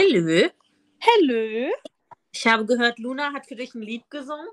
Hallo. 0.00 0.48
Hallo. 1.02 1.72
Ich 2.32 2.46
habe 2.46 2.64
gehört, 2.64 2.98
Luna 2.98 3.34
hat 3.34 3.44
für 3.46 3.54
dich 3.54 3.74
ein 3.74 3.82
Lied 3.82 4.08
gesungen. 4.08 4.48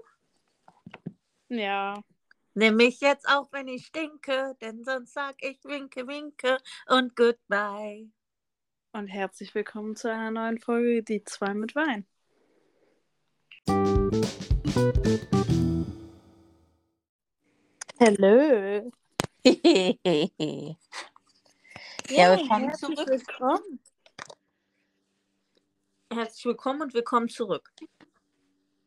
Ja. 1.47 2.04
Nimm 2.54 2.75
mich 2.75 3.00
jetzt 3.00 3.25
auch, 3.29 3.49
wenn 3.54 3.70
ich 3.70 3.86
stinke, 3.86 4.57
denn 4.60 4.83
sonst 4.83 5.13
sag 5.13 5.36
ich 5.39 5.63
winke, 5.63 6.05
winke 6.05 6.57
und 6.88 7.15
goodbye. 7.15 8.10
Und 8.91 9.07
herzlich 9.07 9.55
willkommen 9.55 9.96
zu 9.96 10.12
einer 10.12 10.31
neuen 10.31 10.60
Folge 10.60 11.02
Die 11.02 11.23
zwei 11.23 11.54
mit 11.54 11.75
Wein. 11.75 12.05
Hallo. 18.02 18.91
Ja, 22.09 22.38
willkommen 22.38 22.73
zurück. 22.73 23.07
willkommen. 23.07 23.79
Herzlich 26.14 26.46
willkommen 26.46 26.82
und 26.82 26.94
willkommen 26.94 27.28
zurück. 27.28 27.70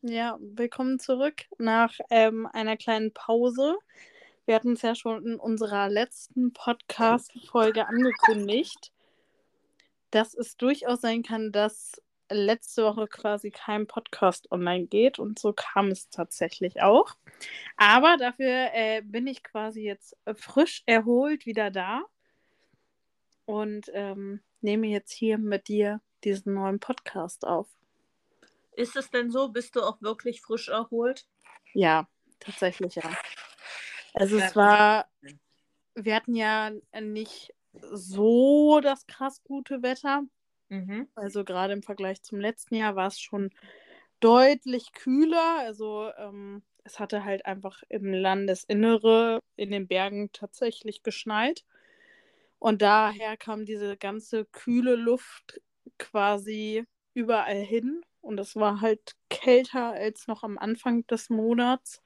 Ja, 0.00 0.38
willkommen 0.40 0.98
zurück 0.98 1.44
nach 1.58 1.92
ähm, 2.08 2.46
einer 2.46 2.78
kleinen 2.78 3.12
Pause. 3.12 3.76
Wir 4.46 4.54
hatten 4.54 4.72
es 4.72 4.82
ja 4.82 4.94
schon 4.94 5.26
in 5.26 5.36
unserer 5.36 5.90
letzten 5.90 6.54
Podcast-Folge 6.54 7.86
angekündigt, 7.86 8.90
dass 10.10 10.32
es 10.32 10.56
durchaus 10.56 11.02
sein 11.02 11.22
kann, 11.22 11.52
dass 11.52 12.00
letzte 12.30 12.84
Woche 12.84 13.06
quasi 13.06 13.50
kein 13.50 13.86
Podcast 13.86 14.50
online 14.50 14.86
geht 14.86 15.18
und 15.18 15.38
so 15.38 15.52
kam 15.52 15.88
es 15.88 16.08
tatsächlich 16.08 16.80
auch. 16.80 17.16
Aber 17.76 18.16
dafür 18.16 18.70
äh, 18.72 19.02
bin 19.04 19.26
ich 19.26 19.42
quasi 19.42 19.82
jetzt 19.82 20.16
frisch 20.36 20.82
erholt 20.86 21.44
wieder 21.44 21.70
da 21.70 22.02
und 23.44 23.90
ähm, 23.92 24.40
nehme 24.62 24.86
jetzt 24.86 25.12
hier 25.12 25.36
mit 25.36 25.68
dir 25.68 26.00
diesen 26.24 26.54
neuen 26.54 26.80
Podcast 26.80 27.46
auf. 27.46 27.68
Ist 28.72 28.96
es 28.96 29.10
denn 29.10 29.30
so? 29.30 29.48
Bist 29.48 29.76
du 29.76 29.82
auch 29.82 30.00
wirklich 30.00 30.40
frisch 30.40 30.68
erholt? 30.68 31.26
Ja, 31.72 32.08
tatsächlich 32.38 32.94
ja. 32.96 33.10
Also 34.14 34.38
es 34.38 34.56
war, 34.56 35.06
wir 35.94 36.14
hatten 36.14 36.34
ja 36.34 36.72
nicht 37.00 37.54
so 37.72 38.80
das 38.80 39.06
krass 39.06 39.42
gute 39.44 39.82
Wetter. 39.82 40.22
Mhm. 40.68 41.08
Also 41.14 41.44
gerade 41.44 41.72
im 41.72 41.82
Vergleich 41.82 42.22
zum 42.22 42.40
letzten 42.40 42.76
Jahr 42.76 42.96
war 42.96 43.08
es 43.08 43.20
schon 43.20 43.50
deutlich 44.20 44.92
kühler. 44.92 45.58
Also 45.58 46.10
ähm, 46.16 46.62
es 46.84 46.98
hatte 46.98 47.24
halt 47.24 47.46
einfach 47.46 47.82
im 47.88 48.12
Landesinnere 48.12 49.40
in 49.56 49.70
den 49.70 49.86
Bergen 49.86 50.30
tatsächlich 50.32 51.02
geschneit. 51.02 51.64
Und 52.58 52.82
daher 52.82 53.36
kam 53.36 53.64
diese 53.64 53.96
ganze 53.96 54.44
kühle 54.44 54.94
Luft 54.94 55.60
quasi 55.98 56.84
überall 57.14 57.60
hin. 57.60 58.02
Und 58.20 58.38
es 58.38 58.54
war 58.56 58.80
halt 58.80 59.16
kälter 59.30 59.92
als 59.92 60.26
noch 60.26 60.42
am 60.42 60.58
Anfang 60.58 61.06
des 61.06 61.30
Monats. 61.30 62.02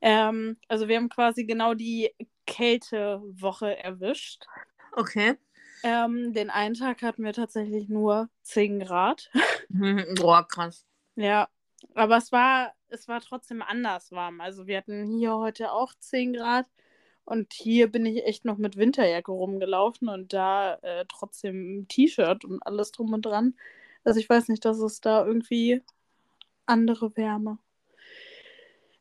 Ähm, 0.00 0.58
also 0.68 0.88
wir 0.88 0.96
haben 0.96 1.08
quasi 1.08 1.44
genau 1.44 1.74
die 1.74 2.14
Kältewoche 2.46 3.78
erwischt. 3.78 4.44
Okay. 4.92 5.36
Ähm, 5.84 6.32
den 6.32 6.50
einen 6.50 6.74
Tag 6.74 7.02
hatten 7.02 7.24
wir 7.24 7.32
tatsächlich 7.32 7.88
nur 7.88 8.28
10 8.42 8.80
Grad. 8.80 9.30
Mhm. 9.68 10.14
Boah, 10.16 10.46
krass. 10.46 10.84
Ja, 11.16 11.48
aber 11.94 12.18
es 12.18 12.30
war, 12.30 12.74
es 12.88 13.08
war 13.08 13.20
trotzdem 13.20 13.62
anders 13.62 14.12
warm. 14.12 14.40
Also 14.40 14.66
wir 14.66 14.76
hatten 14.76 15.06
hier 15.16 15.34
heute 15.34 15.72
auch 15.72 15.94
10 15.98 16.34
Grad 16.34 16.66
und 17.24 17.52
hier 17.52 17.90
bin 17.90 18.06
ich 18.06 18.24
echt 18.24 18.44
noch 18.44 18.58
mit 18.58 18.76
Winterjacke 18.76 19.30
rumgelaufen 19.32 20.08
und 20.08 20.32
da 20.32 20.74
äh, 20.82 21.04
trotzdem 21.08 21.86
T-Shirt 21.88 22.44
und 22.44 22.60
alles 22.66 22.92
drum 22.92 23.12
und 23.12 23.24
dran. 23.26 23.54
Also 24.04 24.18
ich 24.20 24.28
weiß 24.28 24.48
nicht, 24.48 24.64
dass 24.64 24.78
es 24.80 25.00
da 25.00 25.24
irgendwie 25.24 25.82
andere 26.66 27.16
Wärme. 27.16 27.58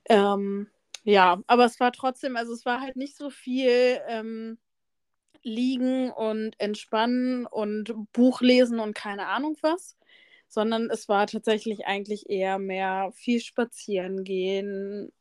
Ähm, 0.05 0.67
ja, 1.03 1.41
aber 1.47 1.65
es 1.65 1.79
war 1.79 1.91
trotzdem, 1.91 2.35
also 2.35 2.53
es 2.53 2.65
war 2.65 2.81
halt 2.81 2.95
nicht 2.95 3.15
so 3.17 3.29
viel 3.29 3.99
ähm, 4.07 4.57
liegen 5.43 6.11
und 6.11 6.59
entspannen 6.59 7.45
und 7.47 7.95
Buch 8.13 8.41
lesen 8.41 8.79
und 8.79 8.93
keine 8.93 9.27
Ahnung 9.27 9.57
was, 9.61 9.97
sondern 10.47 10.89
es 10.91 11.09
war 11.09 11.27
tatsächlich 11.27 11.85
eigentlich 11.87 12.29
eher 12.29 12.59
mehr 12.59 13.11
viel 13.15 13.39
spazieren 13.39 14.23
gehen, 14.23 15.11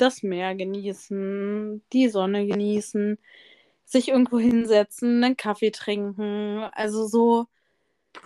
das 0.00 0.22
Meer 0.22 0.54
genießen, 0.54 1.84
die 1.92 2.08
Sonne 2.08 2.46
genießen, 2.46 3.18
sich 3.84 4.08
irgendwo 4.08 4.38
hinsetzen, 4.38 5.22
einen 5.24 5.36
Kaffee 5.36 5.70
trinken, 5.70 6.60
also 6.72 7.06
so, 7.06 7.46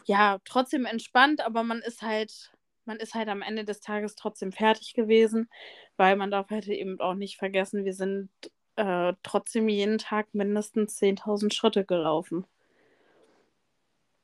ja, 0.07 0.39
trotzdem 0.45 0.87
entspannt, 0.87 1.41
aber 1.43 1.63
man 1.65 1.81
ist 1.81 2.03
halt, 2.03 2.53
man 2.87 2.99
ist 2.99 3.15
halt 3.15 3.29
am 3.29 3.43
Ende 3.43 3.65
des 3.65 3.81
Tages 3.81 4.15
trotzdem 4.17 4.53
fertig 4.53 4.95
gewesen, 4.95 5.49
weil 5.97 6.17
man 6.17 6.31
darf 6.31 6.51
halt 6.51 6.69
eben 6.69 7.01
auch 7.01 7.15
nicht 7.15 7.39
vergessen, 7.39 7.85
wir 7.85 7.95
sind 7.95 8.31
äh, 8.77 9.15
trotzdem 9.23 9.69
jeden 9.69 9.99
Tag 9.99 10.35
mindestens 10.35 10.97
10.000 10.99 11.55
Schritte 11.55 11.85
gelaufen. 11.85 12.47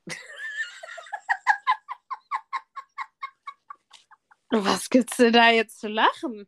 Was 4.51 4.89
gibt's 4.89 5.17
denn 5.17 5.33
da 5.33 5.49
jetzt 5.49 5.79
zu 5.79 5.87
lachen? 5.87 6.45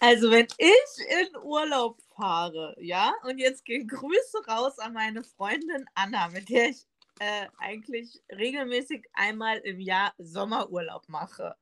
Also, 0.00 0.30
wenn 0.30 0.46
ich 0.58 1.28
in 1.28 1.36
Urlaub 1.42 2.00
fahre, 2.16 2.74
ja, 2.80 3.14
und 3.22 3.38
jetzt 3.38 3.64
gehen 3.64 3.86
Grüße 3.86 4.44
raus 4.48 4.78
an 4.78 4.92
meine 4.92 5.22
Freundin 5.22 5.86
Anna, 5.94 6.28
mit 6.28 6.48
der 6.48 6.70
ich 6.70 6.86
äh, 7.20 7.46
eigentlich 7.58 8.22
regelmäßig 8.30 9.06
einmal 9.12 9.58
im 9.58 9.80
Jahr 9.80 10.12
Sommerurlaub 10.18 11.08
mache, 11.08 11.54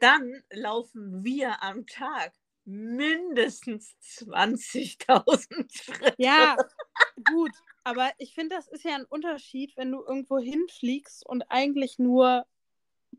dann 0.00 0.42
laufen 0.50 1.24
wir 1.24 1.62
am 1.62 1.86
Tag 1.86 2.32
mindestens 2.66 3.94
20.000 4.02 5.72
Schritte. 5.72 6.14
Ja, 6.18 6.56
gut, 7.30 7.52
aber 7.82 8.10
ich 8.18 8.34
finde, 8.34 8.56
das 8.56 8.68
ist 8.68 8.84
ja 8.84 8.94
ein 8.94 9.04
Unterschied, 9.04 9.76
wenn 9.76 9.90
du 9.90 10.02
irgendwo 10.02 10.38
hinfliegst 10.38 11.26
und 11.26 11.50
eigentlich 11.50 11.98
nur 11.98 12.46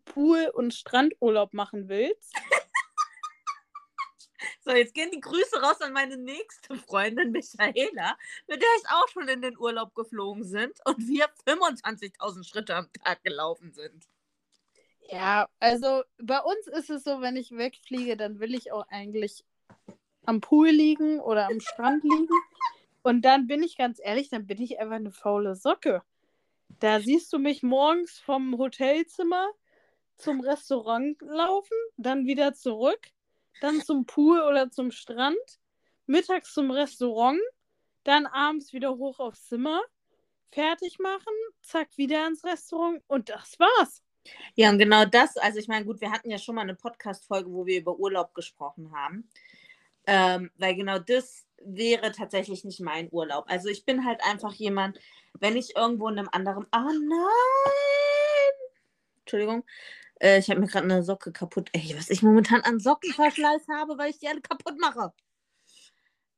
Pool- 0.03 0.51
und 0.53 0.73
Strandurlaub 0.73 1.53
machen 1.53 1.89
willst. 1.89 2.33
So, 4.67 4.71
jetzt 4.71 4.95
gehen 4.95 5.11
die 5.11 5.19
Grüße 5.19 5.61
raus 5.61 5.79
an 5.81 5.93
meine 5.93 6.17
nächste 6.17 6.75
Freundin 6.75 7.31
Michaela, 7.31 8.17
mit 8.47 8.61
der 8.61 8.69
ich 8.79 8.89
auch 8.89 9.07
schon 9.09 9.27
in 9.27 9.41
den 9.41 9.57
Urlaub 9.59 9.93
geflogen 9.93 10.43
sind 10.43 10.79
und 10.85 11.07
wir 11.07 11.27
25.000 11.47 12.43
Schritte 12.47 12.75
am 12.75 12.91
Tag 12.93 13.23
gelaufen 13.23 13.73
sind. 13.73 14.07
Ja, 15.07 15.47
also 15.59 16.03
bei 16.17 16.39
uns 16.39 16.67
ist 16.67 16.89
es 16.89 17.03
so, 17.03 17.21
wenn 17.21 17.35
ich 17.35 17.51
wegfliege, 17.51 18.17
dann 18.17 18.39
will 18.39 18.55
ich 18.55 18.71
auch 18.71 18.87
eigentlich 18.89 19.45
am 20.25 20.41
Pool 20.41 20.69
liegen 20.69 21.19
oder 21.19 21.47
am 21.47 21.59
Strand 21.59 22.03
liegen. 22.03 22.27
Und 23.03 23.21
dann 23.21 23.45
bin 23.45 23.61
ich 23.61 23.77
ganz 23.77 23.99
ehrlich, 24.03 24.29
dann 24.29 24.47
bin 24.47 24.59
ich 24.59 24.79
einfach 24.79 24.95
eine 24.95 25.11
faule 25.11 25.55
Socke. 25.55 26.01
Da 26.79 26.99
siehst 26.99 27.31
du 27.31 27.37
mich 27.37 27.61
morgens 27.61 28.17
vom 28.17 28.57
Hotelzimmer 28.57 29.47
zum 30.17 30.41
Restaurant 30.41 31.21
laufen, 31.21 31.77
dann 31.97 32.25
wieder 32.25 32.53
zurück, 32.53 33.11
dann 33.61 33.81
zum 33.81 34.05
Pool 34.05 34.41
oder 34.41 34.69
zum 34.71 34.91
Strand, 34.91 35.37
mittags 36.05 36.53
zum 36.53 36.71
Restaurant, 36.71 37.39
dann 38.03 38.25
abends 38.25 38.73
wieder 38.73 38.95
hoch 38.97 39.19
aufs 39.19 39.47
Zimmer, 39.47 39.81
fertig 40.51 40.99
machen, 40.99 41.33
zack, 41.61 41.89
wieder 41.97 42.27
ins 42.27 42.43
Restaurant 42.43 43.03
und 43.07 43.29
das 43.29 43.59
war's. 43.59 44.03
Ja, 44.55 44.69
und 44.69 44.79
genau 44.79 45.05
das, 45.05 45.37
also 45.37 45.59
ich 45.59 45.67
meine, 45.67 45.85
gut, 45.85 46.01
wir 46.01 46.11
hatten 46.11 46.29
ja 46.29 46.37
schon 46.37 46.55
mal 46.55 46.61
eine 46.61 46.75
Podcast-Folge, 46.75 47.51
wo 47.51 47.65
wir 47.65 47.79
über 47.79 47.97
Urlaub 47.97 48.33
gesprochen 48.33 48.91
haben. 48.91 49.29
Ähm, 50.07 50.51
weil 50.57 50.75
genau 50.75 50.99
das 50.99 51.45
wäre 51.63 52.11
tatsächlich 52.11 52.63
nicht 52.63 52.79
mein 52.79 53.09
Urlaub. 53.11 53.45
Also 53.47 53.69
ich 53.69 53.85
bin 53.85 54.05
halt 54.05 54.21
einfach 54.23 54.53
jemand, 54.53 54.99
wenn 55.39 55.57
ich 55.57 55.75
irgendwo 55.75 56.07
in 56.09 56.19
einem 56.19 56.29
anderen. 56.31 56.65
Ah 56.71 56.83
nein! 56.83 57.25
Entschuldigung. 59.21 59.63
Äh, 60.19 60.39
ich 60.39 60.49
habe 60.49 60.59
mir 60.59 60.67
gerade 60.67 60.85
eine 60.85 61.03
Socke 61.03 61.31
kaputt. 61.31 61.69
Ey, 61.73 61.95
was 61.97 62.09
ich 62.09 62.21
momentan 62.21 62.61
an 62.61 62.79
Sockenverschleiß 62.79 63.67
habe, 63.69 63.97
weil 63.97 64.11
ich 64.11 64.19
die 64.19 64.27
alle 64.27 64.41
kaputt 64.41 64.79
mache. 64.79 65.13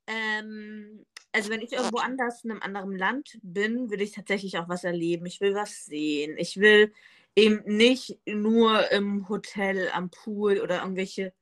Ähm, 0.07 1.05
also 1.31 1.49
wenn 1.49 1.61
ich 1.61 1.73
irgendwo 1.73 1.97
anders 1.97 2.43
in 2.43 2.51
einem 2.51 2.61
anderen 2.61 2.97
Land 2.97 3.37
bin, 3.43 3.89
will 3.89 4.01
ich 4.01 4.11
tatsächlich 4.11 4.57
auch 4.57 4.69
was 4.69 4.83
erleben. 4.83 5.25
Ich 5.25 5.41
will 5.41 5.53
was 5.53 5.85
sehen. 5.85 6.35
Ich 6.37 6.57
will 6.57 6.93
eben 7.35 7.61
nicht 7.65 8.19
nur 8.25 8.91
im 8.91 9.29
Hotel 9.29 9.89
am 9.93 10.09
Pool 10.09 10.59
oder 10.59 10.81
irgendwelche 10.81 11.33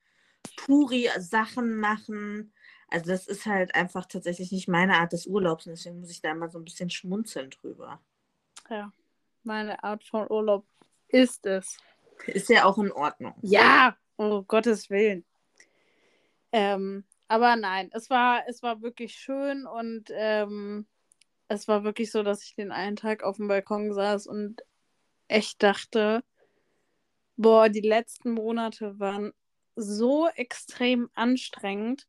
Puri-Sachen 0.57 1.77
machen. 1.77 2.53
Also 2.89 3.07
das 3.07 3.27
ist 3.27 3.45
halt 3.45 3.73
einfach 3.75 4.05
tatsächlich 4.05 4.51
nicht 4.51 4.67
meine 4.67 4.99
Art 4.99 5.13
des 5.13 5.25
Urlaubs 5.25 5.65
und 5.65 5.71
deswegen 5.71 5.99
muss 5.99 6.11
ich 6.11 6.21
da 6.21 6.31
immer 6.31 6.49
so 6.49 6.59
ein 6.59 6.65
bisschen 6.65 6.89
schmunzeln 6.89 7.49
drüber. 7.49 8.01
Ja, 8.69 8.91
meine 9.43 9.83
Art 9.83 10.03
von 10.03 10.29
Urlaub 10.29 10.65
ist 11.07 11.45
es. 11.45 11.77
Ist 12.27 12.49
ja 12.49 12.65
auch 12.65 12.77
in 12.77 12.91
Ordnung. 12.91 13.33
Ja, 13.41 13.95
um 14.15 14.45
Gottes 14.47 14.89
Willen. 14.89 15.25
Ähm, 16.51 17.03
aber 17.27 17.55
nein, 17.55 17.89
es 17.93 18.09
war, 18.09 18.43
es 18.47 18.63
war 18.63 18.81
wirklich 18.81 19.15
schön 19.15 19.65
und 19.65 20.05
ähm, 20.11 20.87
es 21.47 21.67
war 21.67 21.83
wirklich 21.83 22.11
so, 22.11 22.23
dass 22.23 22.43
ich 22.43 22.55
den 22.55 22.71
einen 22.71 22.95
Tag 22.95 23.23
auf 23.23 23.37
dem 23.37 23.47
Balkon 23.47 23.93
saß 23.93 24.27
und 24.27 24.61
echt 25.27 25.61
dachte, 25.61 26.23
boah, 27.37 27.69
die 27.69 27.81
letzten 27.81 28.31
Monate 28.31 28.99
waren 28.99 29.33
so 29.75 30.27
extrem 30.35 31.09
anstrengend. 31.13 32.07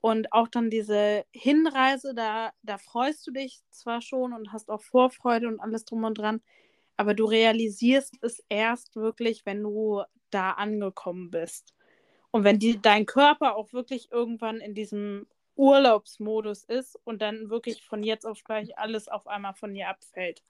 Und 0.00 0.32
auch 0.32 0.46
dann 0.46 0.70
diese 0.70 1.24
Hinreise, 1.32 2.14
da, 2.14 2.52
da 2.62 2.78
freust 2.78 3.26
du 3.26 3.32
dich 3.32 3.60
zwar 3.70 4.00
schon 4.00 4.32
und 4.32 4.52
hast 4.52 4.70
auch 4.70 4.82
Vorfreude 4.82 5.48
und 5.48 5.58
alles 5.58 5.84
drum 5.84 6.04
und 6.04 6.16
dran, 6.16 6.42
aber 6.96 7.14
du 7.14 7.24
realisierst 7.26 8.14
es 8.22 8.42
erst 8.48 8.96
wirklich, 8.96 9.44
wenn 9.46 9.62
du 9.62 10.02
da 10.30 10.52
angekommen 10.52 11.30
bist. 11.30 11.74
Und 12.30 12.44
wenn 12.44 12.58
die, 12.58 12.80
dein 12.80 13.06
Körper 13.06 13.56
auch 13.56 13.72
wirklich 13.72 14.10
irgendwann 14.12 14.58
in 14.58 14.74
diesem 14.74 15.26
Urlaubsmodus 15.54 16.64
ist 16.64 16.98
und 17.04 17.22
dann 17.22 17.48
wirklich 17.50 17.82
von 17.82 18.02
jetzt 18.02 18.26
auf 18.26 18.44
gleich 18.44 18.78
alles 18.78 19.08
auf 19.08 19.26
einmal 19.26 19.54
von 19.54 19.72
dir 19.74 19.88
abfällt. 19.88 20.42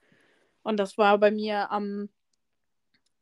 Und 0.63 0.77
das 0.77 0.97
war 0.97 1.17
bei 1.17 1.31
mir 1.31 1.71
am 1.71 2.09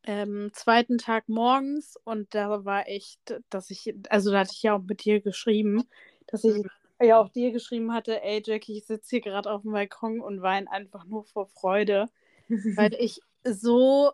ähm, 0.04 0.52
zweiten 0.54 0.98
Tag 0.98 1.30
morgens 1.30 1.98
und 2.04 2.34
da 2.34 2.66
war 2.66 2.88
echt, 2.88 3.40
dass 3.50 3.70
ich, 3.70 3.94
also 4.10 4.32
da 4.32 4.40
hatte 4.40 4.54
ich 4.54 4.64
ja 4.64 4.76
auch 4.76 4.82
mit 4.82 5.04
dir 5.04 5.22
geschrieben, 5.22 5.84
dass 6.28 6.44
ich 6.44 6.64
ja 7.02 7.20
auch 7.20 7.30
dir 7.30 7.52
geschrieben 7.52 7.94
hatte, 7.94 8.22
ey 8.24 8.42
Jackie, 8.44 8.78
ich 8.78 8.86
sitze 8.86 9.10
hier 9.12 9.22
gerade 9.22 9.52
auf 9.52 9.64
dem 9.64 9.72
Balkon 9.72 10.22
und 10.22 10.42
weine 10.42 10.70
einfach 10.72 11.06
nur 11.06 11.24
vor 11.26 11.48
Freude, 11.48 12.08
weil 12.48 12.94
ich 13.00 13.20
so 13.44 14.12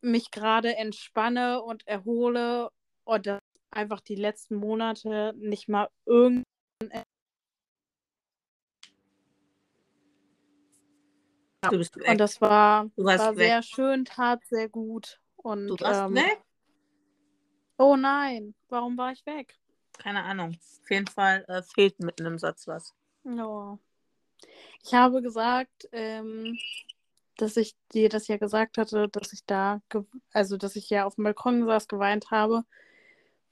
mich 0.00 0.30
gerade 0.30 0.76
entspanne 0.76 1.62
und 1.62 1.86
erhole 1.86 2.70
und 3.04 3.26
das 3.26 3.40
einfach 3.70 4.00
die 4.00 4.14
letzten 4.14 4.56
Monate 4.56 5.34
nicht 5.36 5.68
mal 5.68 5.88
irgendwann 6.06 6.44
Du 11.70 11.78
bist 11.78 11.96
weg. 11.96 12.08
Und 12.08 12.18
das 12.18 12.40
war, 12.40 12.90
war 12.96 13.34
sehr 13.34 13.62
schön, 13.62 14.04
tat 14.04 14.44
sehr 14.46 14.68
gut. 14.68 15.20
Und, 15.36 15.66
du 15.66 15.76
warst 15.80 16.08
ähm, 16.08 16.14
weg? 16.14 16.40
Oh 17.78 17.96
nein, 17.96 18.54
warum 18.68 18.96
war 18.96 19.12
ich 19.12 19.24
weg? 19.26 19.56
Keine 19.98 20.22
Ahnung. 20.22 20.56
Auf 20.82 20.90
jeden 20.90 21.06
Fall 21.08 21.44
äh, 21.48 21.62
fehlt 21.62 21.98
mitten 22.00 22.26
im 22.26 22.38
Satz 22.38 22.66
was. 22.68 22.94
Ja. 23.24 23.78
Ich 24.84 24.94
habe 24.94 25.20
gesagt, 25.20 25.88
ähm, 25.92 26.56
dass 27.38 27.56
ich 27.56 27.74
dir 27.92 28.08
das 28.08 28.28
ja 28.28 28.36
gesagt 28.36 28.78
hatte, 28.78 29.08
dass 29.08 29.32
ich 29.32 29.44
da, 29.46 29.80
also 30.32 30.56
dass 30.56 30.76
ich 30.76 30.90
ja 30.90 31.06
auf 31.06 31.14
dem 31.14 31.24
Balkon 31.24 31.64
saß, 31.64 31.88
geweint 31.88 32.30
habe. 32.30 32.64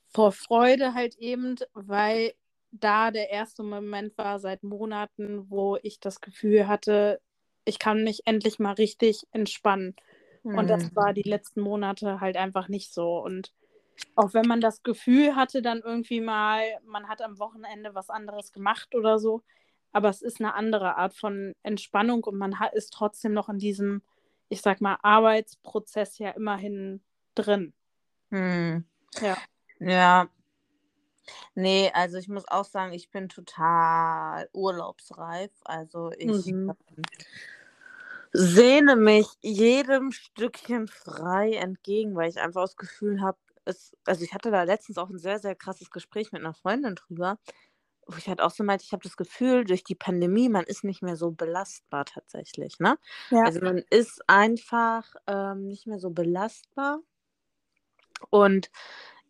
Vor 0.09 0.33
Freude 0.33 0.95
halt 0.95 1.17
eben, 1.17 1.57
weil 1.73 2.35
da 2.71 3.11
der 3.11 3.31
erste 3.31 3.63
Moment 3.63 4.19
war 4.19 4.39
seit 4.39 4.63
Monaten, 4.63 5.49
wo 5.49 5.79
ich 5.83 6.01
das 6.01 6.21
Gefühl 6.21 6.69
hatte, 6.69 7.21
ich 7.65 7.79
kann 7.79 8.05
mich 8.05 8.27
endlich 8.27 8.59
mal 8.59 8.73
richtig 8.73 9.27
entspannen. 9.33 9.95
Mhm. 10.43 10.59
Und 10.59 10.67
das 10.69 10.91
mhm. 10.91 10.97
war 10.97 11.13
die 11.13 11.29
letzten 11.29 11.61
Monate 11.61 12.21
halt 12.21 12.37
einfach 12.37 12.69
nicht 12.69 12.93
so. 12.93 13.19
Und 13.19 13.53
auch 14.15 14.35
wenn 14.35 14.47
man 14.47 14.61
das 14.61 14.83
Gefühl 14.83 15.37
hatte, 15.37 15.63
dann 15.63 15.81
irgendwie 15.81 16.21
mal, 16.21 16.63
man 16.85 17.09
hat 17.09 17.23
am 17.23 17.39
Wochenende 17.39 17.95
was 17.95 18.11
anderes 18.11 18.53
gemacht 18.53 18.95
oder 18.95 19.19
so, 19.19 19.43
aber 19.97 20.11
es 20.11 20.21
ist 20.21 20.41
eine 20.41 20.53
andere 20.53 20.99
Art 20.99 21.15
von 21.15 21.55
Entspannung 21.63 22.23
und 22.25 22.37
man 22.37 22.61
hat, 22.61 22.75
ist 22.75 22.93
trotzdem 22.93 23.33
noch 23.33 23.49
in 23.49 23.59
diesem, 23.59 24.03
ich 24.51 24.61
sag 24.61 24.83
mal, 24.83 24.99
Arbeitsprozess 25.01 26.19
ja 26.19 26.33
immerhin 26.33 27.01
drin. 27.35 27.73
Hm. 28.29 28.85
Ja. 29.23 29.39
Ja. 29.81 30.29
Nee, 31.55 31.91
also 31.95 32.19
ich 32.19 32.29
muss 32.29 32.47
auch 32.47 32.67
sagen, 32.67 32.93
ich 32.93 33.09
bin 33.09 33.31
total 33.31 34.51
urlaubsreif. 34.53 35.51
Also 35.65 36.13
ich 36.19 36.45
mhm. 36.53 36.75
sehne 38.35 38.97
mich 38.97 39.29
jedem 39.41 40.13
Stückchen 40.13 40.89
frei 40.89 41.55
entgegen, 41.55 42.15
weil 42.15 42.29
ich 42.29 42.39
einfach 42.39 42.61
das 42.61 42.77
Gefühl 42.77 43.23
habe, 43.23 43.39
es, 43.65 43.97
also 44.05 44.23
ich 44.23 44.35
hatte 44.35 44.51
da 44.51 44.63
letztens 44.65 44.99
auch 44.99 45.09
ein 45.09 45.19
sehr, 45.19 45.39
sehr 45.39 45.55
krasses 45.55 45.91
Gespräch 45.91 46.33
mit 46.33 46.43
einer 46.43 46.53
Freundin 46.53 46.97
drüber, 46.97 47.39
wo 48.07 48.17
ich 48.17 48.29
halt 48.29 48.41
auch 48.41 48.51
so 48.51 48.63
meinte, 48.65 48.85
ich 48.85 48.93
habe 48.93 49.03
das 49.03 49.17
Gefühl, 49.17 49.65
durch 49.65 49.85
die 49.85 49.95
Pandemie, 49.95 50.49
man 50.49 50.65
ist 50.65 50.85
nicht 50.85 51.03
mehr 51.03 51.17
so 51.17 51.33
belastbar 51.33 52.05
tatsächlich, 52.05 52.79
ne? 52.79 52.99
Ja. 53.31 53.45
Also 53.45 53.61
man 53.61 53.83
ist 53.91 54.23
einfach 54.29 55.15
ähm, 55.27 55.67
nicht 55.67 55.87
mehr 55.87 55.99
so 55.99 56.11
belastbar. 56.11 57.01
Und 58.31 58.71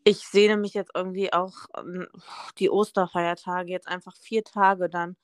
ich 0.05 0.19
sehne 0.19 0.56
mich 0.56 0.75
jetzt 0.75 0.93
irgendwie 0.94 1.32
auch 1.32 1.67
ähm, 1.76 2.06
die 2.58 2.70
Osterfeiertage, 2.70 3.73
jetzt 3.73 3.88
einfach 3.88 4.14
vier 4.17 4.44
Tage 4.44 4.88
dann 4.88 5.17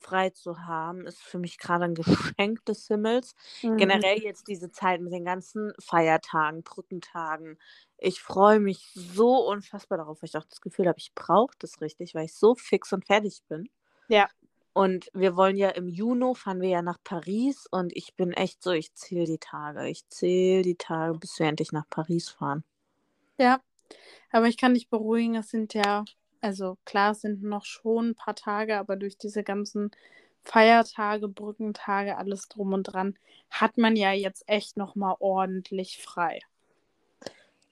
frei 0.00 0.30
zu 0.30 0.66
haben, 0.66 1.06
ist 1.06 1.22
für 1.22 1.38
mich 1.38 1.58
gerade 1.58 1.84
ein 1.84 1.94
Geschenk 1.94 2.64
des 2.66 2.86
Himmels. 2.86 3.34
Mhm. 3.62 3.76
Generell 3.76 4.18
jetzt 4.18 4.48
diese 4.48 4.70
Zeit 4.70 5.00
mit 5.00 5.12
den 5.12 5.24
ganzen 5.24 5.72
Feiertagen, 5.78 6.62
Brückentagen. 6.62 7.58
Ich 8.04 8.20
freue 8.20 8.60
mich 8.60 8.90
so 8.94 9.48
unfassbar 9.48 9.98
darauf, 9.98 10.20
weil 10.20 10.28
ich 10.28 10.36
auch 10.36 10.44
das 10.44 10.60
Gefühl 10.60 10.86
habe, 10.86 10.98
ich 10.98 11.14
brauche 11.14 11.54
das 11.58 11.80
richtig, 11.80 12.14
weil 12.14 12.26
ich 12.26 12.34
so 12.34 12.54
fix 12.54 12.92
und 12.92 13.06
fertig 13.06 13.42
bin. 13.48 13.68
Ja. 14.08 14.28
Und 14.72 15.08
wir 15.14 15.36
wollen 15.36 15.56
ja 15.56 15.70
im 15.70 15.88
Juni 15.88 16.34
fahren 16.34 16.60
wir 16.60 16.68
ja 16.68 16.82
nach 16.82 16.98
Paris 17.04 17.66
und 17.70 17.96
ich 17.96 18.14
bin 18.16 18.32
echt 18.32 18.62
so, 18.62 18.72
ich 18.72 18.92
zähle 18.94 19.26
die 19.26 19.38
Tage. 19.38 19.88
Ich 19.88 20.08
zähle 20.08 20.62
die 20.62 20.74
Tage, 20.74 21.16
bis 21.18 21.38
wir 21.38 21.46
endlich 21.46 21.72
nach 21.72 21.88
Paris 21.88 22.28
fahren. 22.28 22.64
Ja, 23.38 23.60
aber 24.30 24.48
ich 24.48 24.56
kann 24.56 24.74
dich 24.74 24.88
beruhigen, 24.88 25.36
es 25.36 25.50
sind 25.50 25.74
ja 25.74 26.04
also 26.44 26.76
klar, 26.84 27.12
es 27.12 27.22
sind 27.22 27.42
noch 27.42 27.64
schon 27.64 28.10
ein 28.10 28.14
paar 28.14 28.34
Tage, 28.34 28.76
aber 28.76 28.96
durch 28.96 29.16
diese 29.16 29.42
ganzen 29.42 29.90
Feiertage, 30.42 31.26
Brückentage, 31.26 32.18
alles 32.18 32.48
drum 32.48 32.74
und 32.74 32.82
dran, 32.82 33.16
hat 33.48 33.78
man 33.78 33.96
ja 33.96 34.12
jetzt 34.12 34.44
echt 34.46 34.76
noch 34.76 34.94
mal 34.94 35.16
ordentlich 35.20 36.02
frei. 36.02 36.40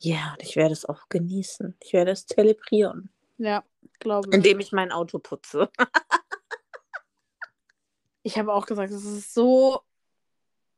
Ja, 0.05 0.33
und 0.33 0.43
ich 0.43 0.57
werde 0.57 0.73
es 0.73 0.85
auch 0.85 1.09
genießen. 1.09 1.77
Ich 1.81 1.93
werde 1.93 2.11
es 2.11 2.27
zelebrieren. 2.27 3.09
Ja, 3.39 3.65
glaube 4.01 4.29
ich. 4.29 4.35
Indem 4.35 4.59
ich 4.59 4.73
mein 4.73 4.91
Auto 4.91 5.21
putze. 5.21 5.71
ich 8.25 8.37
habe 8.37 8.53
auch 8.53 8.67
gesagt, 8.67 8.93
es 8.93 9.05
ist 9.05 9.33
so 9.33 9.81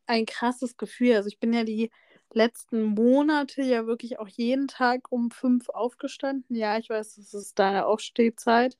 ein 0.06 0.26
krasses 0.26 0.76
Gefühl. 0.76 1.16
Also 1.16 1.28
ich 1.28 1.38
bin 1.38 1.54
ja 1.54 1.64
die 1.64 1.90
letzten 2.34 2.82
Monate 2.82 3.62
ja 3.62 3.86
wirklich 3.86 4.18
auch 4.18 4.28
jeden 4.28 4.68
Tag 4.68 5.10
um 5.10 5.30
fünf 5.30 5.70
aufgestanden. 5.70 6.54
Ja, 6.54 6.76
ich 6.76 6.90
weiß, 6.90 7.14
das 7.14 7.32
ist 7.32 7.58
deine 7.58 7.86
Aufstehzeit. 7.86 8.76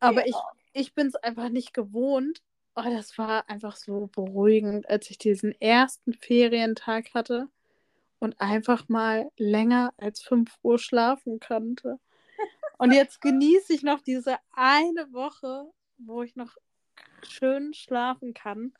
Aber 0.00 0.20
ja. 0.20 0.36
ich, 0.74 0.82
ich 0.82 0.94
bin 0.94 1.06
es 1.06 1.14
einfach 1.14 1.48
nicht 1.48 1.72
gewohnt. 1.72 2.42
Oh, 2.76 2.82
das 2.84 3.16
war 3.16 3.48
einfach 3.48 3.76
so 3.76 4.08
beruhigend, 4.08 4.86
als 4.90 5.08
ich 5.08 5.16
diesen 5.16 5.58
ersten 5.62 6.12
Ferientag 6.12 7.14
hatte 7.14 7.48
und 8.22 8.40
einfach 8.40 8.88
mal 8.88 9.30
länger 9.36 9.92
als 9.96 10.22
fünf 10.22 10.56
Uhr 10.62 10.78
schlafen 10.78 11.40
konnte. 11.40 11.98
Und 12.78 12.92
jetzt 12.92 13.20
genieße 13.20 13.72
ich 13.72 13.82
noch 13.82 14.00
diese 14.00 14.36
eine 14.52 15.12
Woche, 15.12 15.70
wo 15.98 16.22
ich 16.22 16.36
noch 16.36 16.56
schön 17.22 17.74
schlafen 17.74 18.34
kann 18.34 18.72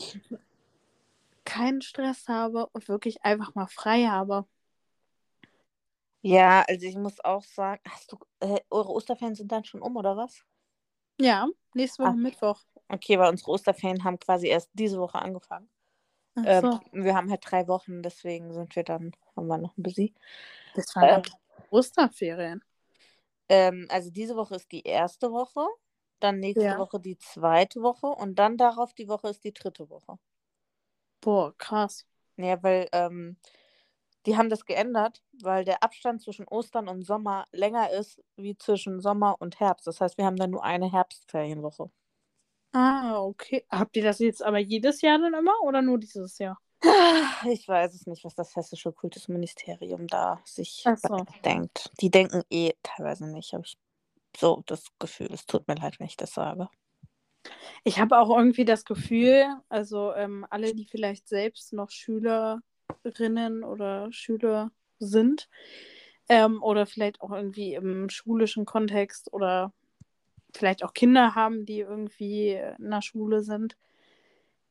keinen 1.45 1.83
Stress 1.83 2.29
habe 2.29 2.67
und 2.73 2.89
wirklich 2.89 3.23
einfach 3.25 3.55
mal 3.55 3.67
frei 3.67 4.07
habe. 4.07 4.47
Ja, 6.23 6.65
also 6.69 6.87
ich 6.87 6.97
muss 6.97 7.23
auch 7.25 7.43
sagen, 7.43 7.83
hast 7.89 8.13
du, 8.13 8.19
äh, 8.41 8.61
eure 8.71 8.91
Osterferien 8.91 9.35
sind 9.35 9.51
dann 9.51 9.65
schon 9.65 9.83
um, 9.83 9.97
oder 9.97 10.17
was? 10.17 10.45
Ja, 11.21 11.49
nächste 11.75 12.05
Woche 12.05 12.13
ah, 12.13 12.17
Mittwoch. 12.17 12.61
Okay, 12.89 13.19
weil 13.19 13.31
unsere 13.31 13.51
Osterferien 13.51 14.05
haben 14.05 14.19
quasi 14.19 14.47
erst 14.47 14.71
diese 14.73 14.99
Woche 14.99 15.19
angefangen. 15.19 15.69
Ähm, 16.37 16.63
so. 16.63 16.81
wir 16.93 17.15
haben 17.15 17.31
halt 17.31 17.43
drei 17.45 17.69
Wochen, 17.69 18.03
deswegen 18.03 18.53
sind 18.53 18.75
wir 18.75 18.85
dann, 18.85 19.13
haben 19.37 19.47
wir 19.47 19.59
noch 19.59 19.77
ein 19.77 19.83
bisschen. 19.83 20.15
Das 20.75 20.95
waren 20.97 21.23
ähm, 21.27 21.33
Osterferien. 21.71 22.65
Ähm, 23.49 23.87
also 23.91 24.11
diese 24.11 24.37
Woche 24.37 24.55
ist 24.55 24.73
die 24.73 24.83
erste 24.83 25.31
Woche, 25.31 25.67
dann 26.21 26.39
nächste 26.39 26.65
ja. 26.65 26.79
Woche 26.79 27.01
die 27.01 27.19
zweite 27.19 27.83
Woche 27.83 28.07
und 28.07 28.39
dann 28.39 28.57
darauf 28.57 28.95
die 28.95 29.09
Woche 29.09 29.29
ist 29.29 29.45
die 29.45 29.53
dritte 29.53 29.91
Woche. 29.91 30.19
Boah, 31.21 31.55
krass. 31.59 32.07
Ja, 32.37 32.63
weil 32.63 32.89
ähm, 32.93 33.37
die 34.27 34.37
haben 34.37 34.49
das 34.49 34.65
geändert, 34.65 35.23
weil 35.43 35.65
der 35.65 35.83
Abstand 35.83 36.23
zwischen 36.23 36.47
Ostern 36.49 36.89
und 36.89 37.03
Sommer 37.03 37.47
länger 37.53 37.91
ist 37.91 38.23
wie 38.37 38.57
zwischen 38.57 39.01
Sommer 39.01 39.37
und 39.41 39.61
Herbst. 39.61 39.87
Das 39.87 40.01
heißt, 40.01 40.17
wir 40.17 40.25
haben 40.25 40.37
dann 40.37 40.51
nur 40.51 40.65
eine 40.65 40.91
Herbstferienwoche. 40.91 41.91
Ah, 42.73 43.21
okay. 43.21 43.65
Habt 43.71 43.97
ihr 43.97 44.03
das 44.03 44.19
jetzt 44.19 44.43
aber 44.43 44.59
jedes 44.59 45.03
Jahr 45.03 45.19
dann 45.19 45.35
immer 45.35 45.55
oder 45.63 45.83
nur 45.83 45.99
dieses 45.99 46.39
Jahr? 46.39 46.59
Ich 47.45 47.69
weiß 47.69 47.95
es 47.95 48.07
nicht, 48.07 48.25
was 48.25 48.35
das 48.35 48.57
hessische 48.57 48.93
Kultusministerium 48.93 50.07
da 50.07 50.41
sich 50.45 50.85
so. 50.97 51.25
denkt. 51.45 51.91
Die 52.01 52.11
denken 52.11 52.43
eh 52.51 52.73
teilweise 52.83 53.27
nicht, 53.27 53.53
habe 53.53 53.65
ich 53.65 53.77
so 54.37 54.63
das 54.67 54.87
Gefühl. 54.99 55.29
Es 55.33 55.47
tut 55.47 55.69
mir 55.69 55.75
leid, 55.75 56.01
wenn 56.01 56.07
ich 56.07 56.17
das 56.17 56.35
sage. 56.35 56.69
Ich 57.85 58.01
habe 58.01 58.19
auch 58.19 58.37
irgendwie 58.37 58.65
das 58.65 58.85
Gefühl, 58.85 59.47
also 59.69 60.15
ähm, 60.15 60.47
alle, 60.51 60.75
die 60.75 60.87
vielleicht 60.87 61.29
selbst 61.29 61.73
noch 61.73 61.91
Schülerinnen 61.91 63.65
oder 63.65 64.13
Schüler 64.13 64.71
sind 64.99 65.49
ähm, 66.29 66.63
oder 66.63 66.87
vielleicht 66.87 67.21
auch 67.21 67.33
irgendwie 67.33 67.75
im 67.75 68.09
schulischen 68.09 68.65
Kontext 68.65 69.33
oder 69.33 69.73
vielleicht 70.55 70.85
auch 70.85 70.95
Kinder 70.95 71.35
haben, 71.35 71.65
die 71.67 71.81
irgendwie 71.81 72.53
in 72.53 72.91
der 72.91 73.03
Schule 73.03 73.43
sind. 73.43 73.77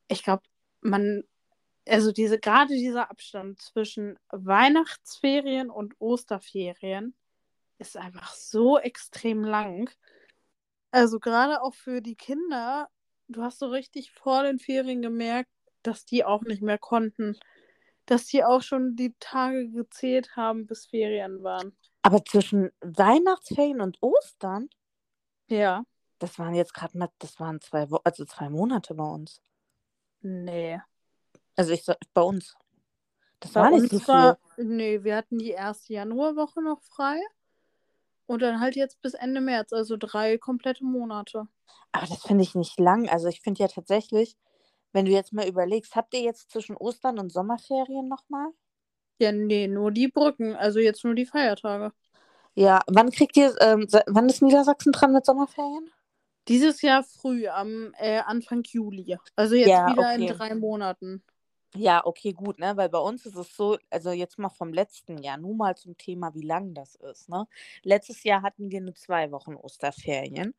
Ich 0.08 0.22
glaube, 0.22 0.42
man 0.80 1.24
also 1.88 2.12
diese, 2.12 2.38
gerade 2.38 2.74
dieser 2.74 3.10
Abstand 3.10 3.60
zwischen 3.60 4.18
Weihnachtsferien 4.30 5.70
und 5.70 5.94
Osterferien 5.98 7.14
ist 7.78 7.96
einfach 7.96 8.34
so 8.34 8.78
extrem 8.78 9.42
lang. 9.42 9.90
Also 10.90 11.18
gerade 11.18 11.62
auch 11.62 11.74
für 11.74 12.00
die 12.00 12.14
Kinder, 12.14 12.88
du 13.28 13.42
hast 13.42 13.58
so 13.58 13.66
richtig 13.66 14.12
vor 14.12 14.44
den 14.44 14.58
Ferien 14.58 15.02
gemerkt, 15.02 15.50
dass 15.82 16.04
die 16.04 16.24
auch 16.24 16.42
nicht 16.42 16.62
mehr 16.62 16.78
konnten. 16.78 17.36
Dass 18.06 18.26
die 18.26 18.44
auch 18.44 18.62
schon 18.62 18.94
die 18.94 19.14
Tage 19.18 19.70
gezählt 19.70 20.36
haben, 20.36 20.66
bis 20.66 20.86
Ferien 20.86 21.42
waren. 21.42 21.76
Aber 22.02 22.24
zwischen 22.24 22.70
Weihnachtsferien 22.80 23.80
und 23.80 23.98
Ostern? 24.00 24.68
Ja. 25.48 25.84
Das 26.18 26.38
waren 26.38 26.54
jetzt 26.54 26.74
gerade 26.74 26.96
mal, 26.96 27.08
das 27.18 27.38
waren 27.40 27.60
zwei 27.60 27.90
Wochen, 27.90 28.02
also 28.04 28.24
zwei 28.24 28.48
Monate 28.48 28.94
bei 28.94 29.04
uns. 29.04 29.42
Nee. 30.20 30.80
Also 31.56 31.72
ich 31.72 31.84
bei 32.14 32.22
uns. 32.22 32.54
Das 33.40 33.52
bei 33.52 33.60
war 33.60 33.70
nicht 33.70 33.90
so 33.90 33.98
viel. 33.98 34.08
War, 34.08 34.38
nee, 34.56 35.02
wir 35.02 35.16
hatten 35.16 35.38
die 35.38 35.50
erste 35.50 35.92
Januarwoche 35.94 36.62
noch 36.62 36.80
frei. 36.82 37.20
Und 38.26 38.40
dann 38.40 38.60
halt 38.60 38.76
jetzt 38.76 39.02
bis 39.02 39.14
Ende 39.14 39.40
März, 39.40 39.72
also 39.72 39.96
drei 39.98 40.38
komplette 40.38 40.84
Monate. 40.84 41.48
Aber 41.90 42.06
das 42.06 42.22
finde 42.22 42.44
ich 42.44 42.54
nicht 42.54 42.78
lang. 42.78 43.08
Also 43.08 43.28
ich 43.28 43.40
finde 43.40 43.60
ja 43.60 43.68
tatsächlich, 43.68 44.36
wenn 44.92 45.06
du 45.06 45.10
jetzt 45.10 45.32
mal 45.32 45.46
überlegst, 45.46 45.96
habt 45.96 46.14
ihr 46.14 46.20
jetzt 46.20 46.50
zwischen 46.50 46.76
Ostern 46.76 47.18
und 47.18 47.32
Sommerferien 47.32 48.08
nochmal? 48.08 48.48
Ja, 49.18 49.32
nee, 49.32 49.68
nur 49.68 49.90
die 49.90 50.08
Brücken, 50.08 50.54
also 50.54 50.78
jetzt 50.78 51.04
nur 51.04 51.14
die 51.14 51.26
Feiertage. 51.26 51.92
Ja, 52.54 52.80
wann 52.86 53.10
kriegt 53.10 53.36
ihr, 53.36 53.54
ähm, 53.60 53.86
wann 54.06 54.28
ist 54.28 54.42
Niedersachsen 54.42 54.92
dran 54.92 55.12
mit 55.12 55.24
Sommerferien? 55.24 55.90
Dieses 56.48 56.82
Jahr 56.82 57.04
früh, 57.04 57.46
am 57.48 57.94
äh, 57.98 58.18
Anfang 58.18 58.62
Juli. 58.64 59.16
Also 59.36 59.54
jetzt 59.54 59.68
ja, 59.68 59.88
wieder 59.90 60.02
okay. 60.02 60.26
in 60.26 60.36
drei 60.36 60.54
Monaten. 60.54 61.22
Ja, 61.74 62.04
okay, 62.04 62.32
gut, 62.32 62.58
ne? 62.58 62.76
Weil 62.76 62.90
bei 62.90 62.98
uns 62.98 63.24
ist 63.24 63.36
es 63.36 63.56
so, 63.56 63.78
also 63.90 64.10
jetzt 64.10 64.38
mal 64.38 64.50
vom 64.50 64.72
letzten 64.74 65.16
Jahr, 65.18 65.38
nur 65.38 65.54
mal 65.54 65.74
zum 65.76 65.96
Thema, 65.96 66.34
wie 66.34 66.42
lang 66.42 66.74
das 66.74 66.96
ist, 66.96 67.30
ne? 67.30 67.46
Letztes 67.82 68.24
Jahr 68.24 68.42
hatten 68.42 68.70
wir 68.70 68.80
nur 68.82 68.94
zwei 68.94 69.30
Wochen 69.30 69.54
Osterferien 69.54 70.54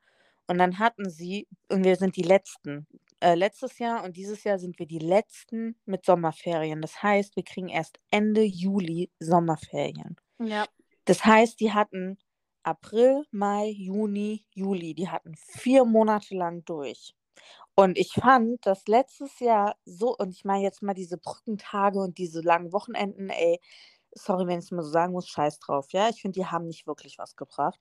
und 0.47 0.57
dann 0.57 0.79
hatten 0.79 1.09
sie, 1.09 1.47
und 1.69 1.83
wir 1.83 1.97
sind 1.97 2.15
die 2.15 2.23
letzten, 2.23 2.87
äh, 3.19 3.35
letztes 3.35 3.77
Jahr 3.77 4.03
und 4.03 4.17
dieses 4.17 4.43
Jahr 4.43 4.57
sind 4.57 4.79
wir 4.79 4.87
die 4.87 4.99
letzten 4.99 5.75
mit 5.85 6.03
Sommerferien. 6.03 6.81
Das 6.81 7.03
heißt, 7.03 7.35
wir 7.35 7.43
kriegen 7.43 7.69
erst 7.69 7.99
Ende 8.09 8.41
Juli 8.41 9.11
Sommerferien. 9.19 10.15
Ja. 10.39 10.65
Das 11.05 11.25
heißt, 11.25 11.59
die 11.59 11.73
hatten 11.73 12.17
April, 12.63 13.25
Mai, 13.31 13.67
Juni, 13.69 14.45
Juli, 14.53 14.93
die 14.93 15.09
hatten 15.09 15.35
vier 15.35 15.83
Monate 15.85 16.35
lang 16.35 16.63
durch. 16.65 17.13
Und 17.75 17.97
ich 17.97 18.13
fand 18.13 18.65
das 18.65 18.87
letztes 18.87 19.39
Jahr 19.39 19.75
so, 19.85 20.15
und 20.17 20.31
ich 20.31 20.45
meine 20.45 20.63
jetzt 20.63 20.83
mal 20.83 20.93
diese 20.93 21.17
Brückentage 21.17 21.99
und 21.99 22.17
diese 22.19 22.41
langen 22.41 22.73
Wochenenden, 22.73 23.29
ey, 23.29 23.59
sorry, 24.13 24.47
wenn 24.47 24.59
ich 24.59 24.65
es 24.65 24.71
mal 24.71 24.83
so 24.83 24.91
sagen 24.91 25.13
muss, 25.13 25.27
scheiß 25.29 25.59
drauf, 25.59 25.87
ja. 25.93 26.09
Ich 26.09 26.21
finde, 26.21 26.39
die 26.39 26.45
haben 26.47 26.67
nicht 26.67 26.87
wirklich 26.87 27.17
was 27.19 27.35
gebracht, 27.35 27.79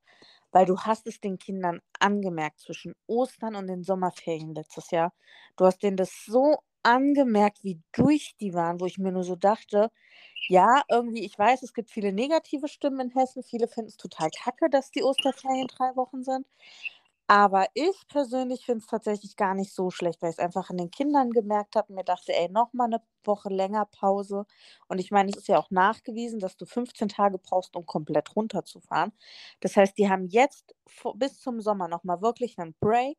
weil 0.53 0.67
du 0.67 0.79
hast 0.81 1.07
es 1.07 1.21
den 1.21 1.39
Kindern 1.39 1.81
angemerkt 2.01 2.61
zwischen 2.61 2.95
Ostern 3.07 3.57
und 3.57 3.69
den 3.69 3.85
Sommerferien 3.85 4.55
letztes 4.55 4.91
Jahr. 4.91 5.13
Du 5.57 5.67
hast 5.67 5.83
denen 5.83 5.97
das 5.99 6.25
so 6.27 6.59
angemerkt, 6.85 7.65
wie 7.65 7.81
durch 7.93 8.35
die 8.41 8.55
waren, 8.55 8.81
wo 8.81 8.87
ich 8.87 8.99
mir 8.99 9.13
nur 9.13 9.25
so 9.25 9.37
dachte, 9.37 9.91
ja, 10.49 10.83
irgendwie, 10.91 11.25
ich 11.25 11.39
weiß, 11.39 11.63
es 11.63 11.75
gibt 11.75 11.91
viele 11.91 12.13
negative 12.13 12.69
Stimmen 12.69 13.01
in 13.01 13.11
Hessen. 13.19 13.43
Viele 13.45 13.69
finden 13.69 13.91
es 13.91 13.97
total 13.99 14.31
kacke, 14.31 14.71
dass 14.71 14.91
die 14.93 15.03
Osterferien 15.05 15.69
drei 15.69 15.97
Wochen 15.97 16.23
sind. 16.25 16.47
Aber 17.29 17.67
ich 17.75 17.97
persönlich 18.09 18.67
finde 18.67 18.81
es 18.81 18.87
tatsächlich 18.87 19.37
gar 19.37 19.55
nicht 19.55 19.73
so 19.73 19.91
schlecht, 19.91 20.21
weil 20.21 20.31
ich 20.31 20.37
es 20.39 20.45
einfach 20.45 20.69
an 20.71 20.77
den 20.77 20.91
Kindern 20.91 21.31
gemerkt 21.31 21.77
habe 21.77 21.89
und 21.89 21.95
mir 21.97 22.05
dachte, 22.05 22.33
ey, 22.35 22.49
nochmal 22.51 22.89
eine 22.89 23.01
Woche 23.25 23.49
länger 23.49 23.87
Pause. 23.87 24.45
Und 24.89 24.99
ich 24.99 25.11
meine, 25.11 25.31
es 25.31 25.37
ist 25.39 25.49
ja 25.49 25.59
auch 25.59 25.71
nachgewiesen, 25.71 26.41
dass 26.41 26.57
du 26.57 26.67
15 26.67 27.09
Tage 27.09 27.39
brauchst, 27.39 27.75
um 27.77 27.87
komplett 27.87 28.37
runterzufahren. 28.37 29.13
Das 29.61 29.77
heißt, 29.77 29.97
die 29.97 30.11
haben 30.11 30.27
jetzt 30.27 30.75
bis 31.15 31.41
zum 31.41 31.61
Sommer 31.63 31.89
nochmal 31.89 32.21
wirklich 32.21 32.59
einen 32.59 32.75
Break 32.81 33.19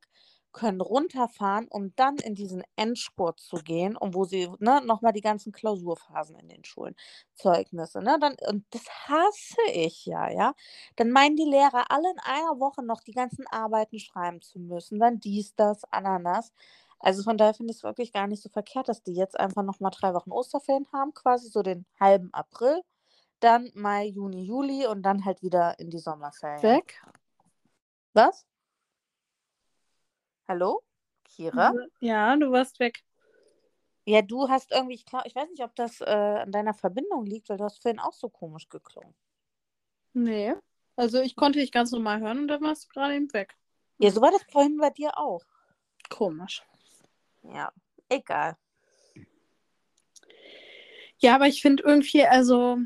können 0.54 0.82
runterfahren, 0.82 1.68
um 1.68 1.94
dann 1.96 2.18
in 2.18 2.36
diesen 2.36 2.64
Endspurt 2.76 3.40
zu 3.40 3.58
gehen, 3.58 3.98
und 3.98 4.14
wo 4.14 4.24
sie 4.24 4.50
ne, 4.60 4.82
nochmal 4.86 5.12
die 5.12 5.22
ganzen 5.22 5.52
Klausurphasen 5.52 6.38
in 6.38 6.48
den 6.48 6.64
Schulen, 6.64 6.96
Zeugnisse, 7.34 8.02
ne, 8.02 8.18
dann, 8.22 8.36
und 8.48 8.66
das 8.70 8.84
hasse 9.08 9.62
ich 9.74 10.06
ja, 10.06 10.30
ja. 10.30 10.54
Dann 10.96 11.10
meinen 11.12 11.36
die 11.36 11.44
Lehrer, 11.44 11.92
alle 11.92 12.10
in 12.12 12.20
einer 12.20 12.60
Woche 12.60 12.84
noch 12.84 13.02
die 13.02 13.12
ganzen 13.12 13.46
Arbeiten 13.48 14.00
schreiben 14.00 14.42
zu 14.42 14.60
müssen, 14.60 15.00
dann 15.00 15.20
dies, 15.20 15.56
das, 15.56 15.84
Ananas. 15.92 16.54
Also 17.00 17.24
von 17.24 17.38
daher 17.38 17.54
finde 17.54 17.72
ich 17.72 17.78
es 17.78 17.84
wirklich 17.84 18.14
gar 18.14 18.28
nicht 18.28 18.42
so 18.42 18.50
verkehrt, 18.50 18.88
dass 18.88 19.04
die 19.04 19.14
jetzt 19.14 19.38
einfach 19.38 19.64
nochmal 19.64 19.92
drei 19.92 20.14
Wochen 20.14 20.32
Osterferien 20.32 20.88
haben, 20.94 21.14
quasi 21.14 21.50
so 21.50 21.62
den 21.62 21.86
halben 22.00 22.34
April, 22.34 22.82
dann 23.42 23.72
Mai, 23.74 24.06
Juni, 24.06 24.44
Juli 24.44 24.88
und 24.88 25.04
dann 25.04 25.26
halt 25.26 25.42
wieder 25.42 25.78
in 25.80 25.90
die 25.90 26.00
Sommerferien. 26.00 26.64
Weg? 26.64 27.02
Was? 28.14 28.46
Hallo? 30.54 30.84
Kira? 31.24 31.74
Ja, 32.00 32.36
du 32.36 32.52
warst 32.52 32.80
weg. 32.80 33.04
Ja, 34.06 34.22
du 34.22 34.50
hast 34.50 34.72
irgendwie, 34.72 34.94
ich, 34.94 35.04
glaub, 35.04 35.26
ich 35.26 35.34
weiß 35.34 35.50
nicht, 35.50 35.64
ob 35.64 35.74
das 35.74 36.00
äh, 36.00 36.06
an 36.06 36.52
deiner 36.52 36.76
Verbindung 36.76 37.26
liegt, 37.26 37.50
weil 37.50 37.58
du 37.58 37.64
hast 37.64 37.82
vorhin 37.82 38.00
auch 38.00 38.14
so 38.14 38.30
komisch 38.30 38.70
geklungen. 38.70 39.16
Nee. 40.14 40.54
Also 40.96 41.20
ich 41.22 41.36
konnte 41.36 41.58
dich 41.58 41.72
ganz 41.72 41.92
normal 41.92 42.22
hören 42.22 42.38
und 42.38 42.50
dann 42.50 42.62
warst 42.62 42.86
du 42.86 42.90
gerade 42.90 43.16
eben 43.16 43.34
weg. 43.34 43.58
Ja, 43.98 44.12
so 44.12 44.22
war 44.22 44.30
das 44.30 44.44
vorhin 44.44 44.78
bei 44.78 44.92
dir 44.92 45.18
auch. 45.18 45.42
Komisch. 46.08 46.62
Ja, 47.42 47.74
egal. 48.08 48.56
Ja, 51.18 51.34
aber 51.34 51.48
ich 51.48 51.64
finde 51.64 51.82
irgendwie, 51.82 52.28
also, 52.28 52.78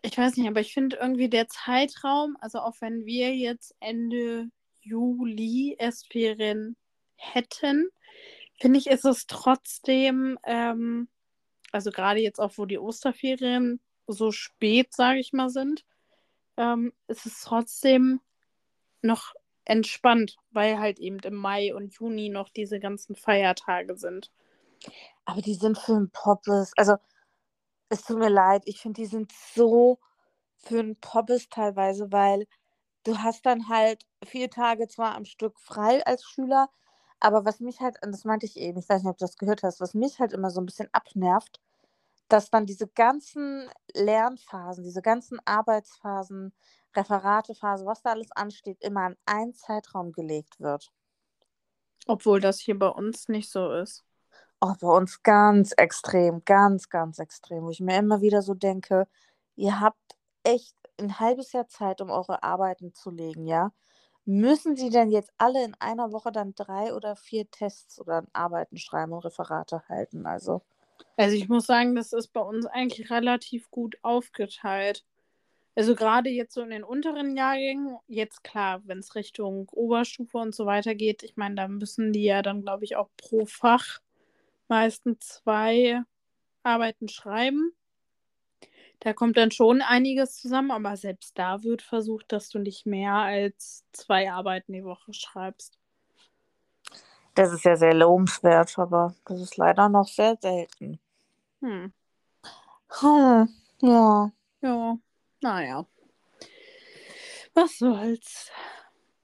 ich 0.00 0.16
weiß 0.16 0.38
nicht, 0.38 0.48
aber 0.48 0.60
ich 0.60 0.72
finde 0.72 0.96
irgendwie 0.96 1.28
der 1.28 1.48
Zeitraum, 1.48 2.38
also 2.40 2.60
auch 2.60 2.76
wenn 2.80 3.04
wir 3.04 3.36
jetzt 3.36 3.76
Ende 3.78 4.48
Juli 4.82 5.76
erst 5.78 6.12
Ferien 6.12 6.76
hätten, 7.16 7.88
finde 8.60 8.78
ich, 8.78 8.88
ist 8.88 9.04
es 9.04 9.26
trotzdem, 9.26 10.38
ähm, 10.44 11.08
also 11.72 11.90
gerade 11.90 12.20
jetzt 12.20 12.40
auch, 12.40 12.52
wo 12.56 12.66
die 12.66 12.78
Osterferien 12.78 13.80
so 14.06 14.32
spät, 14.32 14.92
sage 14.92 15.20
ich 15.20 15.32
mal, 15.32 15.48
sind, 15.48 15.84
ähm, 16.56 16.92
ist 17.06 17.26
es 17.26 17.40
trotzdem 17.40 18.20
noch 19.00 19.34
entspannt, 19.64 20.36
weil 20.50 20.78
halt 20.78 20.98
eben 20.98 21.18
im 21.20 21.34
Mai 21.34 21.74
und 21.74 21.94
Juni 21.94 22.28
noch 22.28 22.50
diese 22.50 22.80
ganzen 22.80 23.14
Feiertage 23.14 23.96
sind. 23.96 24.30
Aber 25.24 25.40
die 25.40 25.54
sind 25.54 25.78
für 25.78 25.94
ein 25.94 26.10
Poppes, 26.10 26.72
also 26.76 26.96
es 27.88 28.02
tut 28.02 28.18
mir 28.18 28.30
leid, 28.30 28.62
ich 28.66 28.80
finde, 28.80 29.02
die 29.02 29.06
sind 29.06 29.32
so 29.54 29.98
für 30.56 30.80
ein 30.80 30.96
Poppes 30.96 31.48
teilweise, 31.48 32.10
weil 32.10 32.46
du 33.04 33.18
hast 33.18 33.46
dann 33.46 33.68
halt 33.68 34.04
vier 34.24 34.50
Tage 34.50 34.88
zwar 34.88 35.14
am 35.14 35.24
Stück 35.24 35.58
frei 35.60 36.04
als 36.06 36.24
Schüler, 36.24 36.70
aber 37.20 37.44
was 37.44 37.60
mich 37.60 37.80
halt, 37.80 37.96
und 38.04 38.12
das 38.12 38.24
meinte 38.24 38.46
ich 38.46 38.56
eben, 38.56 38.78
ich 38.78 38.88
weiß 38.88 39.02
nicht, 39.02 39.10
ob 39.10 39.18
du 39.18 39.24
das 39.24 39.36
gehört 39.36 39.62
hast, 39.62 39.80
was 39.80 39.94
mich 39.94 40.18
halt 40.18 40.32
immer 40.32 40.50
so 40.50 40.60
ein 40.60 40.66
bisschen 40.66 40.88
abnervt, 40.92 41.60
dass 42.28 42.50
dann 42.50 42.66
diese 42.66 42.88
ganzen 42.88 43.68
Lernphasen, 43.94 44.82
diese 44.84 45.02
ganzen 45.02 45.38
Arbeitsphasen, 45.44 46.52
Referatephase, 46.96 47.86
was 47.86 48.02
da 48.02 48.10
alles 48.10 48.32
ansteht, 48.32 48.78
immer 48.80 49.02
an 49.02 49.16
einen 49.26 49.54
Zeitraum 49.54 50.12
gelegt 50.12 50.60
wird. 50.60 50.92
Obwohl 52.06 52.40
das 52.40 52.58
hier 52.58 52.78
bei 52.78 52.88
uns 52.88 53.28
nicht 53.28 53.50
so 53.50 53.70
ist. 53.72 54.04
Auch 54.60 54.76
bei 54.76 54.88
uns 54.88 55.22
ganz 55.22 55.72
extrem, 55.76 56.44
ganz, 56.44 56.88
ganz 56.88 57.18
extrem, 57.18 57.64
wo 57.64 57.70
ich 57.70 57.80
mir 57.80 57.96
immer 57.96 58.20
wieder 58.20 58.42
so 58.42 58.54
denke, 58.54 59.06
ihr 59.56 59.80
habt 59.80 60.16
echt 60.44 60.76
ein 60.98 61.18
halbes 61.20 61.52
Jahr 61.52 61.68
Zeit, 61.68 62.00
um 62.00 62.10
eure 62.10 62.42
Arbeiten 62.42 62.92
zu 62.94 63.10
legen, 63.10 63.46
ja? 63.46 63.72
Müssen 64.24 64.76
Sie 64.76 64.90
denn 64.90 65.10
jetzt 65.10 65.32
alle 65.36 65.64
in 65.64 65.74
einer 65.80 66.12
Woche 66.12 66.30
dann 66.30 66.54
drei 66.54 66.94
oder 66.94 67.16
vier 67.16 67.50
Tests 67.50 68.00
oder 68.00 68.24
Arbeiten 68.32 68.76
schreiben 68.76 69.12
und 69.12 69.24
Referate 69.24 69.82
halten? 69.88 70.26
Also. 70.26 70.62
Also 71.16 71.34
ich 71.34 71.48
muss 71.48 71.66
sagen, 71.66 71.96
das 71.96 72.12
ist 72.12 72.28
bei 72.28 72.40
uns 72.40 72.66
eigentlich 72.66 73.10
relativ 73.10 73.70
gut 73.70 73.96
aufgeteilt. 74.02 75.04
Also 75.74 75.94
gerade 75.94 76.28
jetzt 76.28 76.54
so 76.54 76.60
in 76.60 76.70
den 76.70 76.84
unteren 76.84 77.36
Jahrgängen, 77.36 77.96
jetzt 78.06 78.44
klar, 78.44 78.82
wenn 78.84 78.98
es 78.98 79.14
Richtung 79.14 79.68
Oberstufe 79.70 80.38
und 80.38 80.54
so 80.54 80.66
weiter 80.66 80.94
geht, 80.94 81.22
ich 81.22 81.36
meine, 81.36 81.54
da 81.54 81.66
müssen 81.66 82.12
die 82.12 82.24
ja 82.24 82.42
dann, 82.42 82.62
glaube 82.62 82.84
ich, 82.84 82.96
auch 82.96 83.08
pro 83.16 83.46
Fach 83.46 84.00
meistens 84.68 85.26
zwei 85.26 86.02
Arbeiten 86.62 87.08
schreiben. 87.08 87.72
Da 89.04 89.12
kommt 89.12 89.36
dann 89.36 89.50
schon 89.50 89.82
einiges 89.82 90.36
zusammen, 90.36 90.70
aber 90.70 90.96
selbst 90.96 91.36
da 91.36 91.64
wird 91.64 91.82
versucht, 91.82 92.30
dass 92.30 92.50
du 92.50 92.60
nicht 92.60 92.86
mehr 92.86 93.14
als 93.14 93.84
zwei 93.90 94.30
Arbeiten 94.30 94.72
die 94.72 94.84
Woche 94.84 95.12
schreibst. 95.12 95.76
Das 97.34 97.52
ist 97.52 97.64
ja 97.64 97.74
sehr 97.74 97.94
lobenswert, 97.94 98.78
aber 98.78 99.16
das 99.24 99.40
ist 99.40 99.56
leider 99.56 99.88
noch 99.88 100.06
sehr 100.06 100.36
selten. 100.40 101.00
Hm. 101.62 101.92
Hm, 103.00 103.48
ja. 103.80 104.30
Ja, 104.60 104.98
naja. 105.40 105.86
Was 107.54 107.78
soll's. 107.78 108.52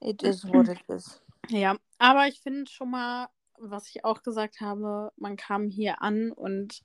It 0.00 0.24
is 0.24 0.44
what 0.44 0.68
it 0.68 0.82
is. 0.88 1.22
Ja, 1.50 1.78
aber 1.98 2.26
ich 2.26 2.40
finde 2.40 2.70
schon 2.70 2.90
mal, 2.90 3.28
was 3.56 3.88
ich 3.88 4.04
auch 4.04 4.22
gesagt 4.22 4.60
habe, 4.60 5.12
man 5.16 5.36
kam 5.36 5.70
hier 5.70 6.02
an 6.02 6.30
und 6.30 6.82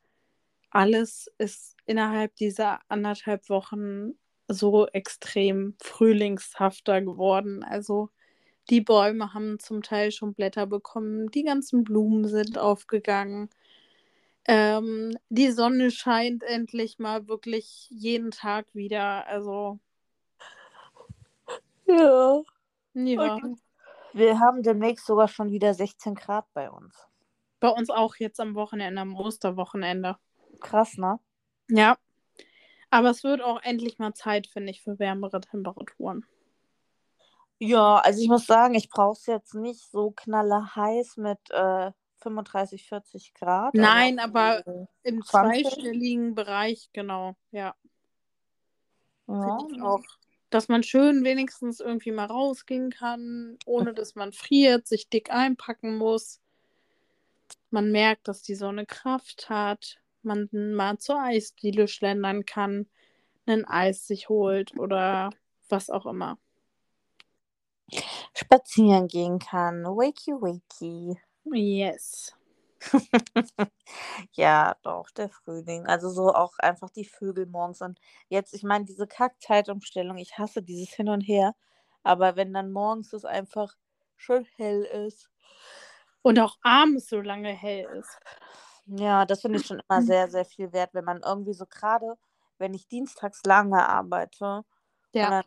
alles 0.73 1.27
ist 1.37 1.77
innerhalb 1.85 2.35
dieser 2.35 2.79
anderthalb 2.89 3.47
Wochen 3.49 4.13
so 4.47 4.87
extrem 4.87 5.75
frühlingshafter 5.81 7.01
geworden. 7.01 7.63
Also 7.63 8.09
die 8.69 8.81
Bäume 8.81 9.33
haben 9.33 9.59
zum 9.59 9.83
Teil 9.83 10.11
schon 10.11 10.33
Blätter 10.33 10.65
bekommen, 10.65 11.29
die 11.31 11.43
ganzen 11.43 11.83
Blumen 11.83 12.27
sind 12.27 12.57
aufgegangen. 12.57 13.49
Ähm, 14.45 15.17
die 15.29 15.51
Sonne 15.51 15.91
scheint 15.91 16.43
endlich 16.43 16.97
mal 16.99 17.27
wirklich 17.27 17.87
jeden 17.91 18.31
Tag 18.31 18.73
wieder. 18.73 19.27
Also. 19.27 19.79
Ja. 21.85 22.41
Ja. 22.95 23.35
Und 23.35 23.59
wir 24.13 24.39
haben 24.39 24.63
demnächst 24.63 25.05
sogar 25.05 25.27
schon 25.27 25.51
wieder 25.51 25.73
16 25.73 26.15
Grad 26.15 26.45
bei 26.53 26.69
uns. 26.69 26.95
Bei 27.59 27.69
uns 27.69 27.89
auch 27.89 28.15
jetzt 28.17 28.39
am 28.39 28.55
Wochenende, 28.55 29.01
am 29.01 29.15
Osterwochenende. 29.15 30.17
Krass, 30.59 30.97
ne? 30.97 31.19
Ja. 31.69 31.97
Aber 32.89 33.09
es 33.09 33.23
wird 33.23 33.41
auch 33.41 33.61
endlich 33.63 33.97
mal 33.97 34.13
Zeit, 34.13 34.47
finde 34.47 34.71
ich, 34.71 34.81
für 34.83 34.99
wärmere 34.99 35.41
Temperaturen. 35.41 36.25
Ja, 37.59 37.97
also 37.97 38.21
ich 38.21 38.27
muss 38.27 38.45
sagen, 38.45 38.75
ich 38.75 38.89
brauche 38.89 39.17
es 39.17 39.25
jetzt 39.25 39.55
nicht 39.55 39.89
so 39.89 40.11
knallerheiß 40.11 41.17
mit 41.17 41.39
äh, 41.49 41.91
35, 42.23 42.87
40 42.87 43.33
Grad. 43.33 43.73
Nein, 43.73 44.19
aber, 44.19 44.63
so 44.65 44.87
im 45.03 45.23
20? 45.23 45.63
zweistelligen 45.63 46.35
Bereich, 46.35 46.89
genau, 46.93 47.35
ja. 47.51 47.73
ja, 49.27 49.57
ich 49.71 49.81
auch. 49.81 50.03
Dass 50.49 50.67
man 50.67 50.83
schön 50.83 51.23
wenigstens 51.23 51.79
irgendwie 51.79 52.11
mal 52.11 52.25
rausgehen 52.25 52.91
kann, 52.91 53.57
ohne 53.65 53.93
dass 53.93 54.15
man 54.15 54.33
friert, 54.33 54.87
sich 54.87 55.09
dick 55.09 55.31
einpacken 55.31 55.97
muss. 55.97 56.41
Man 57.71 57.91
merkt, 57.91 58.27
dass 58.27 58.43
die 58.43 58.55
Sonne 58.55 58.85
Kraft 58.85 59.49
hat. 59.49 59.99
Man 60.23 60.49
mal 60.51 60.97
zur 60.97 61.19
Eisdiele 61.21 61.87
schlendern 61.87 62.45
kann, 62.45 62.87
ein 63.45 63.65
Eis 63.65 64.07
sich 64.07 64.29
holt 64.29 64.77
oder 64.77 65.31
was 65.69 65.89
auch 65.89 66.05
immer. 66.05 66.37
spazieren 68.33 69.07
gehen 69.07 69.39
kann. 69.39 69.83
Wakey, 69.85 70.33
wakey. 70.33 71.17
Yes. 71.45 72.33
Ja, 74.33 74.75
doch, 74.83 75.09
der 75.11 75.29
Frühling. 75.29 75.85
Also 75.87 76.09
so 76.09 76.33
auch 76.33 76.53
einfach 76.59 76.89
die 76.89 77.05
Vögel 77.05 77.45
morgens. 77.45 77.81
Und 77.81 77.99
jetzt, 78.29 78.53
ich 78.53 78.63
meine, 78.63 78.85
diese 78.85 79.07
Kack-Zeitumstellung, 79.07 80.17
ich 80.17 80.37
hasse 80.37 80.61
dieses 80.61 80.93
Hin 80.93 81.09
und 81.09 81.21
Her. 81.21 81.55
Aber 82.03 82.35
wenn 82.35 82.53
dann 82.53 82.71
morgens 82.71 83.13
es 83.13 83.25
einfach 83.25 83.75
schön 84.17 84.45
hell 84.57 84.83
ist. 84.83 85.29
Und 86.21 86.39
auch 86.39 86.57
abends 86.63 87.07
so 87.07 87.21
lange 87.21 87.53
hell 87.53 87.87
ist. 87.97 88.19
Ja, 88.85 89.25
das 89.25 89.41
finde 89.41 89.59
ich 89.59 89.65
schon 89.65 89.81
immer 89.87 90.01
sehr, 90.01 90.29
sehr 90.29 90.45
viel 90.45 90.73
wert, 90.73 90.93
wenn 90.93 91.05
man 91.05 91.21
irgendwie 91.23 91.53
so 91.53 91.65
gerade, 91.65 92.17
wenn 92.57 92.73
ich 92.73 92.87
dienstags 92.87 93.41
lange 93.45 93.87
arbeite, 93.87 94.65
Ja. 95.13 95.29
dann 95.29 95.43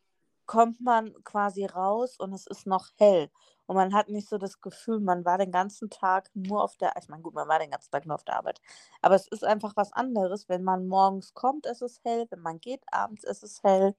kommt 0.46 0.80
man 0.80 1.12
quasi 1.24 1.66
raus 1.66 2.16
und 2.18 2.32
es 2.32 2.46
ist 2.46 2.66
noch 2.66 2.88
hell. 2.96 3.30
Und 3.66 3.74
man 3.74 3.92
hat 3.92 4.08
nicht 4.08 4.28
so 4.28 4.38
das 4.38 4.60
Gefühl, 4.60 5.00
man 5.00 5.24
war 5.24 5.38
den 5.38 5.50
ganzen 5.50 5.90
Tag 5.90 6.30
nur 6.34 6.62
auf 6.62 6.76
der, 6.76 6.92
ich 7.00 7.08
meine, 7.08 7.22
gut, 7.22 7.34
man 7.34 7.48
war 7.48 7.58
den 7.58 7.70
ganzen 7.72 7.90
Tag 7.90 8.06
nur 8.06 8.14
auf 8.14 8.22
der 8.24 8.36
Arbeit. 8.36 8.60
Aber 9.02 9.16
es 9.16 9.26
ist 9.26 9.44
einfach 9.44 9.72
was 9.74 9.92
anderes, 9.92 10.48
wenn 10.48 10.62
man 10.62 10.86
morgens 10.86 11.34
kommt, 11.34 11.66
ist 11.66 11.82
es 11.82 12.00
hell, 12.04 12.26
wenn 12.30 12.40
man 12.40 12.60
geht, 12.60 12.82
abends 12.92 13.24
ist 13.24 13.42
es 13.42 13.62
hell. 13.64 13.96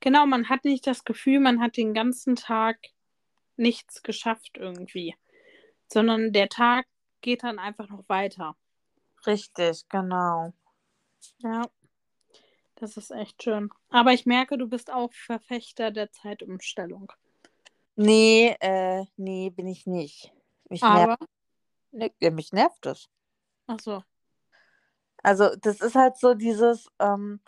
Genau, 0.00 0.26
man 0.26 0.50
hat 0.50 0.64
nicht 0.64 0.86
das 0.86 1.04
Gefühl, 1.04 1.40
man 1.40 1.60
hat 1.60 1.78
den 1.78 1.94
ganzen 1.94 2.36
Tag 2.36 2.78
nichts 3.56 4.02
geschafft 4.02 4.58
irgendwie. 4.58 5.16
Sondern 5.90 6.32
der 6.32 6.50
Tag 6.50 6.86
geht 7.22 7.42
dann 7.42 7.58
einfach 7.58 7.88
noch 7.88 8.06
weiter. 8.08 8.56
Richtig, 9.26 9.88
genau. 9.88 10.52
Ja. 11.38 11.68
Das 12.76 12.96
ist 12.96 13.10
echt 13.10 13.42
schön. 13.42 13.70
Aber 13.90 14.12
ich 14.12 14.24
merke, 14.24 14.56
du 14.56 14.68
bist 14.68 14.92
auch 14.92 15.12
Verfechter 15.12 15.90
der 15.90 16.12
Zeitumstellung. 16.12 17.12
Nee, 17.96 18.56
äh, 18.60 19.04
nee, 19.16 19.50
bin 19.50 19.66
ich 19.66 19.86
nicht. 19.86 20.32
Mich 20.68 20.82
nervt, 20.82 21.18
Aber, 21.18 21.18
nee, 21.90 22.30
mich 22.30 22.52
nervt 22.52 22.86
es. 22.86 23.08
ach 23.66 23.80
so. 23.80 24.04
Also, 25.24 25.56
das 25.56 25.80
ist 25.80 25.96
halt 25.96 26.16
so 26.16 26.34
dieses, 26.34 26.88
ähm, 27.00 27.40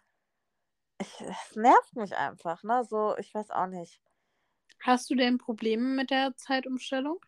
ich, 0.99 1.21
es 1.21 1.55
nervt 1.55 1.95
mich 1.95 2.17
einfach, 2.17 2.65
ne? 2.65 2.85
So, 2.85 3.17
ich 3.19 3.33
weiß 3.33 3.51
auch 3.51 3.69
nicht. 3.69 4.01
Hast 4.81 5.09
du 5.11 5.15
denn 5.15 5.39
Probleme 5.39 5.95
mit 5.95 6.11
der 6.11 6.37
Zeitumstellung? 6.37 7.25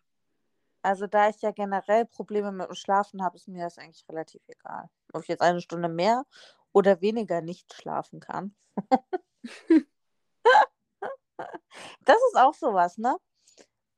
Also, 0.83 1.07
da 1.07 1.29
ich 1.29 1.41
ja 1.41 1.51
generell 1.51 2.05
Probleme 2.05 2.51
mit 2.51 2.67
dem 2.67 2.75
Schlafen 2.75 3.23
habe, 3.23 3.37
ist 3.37 3.47
mir 3.47 3.63
das 3.63 3.77
eigentlich 3.77 4.05
relativ 4.09 4.41
egal. 4.47 4.89
Ob 5.13 5.23
ich 5.23 5.29
jetzt 5.29 5.41
eine 5.41 5.61
Stunde 5.61 5.89
mehr 5.89 6.25
oder 6.73 7.01
weniger 7.01 7.41
nicht 7.41 7.73
schlafen 7.73 8.19
kann. 8.19 8.55
Das 12.05 12.17
ist 12.29 12.37
auch 12.37 12.53
sowas, 12.53 12.97
ne? 12.97 13.17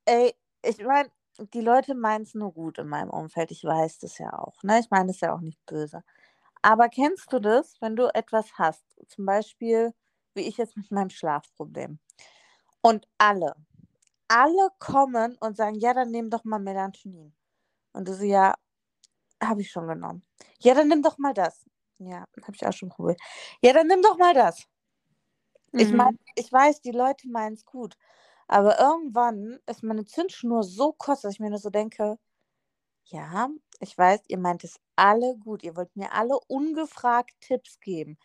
Ey, 0.06 0.34
ich 0.62 0.78
meine, 0.84 1.10
die 1.54 1.60
Leute 1.60 1.94
meinen 1.94 2.22
es 2.22 2.34
nur 2.34 2.52
gut 2.52 2.78
in 2.78 2.88
meinem 2.88 3.10
Umfeld. 3.10 3.50
Ich 3.50 3.64
weiß 3.64 3.98
das 4.00 4.18
ja 4.18 4.32
auch, 4.38 4.62
ne? 4.62 4.80
Ich 4.80 4.90
meine 4.90 5.08
das 5.08 5.20
ja 5.20 5.34
auch 5.34 5.40
nicht 5.40 5.64
böse. 5.66 6.02
Aber 6.62 6.88
kennst 6.88 7.32
du 7.32 7.40
das, 7.40 7.80
wenn 7.80 7.96
du 7.96 8.12
etwas 8.14 8.52
hast? 8.54 8.84
Zum 9.08 9.26
Beispiel, 9.26 9.94
wie 10.34 10.42
ich 10.42 10.56
jetzt 10.58 10.76
mit 10.76 10.90
meinem 10.90 11.10
Schlafproblem. 11.10 11.98
Und 12.82 13.08
alle, 13.18 13.56
alle 14.28 14.70
kommen 14.78 15.36
und 15.40 15.56
sagen, 15.56 15.76
ja, 15.76 15.94
dann 15.94 16.10
nimm 16.10 16.30
doch 16.30 16.44
mal 16.44 16.58
Melatonin. 16.60 17.34
Und 17.94 18.08
du 18.08 18.14
so, 18.14 18.24
ja, 18.24 18.54
habe 19.42 19.62
ich 19.62 19.70
schon 19.72 19.88
genommen. 19.88 20.24
Ja, 20.60 20.74
dann 20.74 20.88
nimm 20.88 21.02
doch 21.02 21.18
mal 21.18 21.34
das. 21.34 21.64
Ja, 21.98 22.20
habe 22.42 22.54
ich 22.56 22.66
auch 22.66 22.72
schon 22.72 22.90
probiert. 22.90 23.20
Ja, 23.62 23.72
dann 23.74 23.88
nimm 23.88 24.02
doch 24.02 24.18
mal 24.18 24.34
das. 24.34 24.66
Ich 25.78 25.90
Mhm. 25.90 25.92
meine, 25.92 26.16
ich 26.34 26.50
weiß, 26.52 26.80
die 26.82 26.90
Leute 26.90 27.28
meinen 27.28 27.54
es 27.54 27.64
gut. 27.64 27.96
Aber 28.48 28.78
irgendwann 28.78 29.58
ist 29.66 29.82
meine 29.82 30.04
Zündschnur 30.04 30.62
so 30.62 30.92
kurz, 30.92 31.22
dass 31.22 31.34
ich 31.34 31.40
mir 31.40 31.50
nur 31.50 31.58
so 31.58 31.70
denke, 31.70 32.18
ja, 33.06 33.50
ich 33.80 33.96
weiß, 33.98 34.22
ihr 34.28 34.38
meint 34.38 34.64
es 34.64 34.76
alle 34.96 35.36
gut. 35.38 35.62
Ihr 35.64 35.76
wollt 35.76 35.96
mir 35.96 36.12
alle 36.12 36.38
ungefragt 36.48 37.32
Tipps 37.40 37.80
geben. 37.80 38.18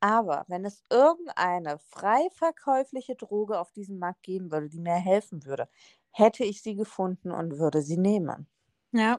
Aber 0.00 0.44
wenn 0.46 0.64
es 0.64 0.84
irgendeine 0.90 1.78
frei 1.78 2.28
verkäufliche 2.32 3.16
Droge 3.16 3.58
auf 3.58 3.72
diesem 3.72 3.98
Markt 3.98 4.22
geben 4.22 4.52
würde, 4.52 4.68
die 4.68 4.80
mir 4.80 4.94
helfen 4.94 5.44
würde, 5.44 5.68
hätte 6.12 6.44
ich 6.44 6.62
sie 6.62 6.76
gefunden 6.76 7.30
und 7.32 7.58
würde 7.58 7.82
sie 7.82 7.96
nehmen. 7.96 8.48
Ja. 8.92 9.18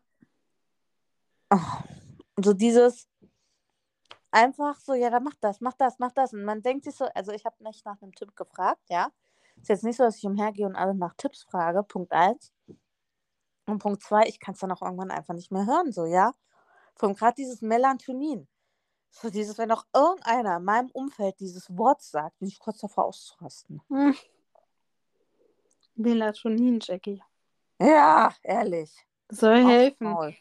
Oh, 1.49 1.57
so 2.43 2.53
dieses 2.53 3.07
einfach 4.31 4.79
so, 4.79 4.93
ja, 4.93 5.09
dann 5.09 5.23
mach 5.23 5.35
das, 5.41 5.61
mach 5.61 5.73
das, 5.73 5.99
mach 5.99 6.11
das. 6.11 6.33
Und 6.33 6.43
man 6.43 6.61
denkt 6.61 6.85
sich 6.85 6.95
so, 6.95 7.05
also 7.13 7.31
ich 7.31 7.45
habe 7.45 7.63
nicht 7.63 7.85
nach 7.85 8.01
einem 8.01 8.13
Tipp 8.13 8.35
gefragt, 8.35 8.81
ja. 8.89 9.09
Ist 9.61 9.69
jetzt 9.69 9.83
nicht 9.83 9.97
so, 9.97 10.03
dass 10.03 10.17
ich 10.17 10.25
umhergehe 10.25 10.65
und 10.65 10.75
alle 10.75 10.95
nach 10.95 11.13
Tipps 11.15 11.43
frage, 11.43 11.83
Punkt 11.83 12.13
eins. 12.13 12.53
Und 13.65 13.79
Punkt 13.79 14.01
zwei, 14.01 14.23
ich 14.27 14.39
kann 14.39 14.53
es 14.53 14.59
dann 14.59 14.71
auch 14.71 14.81
irgendwann 14.81 15.11
einfach 15.11 15.33
nicht 15.33 15.51
mehr 15.51 15.65
hören, 15.65 15.91
so, 15.91 16.05
ja. 16.05 16.33
Vor 16.95 17.09
allem 17.09 17.15
gerade 17.17 17.35
dieses 17.35 17.61
Melatonin. 17.61 18.47
So 19.11 19.29
dieses, 19.29 19.57
wenn 19.57 19.71
auch 19.71 19.85
irgendeiner 19.93 20.57
in 20.57 20.63
meinem 20.63 20.89
Umfeld 20.91 21.39
dieses 21.39 21.75
Wort 21.75 22.01
sagt, 22.01 22.39
bin 22.39 22.47
ich 22.47 22.59
kurz 22.59 22.79
davor 22.79 23.05
auszurasten. 23.05 23.81
Hm. 23.89 24.15
Melatonin, 25.95 26.79
Jackie. 26.81 27.21
Ja, 27.79 28.33
ehrlich. 28.43 28.91
Soll 29.29 29.57
Aufs 29.57 29.69
helfen. 29.69 30.03
Maul. 30.03 30.35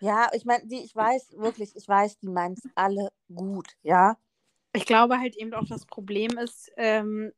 Ja, 0.00 0.28
ich 0.34 0.44
meine, 0.44 0.64
ich 0.68 0.94
weiß 0.94 1.36
wirklich, 1.38 1.74
ich 1.74 1.88
weiß, 1.88 2.18
die 2.18 2.28
meinen 2.28 2.54
es 2.54 2.68
alle 2.74 3.10
gut, 3.34 3.68
ja. 3.82 4.16
Ich 4.72 4.84
glaube 4.84 5.18
halt 5.18 5.36
eben 5.36 5.54
auch, 5.54 5.66
das 5.66 5.86
Problem 5.86 6.36
ist, 6.38 6.70
ähm, 6.76 7.32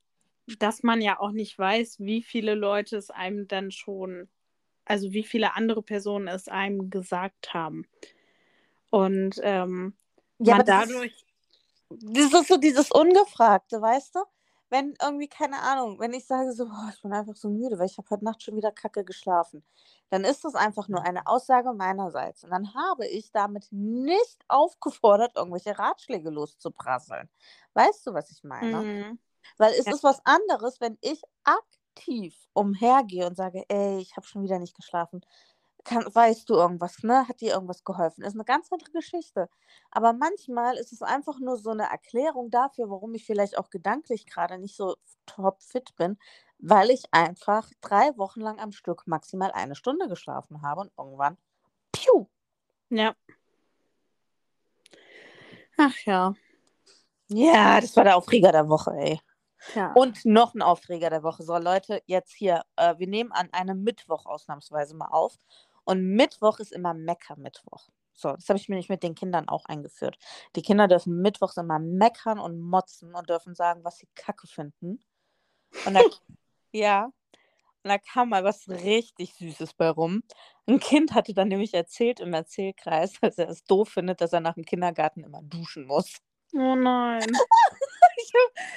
dass 0.59 0.83
man 0.83 1.01
ja 1.01 1.21
auch 1.21 1.31
nicht 1.31 1.57
weiß, 1.59 2.01
wie 2.01 2.23
viele 2.23 2.55
Leute 2.55 2.97
es 2.97 3.11
einem 3.11 3.47
dann 3.47 3.71
schon, 3.71 4.29
also 4.85 5.13
wie 5.13 5.23
viele 5.23 5.55
andere 5.55 5.83
Personen 5.83 6.27
es 6.27 6.49
einem 6.49 6.91
gesagt 6.91 7.55
haben. 7.55 7.87
Und 8.91 9.41
ähm, 9.43 9.97
Ja, 10.39 10.55
man 10.57 10.61
aber 10.63 10.65
das 10.65 10.85
ist- 10.85 10.93
dadurch, 10.95 11.25
Das 11.91 12.33
ist 12.35 12.49
so 12.49 12.57
dieses 12.59 12.91
Ungefragte, 12.91 13.81
weißt 13.81 14.15
du? 14.17 14.21
Wenn 14.71 14.95
irgendwie, 15.01 15.29
keine 15.29 15.61
Ahnung, 15.63 15.99
wenn 16.01 16.13
ich 16.13 16.27
sage 16.27 16.53
so, 16.53 16.67
"Boah, 16.67 16.91
ich 16.95 17.01
bin 17.03 17.13
einfach 17.15 17.37
so 17.37 17.49
müde, 17.49 17.79
weil 17.79 17.87
ich 17.87 17.97
habe 17.99 18.11
heute 18.11 18.25
Nacht 18.25 18.43
schon 18.43 18.57
wieder 18.57 18.71
kacke 18.73 19.05
geschlafen, 19.05 19.65
dann 20.11 20.25
ist 20.25 20.45
das 20.45 20.55
einfach 20.55 20.89
nur 20.89 21.03
eine 21.03 21.27
Aussage 21.27 21.73
meinerseits. 21.73 22.45
Und 22.45 22.51
dann 22.51 22.75
habe 22.75 23.07
ich 23.07 23.33
damit 23.33 23.69
nicht 23.71 24.39
aufgefordert, 24.49 25.37
irgendwelche 25.37 25.79
Ratschläge 25.79 26.29
loszuprasseln. 26.31 27.31
Weißt 27.75 28.07
du, 28.07 28.13
was 28.15 28.31
ich 28.31 28.45
meine? 28.45 28.85
Mhm. 28.85 29.19
Weil 29.57 29.73
es 29.75 29.87
Ja. 29.87 29.93
ist 29.93 30.05
was 30.05 30.21
anderes, 30.27 30.81
wenn 30.81 30.99
ich 31.01 31.23
aktiv 31.45 32.37
umhergehe 32.53 33.27
und 33.27 33.37
sage, 33.37 33.65
ey, 33.69 33.99
ich 34.01 34.17
habe 34.17 34.27
schon 34.27 34.43
wieder 34.43 34.59
nicht 34.59 34.77
geschlafen. 34.77 35.23
Kann, 35.85 36.05
weißt 36.13 36.49
du 36.51 36.55
irgendwas, 36.55 37.03
ne? 37.03 37.27
Hat 37.29 37.41
dir 37.41 37.53
irgendwas 37.53 37.85
geholfen? 37.85 38.23
Ist 38.25 38.35
eine 38.35 38.45
ganz 38.45 38.71
andere 38.73 38.91
Geschichte. 38.93 39.49
Aber 39.91 40.13
manchmal 40.13 40.77
ist 40.77 40.93
es 40.93 41.03
einfach 41.03 41.39
nur 41.41 41.57
so 41.57 41.71
eine 41.71 41.85
Erklärung 41.85 42.51
dafür, 42.51 42.91
warum 42.91 43.15
ich 43.15 43.25
vielleicht 43.25 43.57
auch 43.57 43.71
gedanklich 43.71 44.27
gerade 44.27 44.59
nicht 44.59 44.77
so 44.77 44.97
top 45.27 45.63
fit 45.63 45.95
bin, 45.97 46.19
weil 46.59 46.91
ich 46.91 47.05
einfach 47.13 47.71
drei 47.81 48.17
Wochen 48.19 48.41
lang 48.41 48.59
am 48.59 48.73
Stück 48.73 49.07
maximal 49.07 49.53
eine 49.53 49.75
Stunde 49.77 50.09
geschlafen 50.09 50.63
habe 50.63 50.83
und 50.83 50.93
irgendwann, 50.99 51.39
piu, 51.93 52.27
ja. 52.91 53.15
Ach 55.77 55.95
ja. 56.05 56.35
Ja, 57.29 57.81
das 57.81 57.95
war 57.97 58.05
der 58.05 58.17
Aufreger 58.17 58.53
der 58.53 58.69
Woche, 58.69 58.91
ey. 58.93 59.21
ja. 59.75 59.93
Und 59.93 60.25
noch 60.25 60.55
ein 60.55 60.63
Aufreger 60.63 61.11
der 61.11 61.23
Woche. 61.23 61.43
So, 61.43 61.57
Leute, 61.59 62.03
jetzt 62.07 62.33
hier, 62.33 62.65
äh, 62.77 62.99
wir 62.99 63.07
nehmen 63.07 63.33
an 63.33 63.49
einem 63.53 63.83
Mittwoch 63.85 64.27
ausnahmsweise 64.27 64.97
mal 64.97 65.09
auf. 65.09 65.37
Und 65.89 66.05
Mittwoch 66.05 66.59
ist 66.59 66.73
immer 66.73 66.93
Mecker-Mittwoch. 66.93 67.89
So, 68.13 68.33
das 68.33 68.47
habe 68.51 68.59
ich 68.59 68.69
mir 68.69 68.77
nicht 68.77 68.91
mit 68.91 69.03
den 69.03 69.15
Kindern 69.15 69.49
auch 69.49 69.65
eingeführt. 69.65 70.19
Die 70.55 70.61
Kinder 70.61 70.87
dürfen 70.87 71.23
mittwochs 71.23 71.57
immer 71.57 71.79
meckern 71.79 72.39
und 72.39 72.61
motzen 72.61 73.15
und 73.15 73.31
dürfen 73.31 73.55
sagen, 73.55 73.85
was 73.85 73.97
sie 73.97 74.09
kacke 74.15 74.47
finden. 74.47 75.01
Und 75.87 75.95
da, 75.95 76.01
ja, 76.73 77.05
und 77.05 77.13
da 77.89 77.97
kam 77.97 78.29
mal 78.29 78.45
was 78.45 78.69
richtig 78.69 79.33
Süßes 79.37 79.73
bei 79.73 79.89
rum. 79.89 80.23
Ein 80.67 80.79
Kind 80.79 81.15
hatte 81.15 81.33
dann 81.33 81.49
nämlich 81.49 81.73
erzählt 81.73 82.21
im 82.21 82.35
Erzählkreis, 82.35 83.15
dass 83.23 83.39
er 83.39 83.49
es 83.49 83.65
doof 83.65 83.89
findet, 83.89 84.21
dass 84.21 84.35
er 84.35 84.41
nach 84.41 84.57
dem 84.57 84.67
Kindergarten 84.67 85.25
immer 85.25 85.41
duschen 85.41 85.87
muss. 85.87 86.19
Oh 86.53 86.75
nein. 86.75 87.25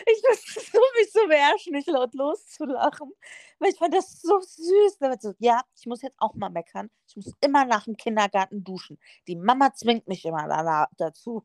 Ich, 0.05 0.23
ich 0.31 0.53
so, 0.71 0.79
mich 0.97 1.11
so 1.11 1.27
beherrschen, 1.27 1.73
nicht 1.73 1.87
laut 1.87 2.13
loszulachen. 2.13 3.11
Weil 3.59 3.69
ich 3.69 3.77
fand 3.77 3.93
das 3.93 4.21
so 4.21 4.39
süß. 4.39 4.97
So, 5.19 5.33
ja, 5.39 5.61
ich 5.75 5.85
muss 5.85 6.01
jetzt 6.01 6.17
auch 6.19 6.33
mal 6.35 6.49
meckern. 6.49 6.89
Ich 7.07 7.15
muss 7.15 7.33
immer 7.41 7.65
nach 7.65 7.85
dem 7.85 7.97
Kindergarten 7.97 8.63
duschen. 8.63 8.99
Die 9.27 9.35
Mama 9.35 9.73
zwingt 9.73 10.07
mich 10.07 10.25
immer 10.25 10.47
da, 10.47 10.87
dazu. 10.97 11.43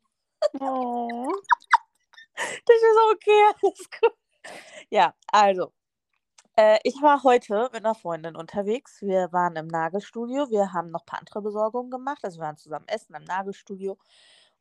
Oh. 0.60 1.32
Das 2.36 2.76
ist 2.76 2.98
okay, 3.12 3.42
alles 3.62 3.90
gut. 4.00 4.12
Ja, 4.90 5.14
also. 5.28 5.72
Äh, 6.56 6.78
ich 6.84 6.94
war 7.02 7.22
heute 7.22 7.68
mit 7.72 7.84
einer 7.84 7.94
Freundin 7.94 8.36
unterwegs. 8.36 9.02
Wir 9.02 9.32
waren 9.32 9.56
im 9.56 9.66
Nagelstudio. 9.66 10.50
Wir 10.50 10.72
haben 10.72 10.90
noch 10.90 11.02
ein 11.02 11.06
paar 11.06 11.18
andere 11.20 11.42
Besorgungen 11.42 11.90
gemacht. 11.90 12.24
Also 12.24 12.38
wir 12.38 12.46
waren 12.46 12.56
zusammen 12.56 12.88
essen 12.88 13.14
im 13.14 13.24
Nagelstudio 13.24 13.98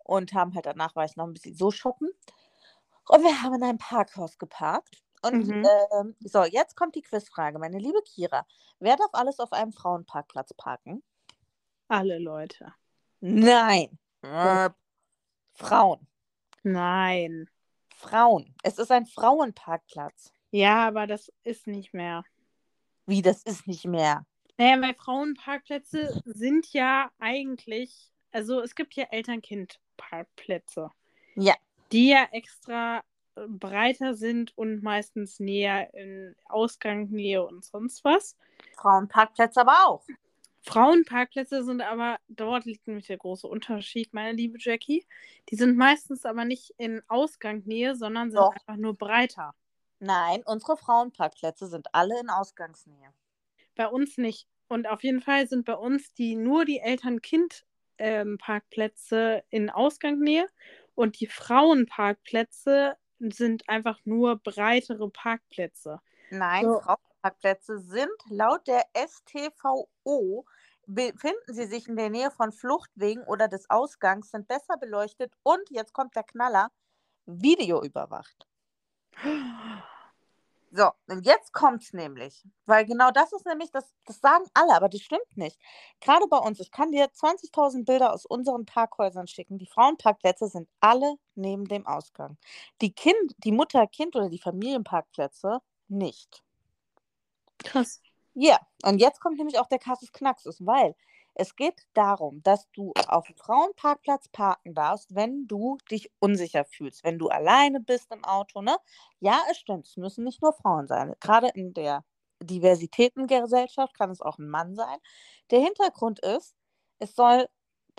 und 0.03 0.33
haben 0.33 0.53
halt 0.55 0.65
danach 0.65 0.95
war 0.95 1.05
ich 1.05 1.15
noch 1.15 1.25
ein 1.25 1.33
bisschen 1.33 1.55
so 1.55 1.71
shoppen. 1.71 2.09
Und 3.07 3.23
wir 3.23 3.41
haben 3.41 3.55
in 3.55 3.63
einem 3.63 3.77
Parkhaus 3.77 4.37
geparkt. 4.37 5.01
Und 5.21 5.47
Mhm. 5.47 5.67
ähm, 5.91 6.15
so, 6.19 6.43
jetzt 6.43 6.75
kommt 6.75 6.95
die 6.95 7.01
Quizfrage. 7.01 7.57
Meine 7.57 7.79
liebe 7.79 8.01
Kira, 8.03 8.45
wer 8.79 8.95
darf 8.95 9.09
alles 9.13 9.39
auf 9.39 9.53
einem 9.53 9.73
Frauenparkplatz 9.73 10.53
parken? 10.53 11.01
Alle 11.87 12.19
Leute. 12.19 12.73
Nein. 13.21 13.97
Äh, 14.21 14.69
Frauen. 15.53 16.07
Nein. 16.63 17.49
Frauen. 17.95 18.53
Es 18.63 18.77
ist 18.77 18.91
ein 18.91 19.05
Frauenparkplatz. 19.05 20.31
Ja, 20.51 20.87
aber 20.87 21.07
das 21.07 21.31
ist 21.43 21.65
nicht 21.67 21.93
mehr. 21.93 22.23
Wie, 23.07 23.21
das 23.21 23.43
ist 23.43 23.67
nicht 23.67 23.85
mehr. 23.85 24.25
Naja, 24.57 24.81
weil 24.81 24.93
Frauenparkplätze 24.93 26.21
sind 26.25 26.71
ja 26.73 27.11
eigentlich, 27.19 28.11
also 28.31 28.61
es 28.61 28.75
gibt 28.75 28.93
ja 28.95 29.05
Eltern-Kind-Parkplätze, 29.11 30.91
Ja. 31.35 31.55
Die 31.95 32.09
ja 32.09 32.27
extra 32.33 33.01
äh, 33.35 33.47
breiter 33.47 34.15
sind 34.15 34.51
und 34.57 34.83
meistens 34.83 35.39
näher 35.39 35.93
in 35.93 36.35
Ausgangnähe 36.45 37.45
und 37.45 37.63
sonst 37.63 38.03
was. 38.03 38.35
Frauenparkplätze 38.75 39.61
aber 39.61 39.87
auch. 39.87 40.03
Frauenparkplätze 40.63 41.63
sind 41.63 41.81
aber, 41.81 42.17
dort 42.27 42.65
liegt 42.65 42.85
nämlich 42.87 43.07
der 43.07 43.15
große 43.17 43.47
Unterschied, 43.47 44.13
meine 44.13 44.33
liebe 44.33 44.57
Jackie. 44.59 45.05
Die 45.49 45.55
sind 45.55 45.77
meistens 45.77 46.25
aber 46.25 46.43
nicht 46.43 46.73
in 46.77 47.01
Ausgangnähe, 47.07 47.95
sondern 47.95 48.31
sind 48.31 48.41
Doch. 48.41 48.51
einfach 48.51 48.75
nur 48.75 48.97
breiter. 48.97 49.55
Nein, 49.99 50.43
unsere 50.45 50.75
Frauenparkplätze 50.75 51.67
sind 51.67 51.87
alle 51.93 52.19
in 52.19 52.29
Ausgangsnähe. 52.29 53.13
Bei 53.75 53.87
uns 53.87 54.17
nicht. 54.17 54.49
Und 54.67 54.89
auf 54.89 55.03
jeden 55.03 55.21
Fall 55.21 55.47
sind 55.47 55.65
bei 55.65 55.75
uns 55.75 56.15
die 56.15 56.35
nur 56.35 56.65
die 56.65 56.79
Eltern-Kind-Parkplätze 56.79 59.43
in 59.49 59.69
Ausgangnähe 59.69 60.49
und 60.95 61.19
die 61.19 61.27
Frauenparkplätze 61.27 62.97
sind 63.19 63.69
einfach 63.69 63.99
nur 64.05 64.37
breitere 64.37 65.09
Parkplätze. 65.09 66.01
Nein, 66.29 66.63
So. 66.63 66.79
Frauenparkplätze 66.79 67.79
sind 67.79 68.11
laut 68.29 68.67
der 68.67 68.83
STVO 68.95 70.45
befinden 70.87 71.53
sie 71.53 71.65
sich 71.65 71.87
in 71.87 71.95
der 71.95 72.09
Nähe 72.09 72.31
von 72.31 72.51
Fluchtwegen 72.51 73.23
oder 73.23 73.47
des 73.47 73.69
Ausgangs, 73.69 74.31
sind 74.31 74.47
besser 74.47 74.77
beleuchtet 74.77 75.33
und 75.43 75.69
jetzt 75.71 75.93
kommt 75.93 76.15
der 76.15 76.23
Knaller, 76.23 76.71
videoüberwacht. 77.25 78.47
So, 80.77 80.91
und 81.07 81.25
jetzt 81.25 81.53
kommt's 81.53 81.93
nämlich, 81.93 82.43
weil 82.65 82.85
genau 82.85 83.09
das 83.09 83.31
ist 83.31 83.45
nämlich, 83.45 83.71
das, 83.71 83.85
das 84.03 84.19
sagen 84.19 84.43
alle, 84.53 84.75
aber 84.75 84.89
das 84.89 84.99
stimmt 84.99 85.37
nicht. 85.37 85.57
Gerade 86.01 86.27
bei 86.27 86.37
uns, 86.37 86.59
ich 86.59 86.69
kann 86.69 86.91
dir 86.91 87.07
20.000 87.13 87.85
Bilder 87.85 88.13
aus 88.13 88.25
unseren 88.25 88.65
Parkhäusern 88.65 89.25
schicken. 89.25 89.57
Die 89.57 89.67
Frauenparkplätze 89.67 90.49
sind 90.49 90.67
alle 90.81 91.15
neben 91.35 91.63
dem 91.63 91.87
Ausgang. 91.87 92.37
Die 92.81 92.91
Kind, 92.91 93.15
die 93.37 93.53
Mutter-Kind 93.53 94.17
oder 94.17 94.27
die 94.27 94.37
Familienparkplätze 94.37 95.61
nicht. 95.87 96.43
Krass. 97.63 98.01
Ja, 98.33 98.59
und 98.83 98.99
jetzt 98.99 99.21
kommt 99.21 99.37
nämlich 99.37 99.57
auch 99.59 99.67
der 99.67 99.79
Kasus 99.79 100.11
Knaxus, 100.11 100.65
weil 100.65 100.93
es 101.35 101.55
geht 101.55 101.75
darum, 101.93 102.41
dass 102.43 102.69
du 102.71 102.93
auf 103.07 103.27
dem 103.27 103.35
Frauenparkplatz 103.37 104.29
parken 104.29 104.73
darfst, 104.73 105.13
wenn 105.15 105.47
du 105.47 105.77
dich 105.91 106.11
unsicher 106.19 106.65
fühlst, 106.65 107.03
wenn 107.03 107.19
du 107.19 107.29
alleine 107.29 107.79
bist 107.81 108.11
im 108.13 108.23
Auto, 108.25 108.61
ne? 108.61 108.77
Ja, 109.19 109.41
es 109.51 109.57
stimmt, 109.57 109.87
es 109.87 109.97
müssen 109.97 110.23
nicht 110.23 110.41
nur 110.41 110.53
Frauen 110.53 110.87
sein. 110.87 111.13
Gerade 111.19 111.49
in 111.49 111.73
der 111.73 112.03
Diversitätengesellschaft 112.41 113.93
kann 113.97 114.11
es 114.11 114.21
auch 114.21 114.37
ein 114.39 114.49
Mann 114.49 114.75
sein. 114.75 114.97
Der 115.51 115.59
Hintergrund 115.61 116.19
ist, 116.19 116.55
es 116.99 117.15
soll 117.15 117.47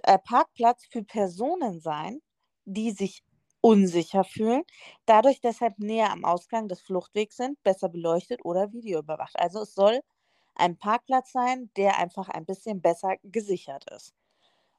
äh, 0.05 0.18
Parkplatz 0.18 0.87
für 0.90 1.03
Personen 1.05 1.81
sein, 1.81 2.22
die 2.64 2.90
sich 2.92 3.25
unsicher 3.61 4.25
fühlen, 4.25 4.62
dadurch 5.07 5.40
deshalb 5.40 5.79
näher 5.79 6.12
am 6.12 6.25
Ausgang 6.25 6.68
des 6.68 6.81
Fluchtwegs 6.81 7.37
sind, 7.37 7.61
besser 7.64 7.88
beleuchtet 7.88 8.44
oder 8.44 8.72
videoüberwacht. 8.72 9.38
Also 9.38 9.62
es 9.62 9.75
soll 9.75 10.01
ein 10.57 10.79
Parkplatz 10.79 11.33
sein, 11.33 11.71
der 11.77 11.99
einfach 11.99 12.29
ein 12.29 12.47
bisschen 12.47 12.81
besser 12.81 13.16
gesichert 13.23 13.90
ist. 13.90 14.14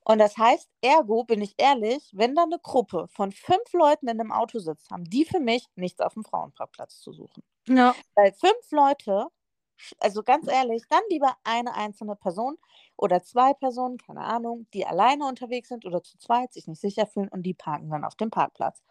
Und 0.03 0.19
das 0.19 0.37
heißt, 0.37 0.69
ergo 0.81 1.25
bin 1.25 1.41
ich 1.41 1.53
ehrlich, 1.57 2.09
wenn 2.13 2.33
da 2.33 2.43
eine 2.43 2.59
Gruppe 2.59 3.07
von 3.09 3.33
fünf 3.33 3.73
Leuten 3.73 4.07
in 4.07 4.19
einem 4.21 4.31
Auto 4.31 4.59
sitzt, 4.59 4.89
haben 4.89 5.03
die 5.03 5.25
für 5.25 5.41
mich 5.41 5.65
nichts 5.75 5.99
auf 5.99 6.13
dem 6.13 6.23
Frauenparkplatz 6.23 7.01
zu 7.01 7.11
suchen. 7.11 7.43
Ja. 7.67 7.93
Weil 8.15 8.31
fünf 8.31 8.71
Leute, 8.71 9.27
also 9.99 10.23
ganz 10.23 10.47
ehrlich, 10.47 10.83
dann 10.89 11.01
lieber 11.09 11.35
eine 11.43 11.73
einzelne 11.73 12.15
Person 12.15 12.57
oder 12.95 13.21
zwei 13.21 13.53
Personen, 13.53 13.97
keine 13.97 14.21
Ahnung, 14.21 14.65
die 14.73 14.85
alleine 14.85 15.27
unterwegs 15.27 15.67
sind 15.67 15.85
oder 15.85 16.01
zu 16.01 16.17
zweit, 16.17 16.53
sich 16.53 16.67
nicht 16.67 16.79
sicher 16.79 17.05
fühlen 17.05 17.27
und 17.27 17.43
die 17.43 17.53
parken 17.53 17.89
dann 17.89 18.05
auf 18.05 18.15
dem 18.15 18.31
Parkplatz. 18.31 18.81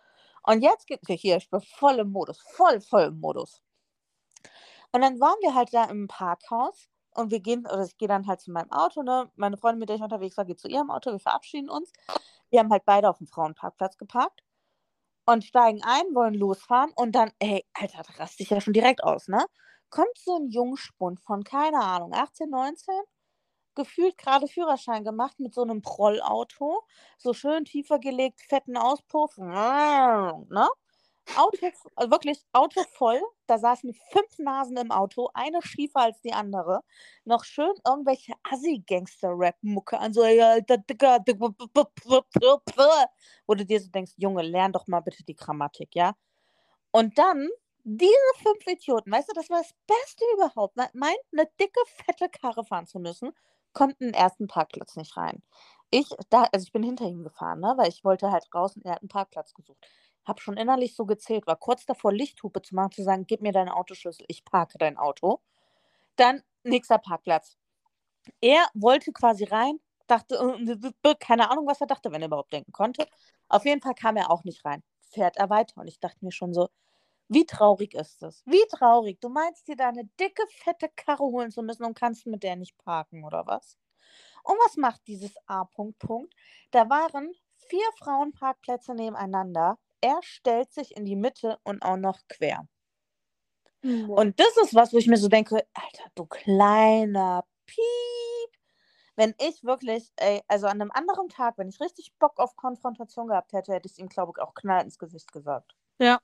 Und 0.43 0.63
jetzt 0.63 0.87
gibt 0.87 1.09
es 1.09 1.21
hier, 1.21 1.39
ich 1.39 1.49
bin 1.49 1.63
voll 1.63 1.99
im 1.99 2.13
Modus, 2.13 2.41
voll, 2.57 2.81
voll 2.83 3.05
im 3.05 3.21
Modus. 3.21 3.63
Und 4.97 5.03
dann 5.03 5.21
waren 5.21 5.37
wir 5.43 5.55
halt 5.55 5.75
da 5.75 5.85
im 5.85 6.09
Parkhaus 6.09 6.89
und 7.11 7.31
wir 7.31 7.41
gehen, 7.41 7.67
oder 7.67 7.85
ich 7.85 7.99
gehe 7.99 8.09
dann 8.09 8.27
halt 8.27 8.41
zu 8.41 8.51
meinem 8.51 8.73
Auto, 8.73 9.03
ne? 9.03 9.31
Meine 9.37 9.59
Freundin, 9.59 9.81
mit 9.81 9.91
der 9.91 9.97
ich 9.97 10.03
unterwegs 10.03 10.39
war, 10.39 10.47
geht 10.47 10.59
zu 10.59 10.69
ihrem 10.69 10.91
Auto, 10.91 11.13
wir 11.13 11.19
verabschieden 11.19 11.69
uns. 11.69 11.93
Wir 12.49 12.61
haben 12.61 12.71
halt 12.73 12.87
beide 12.87 13.11
auf 13.11 13.19
dem 13.19 13.27
Frauenparkplatz 13.27 13.99
geparkt 13.99 14.43
und 15.27 15.45
steigen 15.45 15.83
ein, 15.85 16.15
wollen 16.15 16.33
losfahren 16.33 16.93
und 16.97 17.13
dann, 17.13 17.31
ey, 17.41 17.67
Alter, 17.75 18.05
da 18.05 18.23
raste 18.23 18.43
ich 18.43 18.49
ja 18.49 18.63
schon 18.63 18.73
direkt 18.73 19.05
aus, 19.05 19.29
ne? 19.29 19.45
Kommt 19.91 20.17
so 20.17 20.37
ein 20.39 20.49
Jungspund 20.49 21.21
von, 21.21 21.45
keine 21.45 21.81
Ahnung, 21.83 22.15
18, 22.15 22.49
19, 22.49 22.95
gefühlt 23.75 24.17
gerade 24.19 24.49
Führerschein 24.49 25.05
gemacht 25.05 25.41
mit 25.41 25.55
so 25.55 25.63
einem 25.63 25.83
Prollauto, 25.83 26.85
so 27.19 27.35
schön 27.35 27.67
tiefer 27.67 27.99
gelegt, 27.99 28.41
fetten 28.49 28.79
Auspuff, 28.79 29.37
ne? 29.39 30.69
Auto, 31.35 31.67
also 31.97 32.11
wirklich 32.11 32.39
Auto 32.53 32.83
voll, 32.95 33.21
da 33.47 33.59
saßen 33.59 33.93
fünf 34.13 34.39
Nasen 34.39 34.77
im 34.77 34.91
Auto, 34.91 35.29
eine 35.35 35.61
schiefer 35.63 36.01
als 36.01 36.21
die 36.21 36.33
andere, 36.33 36.83
noch 37.25 37.45
schön 37.45 37.73
irgendwelche 37.87 38.35
Assi-Gangster-Rap-Mucke 38.45 39.99
an, 39.99 40.13
so, 40.13 40.23
wo 40.23 41.55
du 43.55 43.65
dir 43.67 43.81
so 43.81 43.91
denkst, 43.91 44.13
Junge, 44.17 44.43
lern 44.43 44.73
doch 44.73 44.87
mal 44.87 45.01
bitte 45.01 45.25
die 45.25 45.35
Grammatik, 45.35 45.95
ja? 45.95 46.15
Und 46.91 47.19
dann 47.19 47.49
diese 47.85 48.11
fünf 48.43 48.67
Idioten, 48.67 49.13
weißt 49.13 49.29
du, 49.29 49.35
das 49.35 49.49
war 49.51 49.59
das 49.63 49.73
Beste 49.87 50.25
überhaupt, 50.35 50.77
me- 50.77 50.91
meint, 50.95 51.19
eine 51.33 51.47
dicke, 51.61 51.81
fette 51.87 52.29
Karre 52.29 52.65
fahren 52.65 52.87
zu 52.87 52.99
müssen, 52.99 53.33
konnten 53.73 54.07
den 54.07 54.15
ersten 54.15 54.49
Parkplatz 54.49 54.97
nicht 54.97 55.17
rein. 55.17 55.43
Ich, 55.91 56.09
da, 56.31 56.45
also 56.53 56.65
ich 56.65 56.73
bin 56.73 56.83
hinter 56.83 57.05
ihm 57.07 57.23
gefahren, 57.23 57.61
ne, 57.61 57.75
weil 57.77 57.89
ich 57.89 58.03
wollte 58.05 58.31
halt 58.33 58.53
raus 58.55 58.75
und 58.77 58.85
er 58.85 58.93
hat 58.93 59.03
einen 59.03 59.09
Parkplatz 59.09 59.55
gesucht. 59.55 59.87
Hab 60.27 60.41
schon 60.41 60.57
innerlich 60.57 60.95
so 60.95 61.07
gezählt, 61.07 61.47
war 61.47 61.57
kurz 61.57 61.87
davor, 61.87 62.13
Lichthupe 62.13 62.63
zu 62.63 62.75
machen, 62.75 62.93
zu 62.93 63.03
sagen, 63.03 63.27
gib 63.27 63.43
mir 63.43 63.53
deinen 63.53 63.69
Autoschlüssel, 63.69 64.27
ich 64.29 64.45
parke 64.45 64.79
dein 64.79 64.97
Auto. 64.97 65.41
Dann 66.17 66.43
nächster 66.65 66.99
Parkplatz. 66.99 67.57
Er 68.41 68.67
wollte 68.75 69.13
quasi 69.13 69.45
rein, 69.45 69.81
dachte, 70.07 70.37
äh, 71.05 71.15
keine 71.21 71.51
Ahnung, 71.51 71.67
was 71.67 71.81
er 71.81 71.87
dachte, 71.87 72.13
wenn 72.13 72.23
er 72.23 72.29
überhaupt 72.29 72.53
denken 72.53 72.73
konnte. 72.73 73.07
Auf 73.49 73.65
jeden 73.65 73.81
Fall 73.81 73.95
kam 73.95 74.17
er 74.17 74.31
auch 74.31 74.45
nicht 74.45 74.65
rein. 74.65 74.83
Fährt 75.11 75.37
er 75.37 75.51
weiter. 75.51 75.81
Und 75.81 75.89
ich 75.89 76.01
dachte 76.01 76.25
mir 76.25 76.33
schon 76.33 76.53
so, 76.53 76.69
wie 77.29 77.47
traurig 77.47 77.95
ist 77.95 78.23
das? 78.23 78.43
Wie 78.47 78.65
traurig. 78.71 79.21
Du 79.21 79.29
meinst 79.29 79.69
dir 79.69 79.77
deine 79.77 80.05
dicke, 80.21 80.43
fette 80.49 80.89
Karre 80.95 81.25
holen 81.25 81.51
zu 81.51 81.63
müssen 81.63 81.85
und 81.85 81.99
kannst 81.99 82.27
mit 82.27 82.43
der 82.43 82.57
nicht 82.57 82.77
parken, 82.79 83.25
oder 83.25 83.47
was? 83.47 83.79
Und 84.45 84.57
was 84.65 84.77
macht 84.77 85.07
dieses 85.09 85.35
A. 85.47 85.65
Punkt, 85.65 85.99
Punkt? 85.99 86.35
Da 86.71 86.89
waren 86.89 87.33
vier 87.57 87.87
Frauenparkplätze 87.99 88.95
nebeneinander. 88.95 89.79
Er 90.01 90.19
stellt 90.23 90.73
sich 90.73 90.97
in 90.97 91.05
die 91.05 91.17
Mitte 91.17 91.59
und 91.63 91.83
auch 91.83 91.97
noch 91.97 92.21
quer. 92.29 92.67
Hm, 93.83 94.09
boah. 94.09 94.19
Und 94.19 94.39
das 94.39 94.57
ist 94.63 94.75
was, 94.75 94.93
wo 94.93 94.99
ich 94.99 95.07
mir 95.07 95.17
so 95.17 95.29
denke, 95.29 95.67
Alter, 95.75 96.11
du 96.15 96.27
kleiner 96.27 97.45
Piep. 97.67 97.83
Wenn 99.17 99.35
ich 99.41 99.65
wirklich, 99.65 100.13
ey, 100.17 100.43
also 100.47 100.67
an 100.67 100.81
einem 100.81 100.91
anderen 100.93 101.29
Tag, 101.29 101.57
wenn 101.57 101.69
ich 101.69 101.81
richtig 101.81 102.13
Bock 102.19 102.39
auf 102.39 102.55
Konfrontation 102.57 103.29
gehabt 103.29 103.53
hätte, 103.53 103.73
hätte 103.73 103.87
ich 103.87 103.93
es 103.93 103.99
ihm, 103.99 104.09
glaube 104.09 104.33
ich, 104.35 104.43
auch 104.43 104.55
knall 104.55 104.83
ins 104.83 104.99
Gesicht 104.99 105.33
gesagt. 105.33 105.75
Ja. 105.99 106.21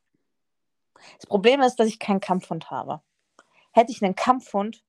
Das 1.16 1.26
Problem 1.26 1.62
ist, 1.62 1.76
dass 1.76 1.88
ich 1.88 1.98
keinen 1.98 2.20
Kampfhund 2.20 2.70
habe. 2.70 3.00
Hätte 3.72 3.92
ich 3.92 4.02
einen 4.04 4.14
Kampfhund, 4.14 4.84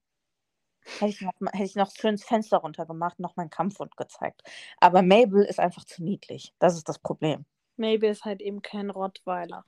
hätte 0.99 1.11
ich 1.11 1.21
noch, 1.21 1.33
hätte 1.53 1.63
ich 1.63 1.75
noch 1.75 1.91
schön 1.91 2.11
ins 2.11 2.25
Fenster 2.25 2.57
runtergemacht, 2.57 3.19
noch 3.19 3.37
meinen 3.37 3.49
Kampfhund 3.49 3.95
gezeigt. 3.95 4.43
Aber 4.81 5.01
Mabel 5.01 5.45
ist 5.45 5.59
einfach 5.59 5.85
zu 5.85 6.03
niedlich. 6.03 6.53
Das 6.59 6.75
ist 6.75 6.89
das 6.89 6.99
Problem. 6.99 7.45
Maybe 7.77 8.07
ist 8.07 8.25
halt 8.25 8.41
eben 8.41 8.61
kein 8.61 8.89
Rottweiler. 8.89 9.65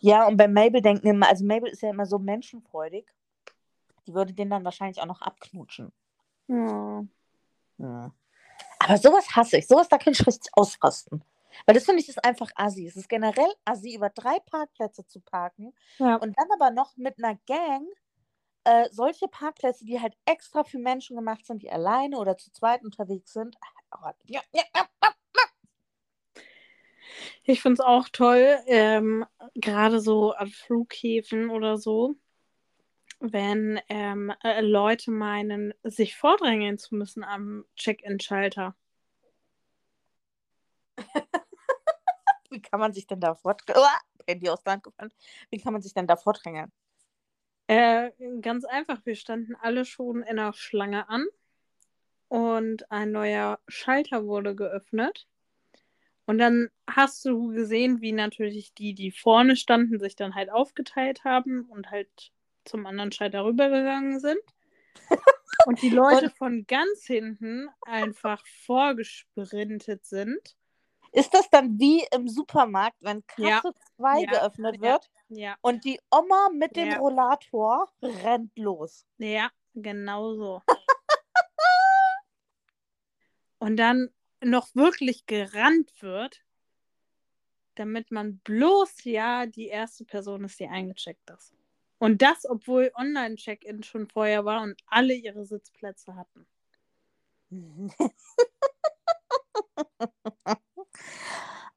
Ja, 0.00 0.26
und 0.26 0.36
bei 0.36 0.48
Mabel 0.48 0.80
denken 0.82 1.06
immer, 1.06 1.28
also 1.28 1.44
Mabel 1.44 1.70
ist 1.70 1.82
ja 1.82 1.90
immer 1.90 2.06
so 2.06 2.18
menschenfreudig. 2.18 3.06
Die 4.06 4.14
würde 4.14 4.32
den 4.32 4.50
dann 4.50 4.64
wahrscheinlich 4.64 5.00
auch 5.00 5.06
noch 5.06 5.22
abknutschen. 5.22 5.92
Ja. 6.48 7.04
Ja. 7.78 8.12
Aber 8.78 8.96
sowas 8.98 9.34
hasse 9.34 9.58
ich. 9.58 9.66
Sowas, 9.66 9.88
da 9.88 9.98
kann 9.98 10.12
ich 10.12 10.26
richtig 10.26 10.50
ausrasten. 10.54 11.24
Weil 11.64 11.74
das 11.74 11.84
finde 11.84 12.02
ich 12.02 12.08
ist 12.08 12.24
einfach 12.24 12.50
assi. 12.54 12.86
Es 12.86 12.96
ist 12.96 13.08
generell 13.08 13.50
assi, 13.64 13.94
über 13.94 14.10
drei 14.10 14.38
Parkplätze 14.40 15.06
zu 15.06 15.20
parken 15.20 15.72
Ja. 15.98 16.16
und 16.16 16.36
dann 16.38 16.48
aber 16.52 16.70
noch 16.70 16.96
mit 16.96 17.18
einer 17.18 17.36
Gang 17.46 17.86
äh, 18.64 18.88
solche 18.90 19.28
Parkplätze, 19.28 19.84
die 19.84 20.00
halt 20.00 20.16
extra 20.24 20.64
für 20.64 20.78
Menschen 20.78 21.16
gemacht 21.16 21.46
sind, 21.46 21.62
die 21.62 21.70
alleine 21.70 22.18
oder 22.18 22.36
zu 22.36 22.50
zweit 22.52 22.84
unterwegs 22.84 23.32
sind. 23.32 23.56
Oh, 23.92 24.10
ja, 24.26 24.40
ja, 24.52 24.62
ja. 24.74 24.86
Ich 27.44 27.62
finde 27.62 27.74
es 27.74 27.80
auch 27.80 28.08
toll, 28.08 28.58
ähm, 28.66 29.24
gerade 29.54 30.00
so 30.00 30.32
an 30.32 30.48
Flughäfen 30.48 31.50
oder 31.50 31.78
so, 31.78 32.16
wenn 33.20 33.80
ähm, 33.88 34.32
äh, 34.42 34.60
Leute 34.60 35.10
meinen, 35.10 35.74
sich 35.82 36.16
vordrängeln 36.16 36.78
zu 36.78 36.94
müssen 36.94 37.24
am 37.24 37.64
Check-in-Schalter. 37.76 38.74
Wie 42.50 42.62
kann 42.62 42.80
man 42.80 42.92
sich 42.92 43.06
denn 43.06 43.20
da 43.20 43.34
vordrängeln? 43.34 43.84
Oh, 43.84 44.22
Handy 44.26 44.48
aus 44.48 44.62
der 44.62 44.74
Hand 44.74 44.84
gefallen. 44.84 45.12
Wie 45.50 45.58
kann 45.58 45.72
man 45.72 45.82
sich 45.82 45.94
denn 45.94 46.06
da 46.06 46.16
vordrängeln? 46.16 46.72
Äh, 47.68 48.10
ganz 48.40 48.64
einfach, 48.64 49.04
wir 49.04 49.16
standen 49.16 49.56
alle 49.56 49.84
schon 49.84 50.22
in 50.22 50.36
der 50.36 50.52
Schlange 50.52 51.08
an 51.08 51.26
und 52.28 52.90
ein 52.90 53.10
neuer 53.12 53.58
Schalter 53.66 54.24
wurde 54.26 54.54
geöffnet. 54.54 55.26
Und 56.26 56.38
dann 56.38 56.68
hast 56.88 57.24
du 57.24 57.48
gesehen, 57.48 58.00
wie 58.00 58.12
natürlich 58.12 58.74
die, 58.74 58.94
die 58.94 59.12
vorne 59.12 59.56
standen, 59.56 59.98
sich 60.00 60.16
dann 60.16 60.34
halt 60.34 60.50
aufgeteilt 60.50 61.24
haben 61.24 61.64
und 61.66 61.90
halt 61.90 62.32
zum 62.64 62.84
anderen 62.86 63.12
Schalter 63.12 63.44
rübergegangen 63.44 64.18
sind. 64.20 64.40
Und 65.66 65.82
die 65.82 65.88
Leute 65.90 66.26
Und- 66.26 66.36
von 66.36 66.66
ganz 66.66 67.04
hinten 67.06 67.68
einfach 67.82 68.44
vorgesprintet 68.64 70.04
sind. 70.04 70.56
Ist 71.12 71.32
das 71.32 71.48
dann 71.50 71.78
wie 71.78 72.04
im 72.14 72.28
Supermarkt, 72.28 72.96
wenn 73.00 73.24
Ja. 73.36 73.60
Kasse 73.60 73.72
2 73.96 74.20
Ja, 74.22 74.30
geöffnet 74.30 74.76
ja. 74.76 74.82
wird 74.82 75.10
Ja, 75.28 75.56
und 75.62 75.84
die 75.84 75.98
Oma 76.10 76.50
mit 76.52 76.76
dem 76.76 76.88
Ja. 76.90 76.98
Rollator 76.98 77.88
rennt 78.02 78.56
los? 78.58 79.06
ja, 79.18 79.50
genau 79.74 80.34
so. 80.34 80.62
Und 83.58 83.76
dann 83.76 84.10
noch 84.46 84.74
wirklich 84.74 85.26
gerannt 85.26 85.90
wird, 86.00 86.42
damit 87.74 88.10
man 88.10 88.38
bloß 88.38 89.04
ja 89.04 89.46
die 89.46 89.66
erste 89.66 90.04
Person 90.04 90.44
ist, 90.44 90.58
die 90.58 90.68
eingecheckt 90.68 91.28
ist. 91.30 91.52
Und 91.98 92.22
das, 92.22 92.48
obwohl 92.48 92.92
Online-Check-In 92.94 93.82
schon 93.82 94.06
vorher 94.08 94.44
war 94.44 94.62
und 94.62 94.76
alle 94.86 95.14
ihre 95.14 95.44
Sitzplätze 95.46 96.14
hatten. 96.14 96.46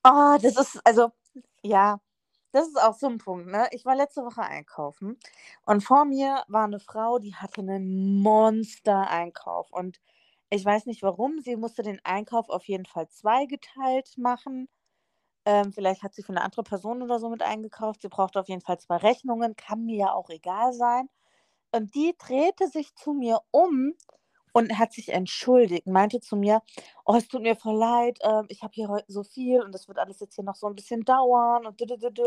Oh, 0.03 0.37
das 0.41 0.57
ist, 0.57 0.79
also, 0.85 1.11
ja, 1.63 1.99
das 2.51 2.67
ist 2.67 2.81
auch 2.81 2.95
so 2.95 3.07
ein 3.07 3.17
Punkt, 3.19 3.47
ne? 3.47 3.67
Ich 3.71 3.85
war 3.85 3.95
letzte 3.95 4.23
Woche 4.23 4.41
einkaufen 4.41 5.17
und 5.65 5.83
vor 5.83 6.05
mir 6.05 6.43
war 6.47 6.65
eine 6.65 6.79
Frau, 6.79 7.19
die 7.19 7.35
hatte 7.35 7.61
einen 7.61 8.21
Monster-Einkauf. 8.21 9.71
Und 9.71 9.99
ich 10.49 10.65
weiß 10.65 10.85
nicht 10.87 11.03
warum, 11.03 11.39
sie 11.41 11.55
musste 11.55 11.83
den 11.83 11.99
Einkauf 12.03 12.49
auf 12.49 12.65
jeden 12.67 12.85
Fall 12.85 13.07
zweigeteilt 13.09 14.17
machen. 14.17 14.67
Ähm, 15.45 15.73
vielleicht 15.73 16.03
hat 16.03 16.13
sie 16.15 16.23
für 16.23 16.31
eine 16.33 16.43
andere 16.43 16.63
Person 16.63 17.01
oder 17.01 17.19
so 17.19 17.29
mit 17.29 17.41
eingekauft. 17.43 18.01
Sie 18.01 18.09
brauchte 18.09 18.39
auf 18.39 18.49
jeden 18.49 18.61
Fall 18.61 18.79
zwei 18.79 18.97
Rechnungen, 18.97 19.55
kann 19.55 19.85
mir 19.85 19.97
ja 19.97 20.13
auch 20.13 20.29
egal 20.29 20.73
sein. 20.73 21.09
Und 21.73 21.95
die 21.95 22.15
drehte 22.17 22.67
sich 22.69 22.95
zu 22.95 23.13
mir 23.13 23.41
um 23.51 23.93
und 24.53 24.77
hat 24.79 24.93
sich 24.93 25.09
entschuldigt, 25.09 25.87
meinte 25.87 26.21
zu 26.21 26.35
mir, 26.37 26.61
oh, 27.05 27.15
es 27.15 27.27
tut 27.27 27.43
mir 27.43 27.55
voll 27.55 27.77
leid, 27.77 28.19
ähm, 28.23 28.45
ich 28.49 28.63
habe 28.63 28.73
hier 28.75 28.89
heute 28.89 29.05
so 29.11 29.23
viel 29.23 29.61
und 29.63 29.73
das 29.73 29.87
wird 29.87 29.99
alles 29.99 30.19
jetzt 30.19 30.35
hier 30.35 30.43
noch 30.45 30.55
so 30.55 30.67
ein 30.67 30.75
bisschen 30.75 31.03
dauern 31.05 31.65
und 31.67 31.79
dü. 31.79 31.85
Und 31.93 32.19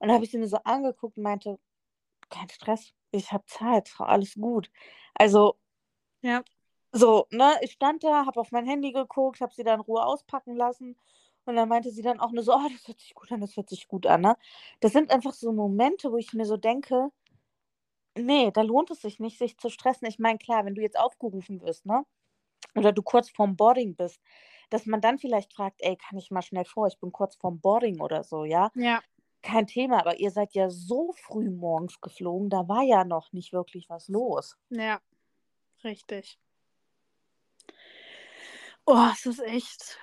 dann 0.00 0.12
habe 0.12 0.24
ich 0.24 0.30
sie 0.30 0.38
mir 0.38 0.48
so 0.48 0.58
angeguckt 0.64 1.16
und 1.18 1.22
meinte, 1.24 1.58
kein 2.30 2.48
Stress, 2.50 2.92
ich 3.12 3.32
habe 3.32 3.44
Zeit, 3.46 3.92
alles 3.98 4.34
gut. 4.34 4.70
Also, 5.14 5.56
Ja. 6.22 6.42
So, 6.92 7.26
ne, 7.30 7.58
ich 7.62 7.72
stand 7.72 8.04
da, 8.04 8.26
habe 8.26 8.40
auf 8.40 8.52
mein 8.52 8.66
Handy 8.66 8.92
geguckt, 8.92 9.40
habe 9.40 9.54
sie 9.54 9.64
dann 9.64 9.80
in 9.80 9.86
Ruhe 9.86 10.04
auspacken 10.04 10.56
lassen 10.56 10.96
und 11.44 11.56
dann 11.56 11.68
meinte 11.68 11.90
sie 11.90 12.02
dann 12.02 12.20
auch 12.20 12.32
nur 12.32 12.42
so, 12.44 12.52
oh, 12.54 12.68
das 12.72 12.86
hört 12.88 13.00
sich 13.00 13.14
gut 13.14 13.32
an, 13.32 13.40
das 13.40 13.56
hört 13.56 13.68
sich 13.70 13.88
gut 13.88 14.06
an, 14.06 14.20
ne? 14.22 14.36
Das 14.80 14.92
sind 14.92 15.10
einfach 15.10 15.32
so 15.34 15.52
Momente, 15.52 16.12
wo 16.12 16.16
ich 16.18 16.32
mir 16.34 16.46
so 16.46 16.56
denke, 16.56 17.10
nee, 18.16 18.50
da 18.50 18.62
lohnt 18.62 18.90
es 18.90 19.00
sich 19.02 19.20
nicht, 19.20 19.38
sich 19.38 19.56
zu 19.58 19.68
stressen. 19.70 20.06
Ich 20.08 20.18
meine, 20.18 20.38
klar, 20.38 20.64
wenn 20.64 20.74
du 20.74 20.82
jetzt 20.82 20.98
aufgerufen 20.98 21.60
wirst, 21.62 21.86
ne? 21.86 22.04
Oder 22.76 22.92
du 22.92 23.02
kurz 23.02 23.30
vorm 23.30 23.56
Boarding 23.56 23.96
bist, 23.96 24.20
dass 24.70 24.86
man 24.86 25.00
dann 25.00 25.18
vielleicht 25.18 25.54
fragt, 25.54 25.82
ey, 25.82 25.96
kann 25.96 26.18
ich 26.18 26.30
mal 26.30 26.42
schnell 26.42 26.64
vor, 26.64 26.86
ich 26.88 26.98
bin 26.98 27.12
kurz 27.12 27.36
vorm 27.36 27.60
Boarding 27.60 28.00
oder 28.00 28.24
so, 28.24 28.44
ja? 28.44 28.70
Ja, 28.74 29.02
Kein 29.42 29.66
Thema, 29.66 30.00
aber 30.00 30.20
ihr 30.20 30.30
seid 30.30 30.54
ja 30.54 30.70
so 30.70 31.12
früh 31.14 31.50
morgens 31.50 32.00
geflogen, 32.00 32.50
da 32.50 32.68
war 32.68 32.82
ja 32.82 33.04
noch 33.04 33.32
nicht 33.32 33.52
wirklich 33.52 33.90
was 33.90 34.08
los. 34.08 34.56
ja, 34.70 35.00
richtig. 35.84 36.38
Oh, 38.86 39.08
es 39.12 39.26
ist 39.26 39.40
echt, 39.40 39.98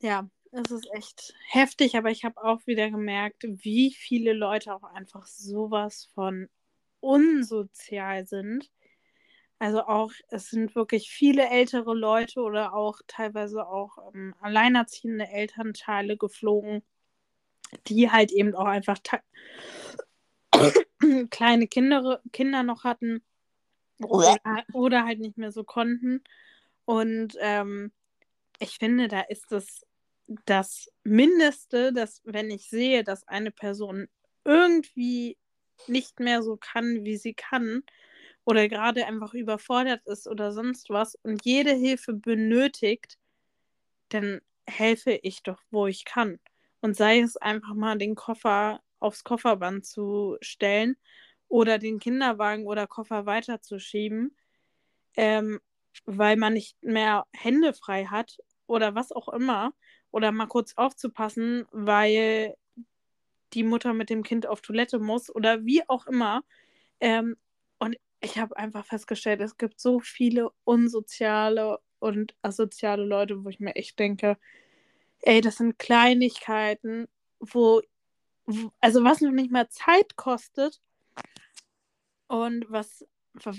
ja, 0.00 0.28
es 0.52 0.70
ist 0.70 0.88
echt 0.94 1.34
heftig, 1.48 1.96
aber 1.96 2.10
ich 2.10 2.24
habe 2.24 2.42
auch 2.42 2.66
wieder 2.66 2.90
gemerkt, 2.90 3.44
wie 3.44 3.92
viele 3.92 4.32
Leute 4.32 4.74
auch 4.74 4.84
einfach 4.84 5.26
sowas 5.26 6.08
von 6.14 6.48
unsozial 7.00 8.26
sind. 8.26 8.70
Also 9.58 9.82
auch, 9.82 10.12
es 10.28 10.50
sind 10.50 10.74
wirklich 10.74 11.10
viele 11.10 11.48
ältere 11.48 11.94
Leute 11.94 12.40
oder 12.40 12.74
auch 12.74 12.98
teilweise 13.06 13.66
auch 13.66 13.96
ähm, 14.12 14.34
alleinerziehende 14.40 15.28
Elternteile 15.28 16.16
geflogen, 16.16 16.82
die 17.86 18.10
halt 18.10 18.32
eben 18.32 18.54
auch 18.54 18.64
einfach 18.66 18.98
kleine 21.30 21.68
Kinder, 21.68 22.20
Kinder 22.32 22.62
noch 22.62 22.84
hatten 22.84 23.22
oder, 24.00 24.36
oder 24.72 25.04
halt 25.04 25.20
nicht 25.20 25.38
mehr 25.38 25.52
so 25.52 25.64
konnten. 25.64 26.24
Und 26.84 27.36
ähm, 27.40 27.92
ich 28.62 28.78
finde, 28.78 29.08
da 29.08 29.22
ist 29.22 29.50
es 29.52 29.84
das 30.46 30.88
Mindeste, 31.02 31.92
dass 31.92 32.22
wenn 32.24 32.50
ich 32.50 32.68
sehe, 32.70 33.02
dass 33.02 33.26
eine 33.26 33.50
Person 33.50 34.08
irgendwie 34.44 35.36
nicht 35.88 36.20
mehr 36.20 36.42
so 36.42 36.56
kann, 36.56 37.04
wie 37.04 37.16
sie 37.16 37.34
kann, 37.34 37.82
oder 38.44 38.68
gerade 38.68 39.06
einfach 39.06 39.34
überfordert 39.34 40.04
ist 40.06 40.26
oder 40.28 40.52
sonst 40.52 40.90
was 40.90 41.16
und 41.22 41.44
jede 41.44 41.72
Hilfe 41.72 42.12
benötigt, 42.12 43.18
dann 44.08 44.40
helfe 44.66 45.12
ich 45.22 45.42
doch, 45.42 45.60
wo 45.70 45.86
ich 45.86 46.04
kann. 46.04 46.38
Und 46.80 46.96
sei 46.96 47.20
es 47.20 47.36
einfach 47.36 47.74
mal 47.74 47.98
den 47.98 48.14
Koffer 48.14 48.80
aufs 48.98 49.24
Kofferband 49.24 49.86
zu 49.86 50.36
stellen 50.40 50.96
oder 51.48 51.78
den 51.78 51.98
Kinderwagen 52.00 52.66
oder 52.66 52.86
Koffer 52.86 53.26
weiterzuschieben, 53.26 54.36
ähm, 55.16 55.60
weil 56.04 56.36
man 56.36 56.54
nicht 56.54 56.82
mehr 56.82 57.26
Hände 57.32 57.74
frei 57.74 58.06
hat 58.06 58.38
oder 58.72 58.94
was 58.94 59.12
auch 59.12 59.28
immer. 59.28 59.74
Oder 60.10 60.32
mal 60.32 60.46
kurz 60.46 60.74
aufzupassen, 60.76 61.66
weil 61.72 62.56
die 63.52 63.64
Mutter 63.64 63.92
mit 63.92 64.10
dem 64.10 64.22
Kind 64.22 64.46
auf 64.46 64.62
Toilette 64.62 64.98
muss 64.98 65.34
oder 65.34 65.64
wie 65.64 65.88
auch 65.88 66.06
immer. 66.06 66.42
Ähm, 67.00 67.36
und 67.78 67.96
ich 68.20 68.38
habe 68.38 68.56
einfach 68.56 68.86
festgestellt, 68.86 69.40
es 69.40 69.58
gibt 69.58 69.80
so 69.80 70.00
viele 70.00 70.50
unsoziale 70.64 71.78
und 71.98 72.34
asoziale 72.42 73.04
Leute, 73.04 73.44
wo 73.44 73.48
ich 73.48 73.60
mir 73.60 73.76
echt 73.76 73.98
denke, 73.98 74.38
ey, 75.20 75.40
das 75.40 75.56
sind 75.56 75.78
Kleinigkeiten, 75.78 77.08
wo, 77.40 77.82
wo 78.46 78.72
also 78.80 79.04
was 79.04 79.20
noch 79.20 79.32
nicht 79.32 79.52
mal 79.52 79.68
Zeit 79.68 80.16
kostet 80.16 80.80
und 82.26 82.64
was, 82.70 83.06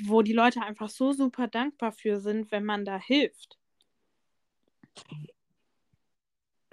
wo 0.05 0.23
die 0.23 0.33
Leute 0.33 0.61
einfach 0.61 0.89
so 0.89 1.13
super 1.13 1.47
dankbar 1.47 1.91
für 1.91 2.19
sind, 2.19 2.51
wenn 2.51 2.65
man 2.65 2.85
da 2.85 2.97
hilft. 2.97 3.59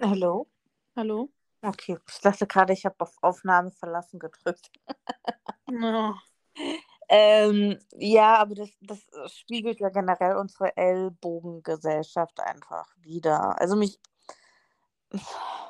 Hallo? 0.01 0.47
Hallo? 0.95 1.29
Okay, 1.61 1.97
ich 2.07 2.19
dachte 2.21 2.47
gerade, 2.47 2.73
ich 2.73 2.85
habe 2.85 2.95
auf 2.99 3.15
Aufnahme 3.21 3.71
verlassen 3.71 4.19
gedrückt. 4.19 4.71
Ja. 5.69 6.15
Ähm, 7.13 7.77
ja, 7.97 8.37
aber 8.37 8.55
das, 8.55 8.69
das 8.79 8.99
spiegelt 9.33 9.81
ja 9.81 9.89
generell 9.89 10.37
unsere 10.37 10.77
Ellbogengesellschaft 10.77 12.39
einfach 12.39 12.87
wieder. 13.01 13.59
Also 13.59 13.75
mich, 13.75 13.99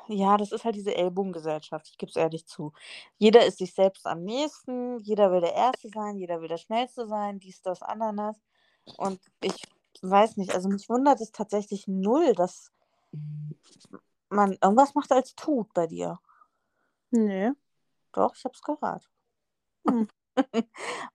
ja, 0.06 0.36
das 0.36 0.52
ist 0.52 0.64
halt 0.64 0.76
diese 0.76 0.94
Ellbogengesellschaft, 0.94 1.88
ich 1.90 1.98
gebe 1.98 2.10
es 2.10 2.16
ehrlich 2.16 2.46
zu. 2.46 2.72
Jeder 3.18 3.44
ist 3.44 3.58
sich 3.58 3.74
selbst 3.74 4.06
am 4.06 4.22
nächsten, 4.22 5.00
jeder 5.00 5.32
will 5.32 5.40
der 5.40 5.54
Erste 5.54 5.88
sein, 5.88 6.16
jeder 6.16 6.40
will 6.40 6.48
der 6.48 6.58
Schnellste 6.58 7.08
sein, 7.08 7.40
dies, 7.40 7.60
das, 7.60 7.82
Ananas. 7.82 8.36
Und 8.96 9.20
ich 9.40 9.62
weiß 10.02 10.36
nicht, 10.36 10.54
also 10.54 10.68
mich 10.68 10.88
wundert 10.88 11.20
es 11.20 11.32
tatsächlich 11.32 11.86
null, 11.88 12.34
dass 12.34 12.70
man 14.28 14.52
irgendwas 14.62 14.94
macht 14.94 15.12
als 15.12 15.34
tut 15.34 15.72
bei 15.74 15.86
dir. 15.86 16.18
Nee. 17.10 17.52
Doch, 18.12 18.34
ich 18.34 18.44
habe 18.44 18.54
es 18.54 18.62
gehört. 18.62 19.08
Hm. 19.86 20.08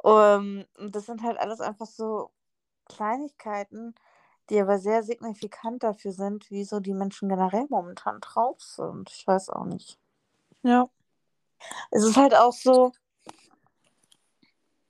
um, 0.03 0.65
und 0.77 0.95
das 0.95 1.05
sind 1.05 1.23
halt 1.23 1.37
alles 1.37 1.59
einfach 1.59 1.87
so 1.87 2.31
Kleinigkeiten, 2.85 3.95
die 4.49 4.59
aber 4.59 4.79
sehr 4.79 5.03
signifikant 5.03 5.83
dafür 5.83 6.11
sind, 6.11 6.49
wie 6.49 6.63
so 6.63 6.79
die 6.79 6.93
Menschen 6.93 7.29
generell 7.29 7.65
momentan 7.69 8.19
drauf 8.21 8.61
sind. 8.61 9.09
Ich 9.11 9.27
weiß 9.27 9.49
auch 9.49 9.65
nicht. 9.65 9.99
Ja. 10.63 10.89
Es 11.91 12.03
ist 12.03 12.17
halt 12.17 12.35
auch 12.35 12.53
so, 12.53 12.91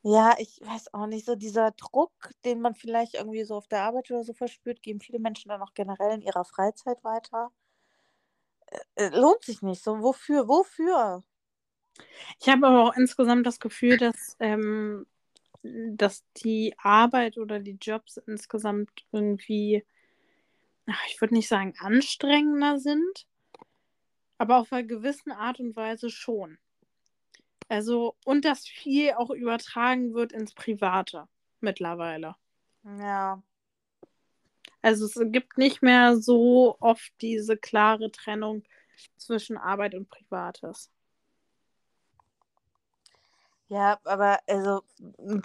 ja, 0.10 0.36
ich 0.40 0.62
weiß 0.62 0.94
auch 0.94 1.06
nicht, 1.06 1.26
so 1.26 1.36
dieser 1.36 1.72
Druck, 1.72 2.14
den 2.46 2.62
man 2.62 2.76
vielleicht 2.76 3.16
irgendwie 3.16 3.44
so 3.44 3.56
auf 3.56 3.68
der 3.68 3.84
Arbeit 3.84 4.10
oder 4.10 4.24
so 4.24 4.34
verspürt, 4.34 4.82
geben 4.82 5.02
viele 5.02 5.20
Menschen 5.20 5.50
dann 5.50 5.62
auch 5.62 5.74
generell 5.74 6.14
in 6.16 6.22
ihrer 6.22 6.46
Freizeit 6.46 7.04
weiter. 7.04 7.52
Äh, 8.68 8.80
äh, 8.96 9.10
lohnt 9.10 9.44
sich 9.44 9.62
nicht. 9.62 9.84
So, 9.84 10.02
wofür? 10.02 10.48
Wofür? 10.48 11.24
Ich 12.40 12.48
habe 12.48 12.68
aber 12.68 12.84
auch 12.86 12.96
insgesamt 12.96 13.46
das 13.46 13.60
Gefühl, 13.60 13.98
dass, 13.98 14.38
ähm, 14.40 15.06
dass 15.64 16.24
die 16.38 16.74
Arbeit 16.78 17.38
oder 17.38 17.60
die 17.60 17.78
Jobs 17.82 18.16
insgesamt 18.16 19.06
irgendwie, 19.12 19.86
ach, 20.86 21.04
ich 21.10 21.20
würde 21.20 21.34
nicht 21.34 21.50
sagen 21.50 21.74
anstrengender 21.80 22.80
sind, 22.80 23.28
aber 24.38 24.60
auf 24.60 24.72
einer 24.72 24.84
gewissen 24.84 25.34
Art 25.34 25.60
und 25.60 25.76
Weise 25.76 26.10
schon. 26.10 26.60
Also, 27.70 28.16
und 28.26 28.46
dass 28.46 28.68
viel 28.68 29.12
auch 29.14 29.30
übertragen 29.30 30.14
wird 30.14 30.32
ins 30.32 30.54
Private 30.54 31.28
mittlerweile. 31.60 32.36
Ja. 32.84 33.42
Also 34.82 35.06
es 35.06 35.20
gibt 35.32 35.58
nicht 35.58 35.82
mehr 35.82 36.18
so 36.18 36.78
oft 36.80 37.12
diese 37.20 37.58
klare 37.58 38.12
Trennung 38.12 38.64
zwischen 39.18 39.58
Arbeit 39.58 39.96
und 39.96 40.10
Privates. 40.10 40.90
Ja, 43.70 44.00
aber 44.06 44.40
also 44.48 44.82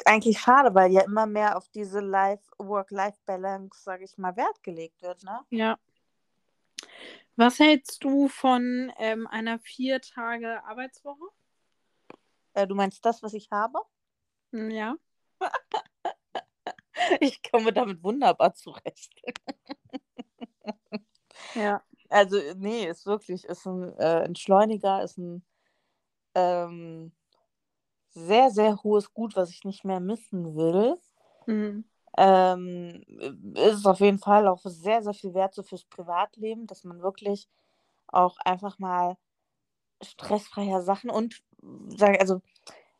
eigentlich 0.04 0.38
schade, 0.38 0.72
weil 0.74 0.92
ja 0.92 1.02
immer 1.02 1.26
mehr 1.26 1.56
auf 1.56 1.68
diese 1.70 1.98
Life 1.98 2.44
Work-Life-Balance, 2.58 3.82
sage 3.82 4.04
ich 4.04 4.16
mal, 4.16 4.36
Wert 4.36 4.62
gelegt 4.62 5.02
wird, 5.02 5.24
ne? 5.24 5.40
Ja. 5.50 5.76
Was 7.34 7.58
hältst 7.58 8.04
du 8.04 8.28
von 8.28 8.92
ähm, 8.98 9.26
einer 9.26 9.58
vier 9.58 10.00
Tage 10.00 10.62
Arbeitswoche? 10.64 11.24
Äh, 12.54 12.66
du 12.66 12.74
meinst 12.74 13.04
das, 13.04 13.22
was 13.22 13.34
ich 13.34 13.50
habe? 13.50 13.78
Hm, 14.52 14.70
Ja. 14.70 14.96
Ich 17.20 17.42
komme 17.50 17.72
damit 17.72 18.02
wunderbar 18.02 18.54
zurecht. 18.54 19.12
Ja. 21.54 21.82
Also, 22.10 22.36
nee, 22.56 22.86
ist 22.86 23.06
wirklich, 23.06 23.44
ist 23.44 23.66
ein 23.66 23.96
äh, 23.98 24.24
Entschleuniger, 24.24 25.02
ist 25.02 25.16
ein 25.18 25.42
ähm, 26.34 27.12
sehr, 28.10 28.50
sehr 28.50 28.82
hohes 28.82 29.12
Gut, 29.14 29.36
was 29.36 29.50
ich 29.50 29.64
nicht 29.64 29.84
mehr 29.84 30.00
missen 30.00 30.54
will. 30.56 30.96
Mhm. 31.46 31.84
Ähm, 32.18 33.02
ist 33.54 33.86
auf 33.86 34.00
jeden 34.00 34.18
Fall 34.18 34.46
auch 34.46 34.60
sehr, 34.64 35.02
sehr 35.02 35.14
viel 35.14 35.32
wert 35.34 35.54
so 35.54 35.62
fürs 35.62 35.84
Privatleben, 35.86 36.66
dass 36.66 36.84
man 36.84 37.00
wirklich 37.02 37.48
auch 38.08 38.36
einfach 38.44 38.78
mal 38.78 39.16
stressfreier 40.02 40.82
Sachen 40.82 41.10
und 41.10 41.42
sage, 41.88 42.20
also 42.20 42.42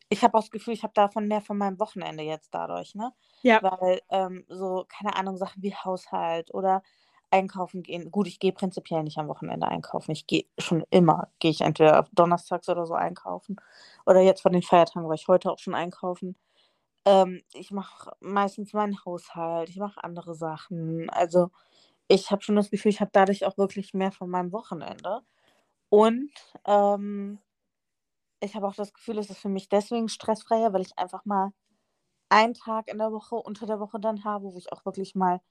ich 0.08 0.22
habe 0.22 0.36
auch 0.36 0.42
das 0.42 0.50
Gefühl, 0.50 0.74
ich 0.74 0.82
habe 0.82 0.92
davon 0.94 1.26
mehr 1.26 1.40
von 1.40 1.56
meinem 1.56 1.80
Wochenende 1.80 2.22
jetzt 2.22 2.54
dadurch, 2.54 2.94
ne? 2.94 3.12
Ja. 3.42 3.62
Weil 3.62 4.02
ähm, 4.10 4.44
so, 4.48 4.84
keine 4.88 5.16
Ahnung, 5.16 5.36
Sachen 5.38 5.62
wie 5.62 5.74
Haushalt 5.74 6.52
oder 6.52 6.82
einkaufen 7.30 7.82
gehen. 7.82 8.10
Gut, 8.10 8.26
ich 8.26 8.38
gehe 8.38 8.52
prinzipiell 8.52 9.02
nicht 9.02 9.18
am 9.18 9.28
Wochenende 9.28 9.66
einkaufen. 9.66 10.10
Ich 10.12 10.26
gehe 10.26 10.44
schon 10.58 10.84
immer, 10.90 11.28
gehe 11.38 11.50
ich 11.50 11.62
entweder 11.62 12.06
donnerstags 12.12 12.68
oder 12.68 12.86
so 12.86 12.94
einkaufen. 12.94 13.56
Oder 14.04 14.20
jetzt 14.20 14.42
von 14.42 14.52
den 14.52 14.62
Feiertagen 14.62 15.08
war 15.08 15.14
ich 15.14 15.28
heute 15.28 15.50
auch 15.50 15.58
schon 15.58 15.74
einkaufen. 15.74 16.36
Ähm, 17.06 17.42
ich 17.54 17.70
mache 17.70 18.12
meistens 18.20 18.72
meinen 18.74 19.02
Haushalt, 19.04 19.70
ich 19.70 19.78
mache 19.78 20.04
andere 20.04 20.34
Sachen. 20.34 21.10
Also 21.10 21.50
ich 22.08 22.30
habe 22.30 22.42
schon 22.42 22.56
das 22.56 22.70
Gefühl, 22.70 22.90
ich 22.90 23.00
habe 23.00 23.10
dadurch 23.12 23.46
auch 23.46 23.58
wirklich 23.58 23.94
mehr 23.94 24.12
von 24.12 24.28
meinem 24.30 24.52
Wochenende. 24.52 25.22
Und 25.92 26.32
ähm, 26.64 27.38
ich 28.40 28.54
habe 28.54 28.66
auch 28.66 28.74
das 28.74 28.94
Gefühl, 28.94 29.18
es 29.18 29.28
ist 29.28 29.40
für 29.40 29.50
mich 29.50 29.68
deswegen 29.68 30.08
stressfreier, 30.08 30.72
weil 30.72 30.80
ich 30.80 30.96
einfach 30.96 31.26
mal 31.26 31.52
einen 32.30 32.54
Tag 32.54 32.88
in 32.88 32.96
der 32.96 33.12
Woche, 33.12 33.34
unter 33.34 33.66
der 33.66 33.78
Woche 33.78 34.00
dann 34.00 34.24
habe, 34.24 34.54
wo 34.54 34.56
ich 34.56 34.72
auch 34.72 34.86
wirklich 34.86 35.14
mal 35.14 35.42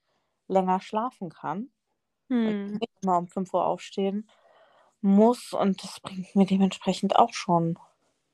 länger 0.48 0.82
schlafen 0.82 1.30
kann. 1.30 1.70
Hm. 2.30 2.72
nicht 2.72 2.90
immer 3.04 3.20
um 3.20 3.28
5 3.28 3.54
Uhr 3.54 3.68
aufstehen 3.68 4.28
muss. 5.02 5.54
Und 5.54 5.84
das 5.84 6.00
bringt 6.00 6.36
mir 6.36 6.48
dementsprechend 6.48 7.18
auch 7.18 7.36
schon 7.36 7.78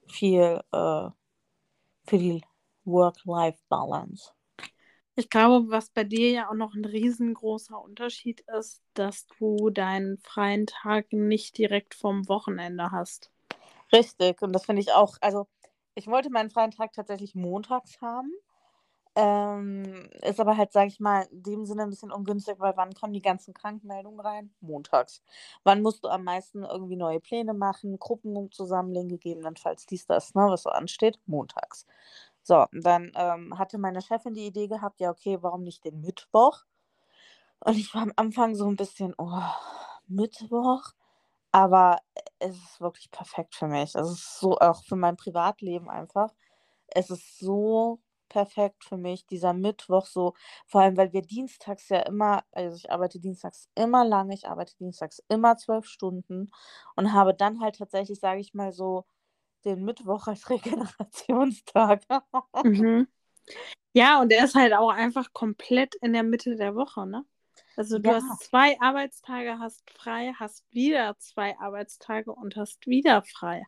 viel 0.08 0.62
äh, 0.72 1.10
für 2.06 2.18
die 2.18 2.42
Work-Life-Balance. 2.86 4.32
Ich 5.20 5.32
glaube, 5.32 5.72
was 5.72 5.90
bei 5.90 6.04
dir 6.04 6.30
ja 6.30 6.50
auch 6.50 6.54
noch 6.54 6.76
ein 6.76 6.86
riesengroßer 6.86 7.82
Unterschied 7.82 8.42
ist, 8.58 8.84
dass 8.94 9.26
du 9.40 9.72
deinen 9.72 10.20
freien 10.20 10.68
Tag 10.68 11.12
nicht 11.12 11.58
direkt 11.58 11.96
vom 11.96 12.30
Wochenende 12.30 12.92
hast. 12.92 13.32
Richtig, 13.92 14.42
und 14.44 14.54
das 14.54 14.66
finde 14.66 14.82
ich 14.82 14.92
auch, 14.94 15.18
also 15.22 15.48
ich 15.96 16.06
wollte 16.08 16.30
meinen 16.30 16.52
freien 16.52 16.70
Tag 16.72 16.94
tatsächlich 16.94 17.34
montags 17.34 18.00
haben. 18.00 18.32
Ähm, 19.16 20.10
ist 20.22 20.40
aber 20.40 20.58
halt, 20.58 20.72
sage 20.74 20.90
ich 20.90 21.00
mal, 21.00 21.24
in 21.32 21.44
dem 21.44 21.66
Sinne 21.66 21.84
ein 21.84 21.90
bisschen 21.90 22.12
ungünstig, 22.12 22.56
weil 22.60 22.78
wann 22.78 22.94
kommen 22.94 23.14
die 23.14 23.22
ganzen 23.22 23.54
Krankmeldungen 23.56 24.20
rein? 24.20 24.52
Montags. 24.62 25.24
Wann 25.64 25.82
musst 25.82 26.04
du 26.06 26.10
am 26.10 26.24
meisten 26.24 26.64
irgendwie 26.64 26.98
neue 26.98 27.20
Pläne 27.20 27.56
machen, 27.56 28.00
Gruppen 28.00 28.52
zusammenlegen, 28.52 29.10
gegebenenfalls 29.10 29.88
dies, 29.88 30.06
das, 30.06 30.36
ne, 30.36 30.44
was 30.50 30.64
so 30.64 30.70
ansteht? 30.70 31.20
Montags. 31.26 31.88
So, 32.48 32.66
dann 32.72 33.12
ähm, 33.16 33.60
hatte 33.60 33.78
meine 33.78 34.02
Chefin 34.02 34.34
die 34.34 34.46
Idee 34.48 34.68
gehabt, 34.70 35.02
ja, 35.02 35.10
okay, 35.12 35.38
warum 35.42 35.64
nicht 35.64 35.84
den 35.84 36.00
Mittwoch? 36.00 36.64
Und 37.60 37.78
ich 37.78 37.94
war 37.94 38.04
am 38.04 38.14
Anfang 38.16 38.56
so 38.56 38.68
ein 38.68 38.76
bisschen, 38.76 39.14
oh, 39.18 39.42
Mittwoch? 40.08 40.84
Aber 41.52 42.00
es 42.40 42.56
ist 42.58 42.82
wirklich 42.82 43.12
perfekt 43.12 43.56
für 43.56 43.68
mich. 43.68 43.96
Es 43.96 44.10
ist 44.12 44.40
so 44.40 44.58
auch 44.60 44.84
für 44.86 44.96
mein 44.98 45.18
Privatleben 45.18 45.90
einfach. 45.90 46.34
Es 46.88 47.10
ist 47.12 47.40
so 47.40 48.00
perfekt 48.30 48.84
für 48.86 48.98
mich, 48.98 49.26
dieser 49.28 49.54
Mittwoch 49.54 50.06
so, 50.08 50.34
vor 50.68 50.82
allem, 50.82 50.98
weil 50.98 51.14
wir 51.14 51.22
dienstags 51.24 51.90
ja 51.90 52.02
immer, 52.02 52.44
also 52.52 52.76
ich 52.78 52.92
arbeite 52.92 53.20
dienstags 53.20 53.70
immer 53.76 54.06
lange, 54.06 54.34
ich 54.36 54.48
arbeite 54.50 54.76
dienstags 54.78 55.24
immer 55.30 55.58
zwölf 55.58 55.86
Stunden 55.88 56.52
und 56.96 57.14
habe 57.14 57.34
dann 57.36 57.62
halt 57.62 57.78
tatsächlich, 57.78 58.20
sage 58.20 58.42
ich 58.42 58.54
mal 58.54 58.74
so, 58.74 59.06
den 59.68 59.84
Mittwoch 59.84 60.28
als 60.28 60.50
Regenerationstag. 60.50 62.02
Mhm. 62.64 63.08
Ja, 63.94 64.22
und 64.22 64.32
er 64.32 64.46
ist 64.46 64.56
halt 64.56 64.74
auch 64.74 64.92
einfach 64.92 65.32
komplett 65.34 65.96
in 65.96 66.14
der 66.14 66.24
Mitte 66.24 66.56
der 66.56 66.76
Woche, 66.76 67.08
ne? 67.08 67.26
Also 67.76 68.00
du 68.00 68.10
Ja. 68.10 68.16
hast 68.16 68.44
zwei 68.44 68.80
Arbeitstage, 68.80 69.60
hast 69.60 69.90
frei, 69.92 70.34
hast 70.38 70.66
wieder 70.72 71.18
zwei 71.20 71.58
Arbeitstage 71.60 72.32
und 72.32 72.56
hast 72.56 72.86
wieder 72.88 73.24
frei. 73.24 73.64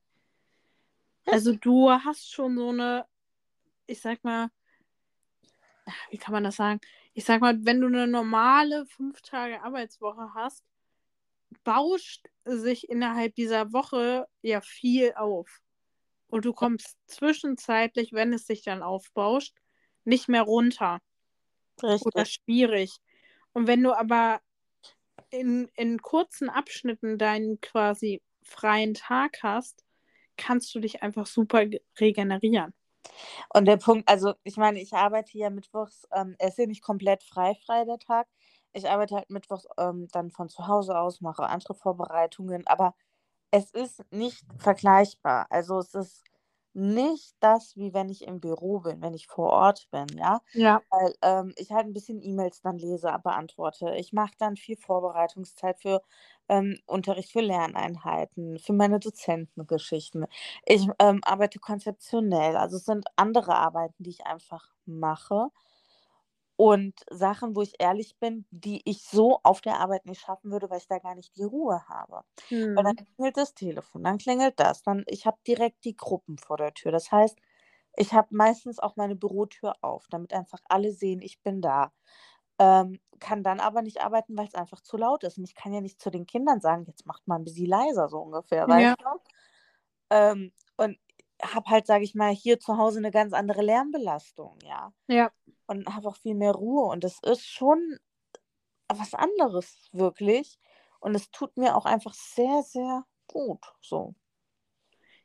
Also 1.25 1.53
du 1.55 1.89
hast 1.91 2.31
schon 2.31 2.57
so 2.57 2.69
eine, 2.69 3.05
ich 3.87 4.01
sag 4.01 4.23
mal, 4.23 4.49
wie 6.09 6.17
kann 6.17 6.33
man 6.33 6.43
das 6.43 6.55
sagen? 6.57 6.79
Ich 7.13 7.25
sag 7.25 7.41
mal, 7.41 7.57
wenn 7.65 7.81
du 7.81 7.87
eine 7.87 8.07
normale 8.07 8.85
fünf 8.87 9.21
Tage 9.21 9.61
Arbeitswoche 9.61 10.33
hast, 10.33 10.63
bauscht 11.63 12.27
sich 12.45 12.89
innerhalb 12.89 13.35
dieser 13.35 13.73
Woche 13.73 14.27
ja 14.41 14.61
viel 14.61 15.13
auf. 15.15 15.61
Und 16.29 16.45
du 16.45 16.53
kommst 16.53 16.97
zwischenzeitlich, 17.07 18.13
wenn 18.13 18.33
es 18.33 18.45
sich 18.45 18.63
dann 18.63 18.83
aufbauscht, 18.83 19.55
nicht 20.05 20.29
mehr 20.29 20.43
runter 20.43 20.99
oder 21.99 22.25
Richtig. 22.25 22.25
schwierig. 22.25 22.97
Und 23.53 23.67
wenn 23.67 23.83
du 23.83 23.93
aber 23.93 24.39
in, 25.31 25.69
in 25.75 26.01
kurzen 26.01 26.49
Abschnitten 26.49 27.17
deinen 27.17 27.59
quasi 27.61 28.21
freien 28.43 28.93
Tag 28.93 29.39
hast, 29.43 29.83
kannst 30.37 30.73
du 30.73 30.79
dich 30.79 31.03
einfach 31.03 31.25
super 31.25 31.65
ge- 31.65 31.81
regenerieren. 31.99 32.73
Und 33.53 33.65
der 33.65 33.77
Punkt, 33.77 34.07
also 34.09 34.33
ich 34.43 34.57
meine, 34.57 34.81
ich 34.81 34.93
arbeite 34.93 35.37
ja 35.37 35.49
mittwochs, 35.49 36.07
ähm, 36.11 36.35
es 36.39 36.51
ist 36.51 36.57
ja 36.59 36.65
nicht 36.67 36.81
komplett 36.83 37.23
frei, 37.23 37.55
frei 37.65 37.85
der 37.85 37.99
Tag. 37.99 38.27
Ich 38.73 38.89
arbeite 38.89 39.15
halt 39.15 39.29
mittwochs 39.29 39.67
ähm, 39.77 40.07
dann 40.11 40.31
von 40.31 40.49
zu 40.49 40.67
Hause 40.67 40.97
aus, 40.97 41.21
mache 41.21 41.43
andere 41.43 41.73
Vorbereitungen, 41.73 42.65
aber 42.67 42.95
es 43.51 43.71
ist 43.71 44.03
nicht 44.11 44.45
vergleichbar. 44.57 45.47
Also 45.49 45.79
es 45.79 45.93
ist 45.95 46.23
nicht 46.73 47.35
das, 47.39 47.75
wie 47.75 47.93
wenn 47.93 48.09
ich 48.09 48.23
im 48.27 48.39
Büro 48.39 48.79
bin, 48.81 49.01
wenn 49.01 49.13
ich 49.15 49.27
vor 49.27 49.51
Ort 49.51 49.87
bin, 49.91 50.07
ja. 50.17 50.39
Ja. 50.53 50.83
Weil 50.91 51.13
ähm, 51.23 51.53
ich 51.57 51.71
halt 51.71 51.85
ein 51.87 51.93
bisschen 51.93 52.21
E-Mails 52.21 52.61
dann 52.61 52.77
lese, 52.77 53.11
beantworte. 53.23 53.95
Ich 53.97 54.13
mache 54.13 54.33
dann 54.39 54.55
viel 54.55 54.77
Vorbereitungszeit 54.77 55.79
für 55.81 56.01
ähm, 56.47 56.79
Unterricht, 56.87 57.31
für 57.31 57.41
Lerneinheiten, 57.41 58.59
für 58.59 58.73
meine 58.73 58.99
Dozentengeschichten. 58.99 60.25
Ich 60.65 60.87
ähm, 60.99 61.21
arbeite 61.23 61.59
konzeptionell. 61.59 62.55
Also 62.57 62.77
es 62.77 62.85
sind 62.85 63.05
andere 63.17 63.55
Arbeiten, 63.55 64.03
die 64.03 64.09
ich 64.11 64.25
einfach 64.25 64.69
mache. 64.85 65.49
Und 66.61 67.05
Sachen, 67.09 67.55
wo 67.55 67.61
ich 67.61 67.75
ehrlich 67.79 68.17
bin, 68.19 68.45
die 68.51 68.81
ich 68.83 69.03
so 69.03 69.39
auf 69.43 69.61
der 69.61 69.79
Arbeit 69.79 70.05
nicht 70.05 70.19
schaffen 70.21 70.51
würde, 70.51 70.69
weil 70.69 70.79
ich 70.79 70.87
da 70.87 70.99
gar 70.99 71.15
nicht 71.15 71.37
die 71.37 71.43
Ruhe 71.45 71.87
habe. 71.87 72.23
Weil 72.75 72.83
dann 72.83 72.93
Mhm. 72.93 73.07
klingelt 73.15 73.37
das 73.37 73.53
Telefon, 73.55 74.03
dann 74.03 74.17
klingelt 74.17 74.59
das, 74.59 74.83
dann 74.83 75.03
ich 75.07 75.25
habe 75.25 75.37
direkt 75.47 75.85
die 75.85 75.95
Gruppen 75.95 76.37
vor 76.37 76.57
der 76.57 76.73
Tür. 76.73 76.91
Das 76.91 77.11
heißt, 77.13 77.37
ich 77.97 78.13
habe 78.13 78.29
meistens 78.35 78.79
auch 78.79 78.95
meine 78.97 79.15
Bürotür 79.15 79.75
auf, 79.81 80.07
damit 80.09 80.33
einfach 80.33 80.59
alle 80.69 80.91
sehen, 80.93 81.21
ich 81.21 81.41
bin 81.43 81.61
da. 81.61 81.93
Ähm, 82.59 82.99
kann 83.19 83.43
dann 83.43 83.59
aber 83.61 83.81
nicht 83.83 84.01
arbeiten, 84.01 84.37
weil 84.37 84.47
es 84.47 84.55
einfach 84.55 84.81
zu 84.81 84.97
laut 84.97 85.23
ist. 85.25 85.37
Und 85.37 85.45
ich 85.45 85.55
kann 85.55 85.73
ja 85.73 85.81
nicht 85.81 86.01
zu 86.01 86.09
den 86.11 86.25
Kindern 86.27 86.61
sagen, 86.61 86.85
jetzt 86.87 87.05
macht 87.07 87.27
mal 87.27 87.37
ein 87.37 87.45
bisschen 87.45 87.67
leiser, 87.67 88.09
so 88.09 88.19
ungefähr, 88.19 88.67
Ja. 88.67 88.95
Ähm, 90.11 90.51
und 90.77 90.97
habe 91.41 91.69
halt, 91.69 91.87
sage 91.87 92.03
ich 92.03 92.15
mal, 92.15 92.33
hier 92.33 92.59
zu 92.59 92.77
Hause 92.77 92.99
eine 92.99 93.11
ganz 93.11 93.33
andere 93.33 93.61
Lärmbelastung, 93.61 94.59
ja. 94.63 94.93
Ja. 95.07 95.31
Und 95.69 95.87
habe 95.87 96.07
auch 96.07 96.17
viel 96.17 96.33
mehr 96.33 96.53
Ruhe. 96.53 96.85
Und 96.85 97.03
das 97.03 97.19
ist 97.21 97.45
schon 97.45 97.99
was 98.87 99.13
anderes, 99.13 99.87
wirklich. 99.91 100.57
Und 100.99 101.13
es 101.13 101.29
tut 101.29 101.55
mir 101.57 101.75
auch 101.75 101.85
einfach 101.85 102.15
sehr, 102.15 102.63
sehr 102.63 103.05
gut. 103.27 103.63
So. 103.79 104.15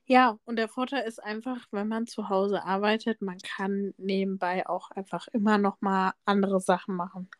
Ja, 0.04 0.38
und 0.44 0.56
der 0.56 0.68
Vorteil 0.68 1.08
ist 1.08 1.18
einfach, 1.22 1.66
wenn 1.70 1.88
man 1.88 2.06
zu 2.06 2.28
Hause 2.28 2.62
arbeitet, 2.62 3.22
man 3.22 3.38
kann 3.38 3.94
nebenbei 3.96 4.68
auch 4.68 4.90
einfach 4.90 5.28
immer 5.28 5.56
noch 5.56 5.80
mal 5.80 6.12
andere 6.26 6.60
Sachen 6.60 6.94
machen. 6.94 7.30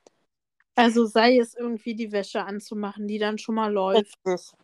Also 0.74 1.04
sei 1.04 1.38
es 1.38 1.54
irgendwie 1.54 1.94
die 1.94 2.10
Wäsche 2.10 2.44
anzumachen, 2.44 3.06
die 3.06 3.18
dann 3.18 3.36
schon 3.36 3.54
mal 3.54 3.70
läuft, 3.70 4.18
Richtig. 4.24 4.58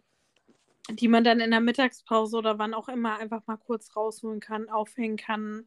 die 0.92 1.08
man 1.08 1.24
dann 1.24 1.40
in 1.40 1.50
der 1.50 1.60
Mittagspause 1.60 2.38
oder 2.38 2.58
wann 2.58 2.72
auch 2.72 2.88
immer 2.88 3.18
einfach 3.18 3.46
mal 3.46 3.58
kurz 3.58 3.94
rausholen 3.94 4.40
kann, 4.40 4.70
aufhängen 4.70 5.18
kann. 5.18 5.66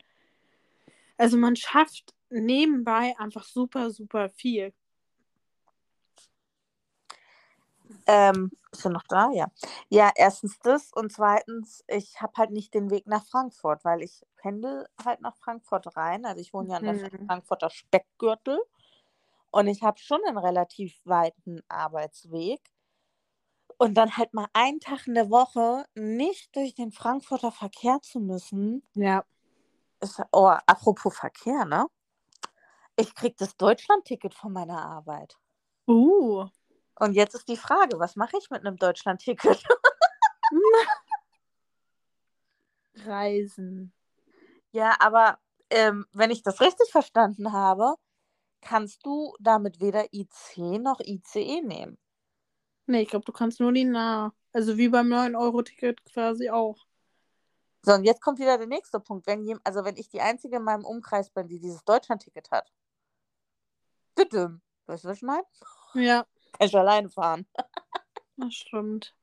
Also 1.17 1.38
man 1.38 1.55
schafft 1.55 2.15
nebenbei 2.41 3.15
einfach 3.17 3.43
super, 3.45 3.91
super 3.91 4.29
viel. 4.29 4.73
Ähm, 8.05 8.51
ist 8.71 8.86
er 8.86 8.91
noch 8.91 9.03
da? 9.07 9.31
Ja. 9.31 9.47
Ja, 9.89 10.11
erstens 10.15 10.59
das 10.59 10.91
und 10.93 11.11
zweitens, 11.11 11.84
ich 11.88 12.21
habe 12.21 12.34
halt 12.38 12.51
nicht 12.51 12.73
den 12.73 12.89
Weg 12.89 13.07
nach 13.07 13.25
Frankfurt, 13.25 13.86
weil 13.86 14.01
ich 14.01 14.21
pendel 14.38 14.88
halt 15.05 15.21
nach 15.21 15.38
Frankfurt 15.38 15.95
rein. 15.95 16.25
Also 16.25 16.41
ich 16.41 16.53
wohne 16.53 16.69
ja 16.69 16.77
in 16.79 16.86
der 16.86 16.95
Mhm. 16.95 17.27
Frankfurter 17.27 17.69
Speckgürtel 17.69 18.59
und 19.51 19.67
ich 19.67 19.84
habe 19.84 19.99
schon 19.99 20.19
einen 20.25 20.38
relativ 20.38 20.99
weiten 21.05 21.61
Arbeitsweg. 21.69 22.61
Und 23.77 23.95
dann 23.95 24.17
halt 24.17 24.34
mal 24.34 24.47
einen 24.53 24.79
Tag 24.79 25.07
in 25.07 25.13
der 25.13 25.29
Woche 25.29 25.86
nicht 25.95 26.55
durch 26.55 26.73
den 26.75 26.91
Frankfurter 26.91 27.51
Verkehr 27.51 27.99
zu 28.01 28.19
müssen. 28.19 28.84
Ja. 28.93 29.25
Ist, 29.99 30.21
oh, 30.31 30.47
apropos 30.47 31.15
Verkehr, 31.17 31.65
ne? 31.65 31.88
Ich 32.96 33.16
krieg 33.16 33.36
das 33.38 33.58
Deutschlandticket 33.58 34.34
von 34.34 34.54
meiner 34.54 34.80
Arbeit. 34.80 35.38
Uh. 35.88 36.48
Und 37.00 37.14
jetzt 37.14 37.34
ist 37.34 37.48
die 37.48 37.58
Frage, 37.58 38.00
was 38.00 38.16
mache 38.16 38.38
ich 38.38 38.50
mit 38.50 38.66
einem 38.66 38.78
Deutschlandticket? 38.78 39.64
Reisen. 42.96 43.91
Ja, 44.72 44.96
aber 45.00 45.39
ähm, 45.70 46.06
wenn 46.14 46.32
ich 46.32 46.44
das 46.44 46.62
richtig 46.62 46.91
verstanden 46.91 47.52
habe, 47.52 47.96
kannst 48.62 49.06
du 49.06 49.34
damit 49.39 49.82
weder 49.82 50.14
IC 50.14 50.58
noch 50.80 51.00
ICE 51.00 51.62
nehmen. 51.62 51.98
Nee, 52.86 53.02
ich 53.02 53.10
glaube, 53.10 53.26
du 53.26 53.32
kannst 53.32 53.60
nur 53.60 53.72
die 53.72 53.86
nah. 53.86 54.34
Also 54.52 54.78
wie 54.78 54.89
beim 54.89 55.12
9-Euro-Ticket 55.12 56.06
quasi 56.06 56.50
auch. 56.50 56.78
So, 57.82 57.94
und 57.94 58.04
jetzt 58.04 58.22
kommt 58.22 58.39
wieder 58.39 58.58
der 58.58 58.68
nächste 58.68 59.00
Punkt. 59.00 59.28
Wenn 59.28 59.60
also 59.64 59.84
wenn 59.84 59.98
ich 59.98 60.10
die 60.10 60.22
Einzige 60.22 60.58
in 60.58 60.64
meinem 60.64 60.86
Umkreis 60.86 61.30
bin, 61.32 61.48
die 61.48 61.60
dieses 61.60 61.84
Deutschlandticket 61.84 62.52
hat. 62.52 62.72
Bitte. 64.16 64.59
Weißt 64.86 65.03
du, 65.03 65.09
was 65.09 65.18
ich 65.18 65.24
meine? 65.24 65.43
Ja, 65.93 66.26
Kann 66.53 66.68
ich 66.68 66.76
alleine 66.76 67.09
fahren. 67.09 67.45
das 68.38 68.53
stimmt. 68.53 69.16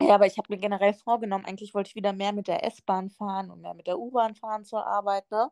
Ja, 0.00 0.14
aber 0.14 0.26
ich 0.26 0.38
habe 0.38 0.46
mir 0.52 0.58
generell 0.58 0.94
vorgenommen, 0.94 1.44
eigentlich 1.44 1.74
wollte 1.74 1.88
ich 1.88 1.96
wieder 1.96 2.12
mehr 2.12 2.32
mit 2.32 2.46
der 2.46 2.64
S-Bahn 2.64 3.10
fahren 3.10 3.50
und 3.50 3.60
mehr 3.60 3.74
mit 3.74 3.86
der 3.88 3.98
U-Bahn 3.98 4.34
fahren 4.36 4.64
zur 4.64 4.86
Arbeit, 4.86 5.28
ne? 5.30 5.50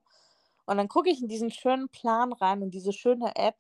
Und 0.66 0.77
dann 0.79 0.89
gucke 0.89 1.11
ich 1.11 1.20
in 1.20 1.29
diesen 1.29 1.51
schönen 1.51 1.89
Plan 1.89 2.33
rein 2.33 2.62
und 2.62 2.70
diese 2.72 2.93
schöne 2.93 3.35
App, 3.37 3.57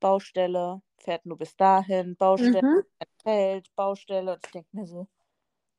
Baustelle, 0.00 0.82
fährt 0.98 1.26
nur 1.26 1.38
bis 1.38 1.56
dahin, 1.56 2.16
Baustelle, 2.16 2.62
Mhm. 2.62 2.82
entfällt, 2.98 3.74
Baustelle. 3.76 4.34
Und 4.34 4.44
ich 4.46 4.52
denke 4.52 4.68
mir 4.72 4.86
so, 4.86 5.08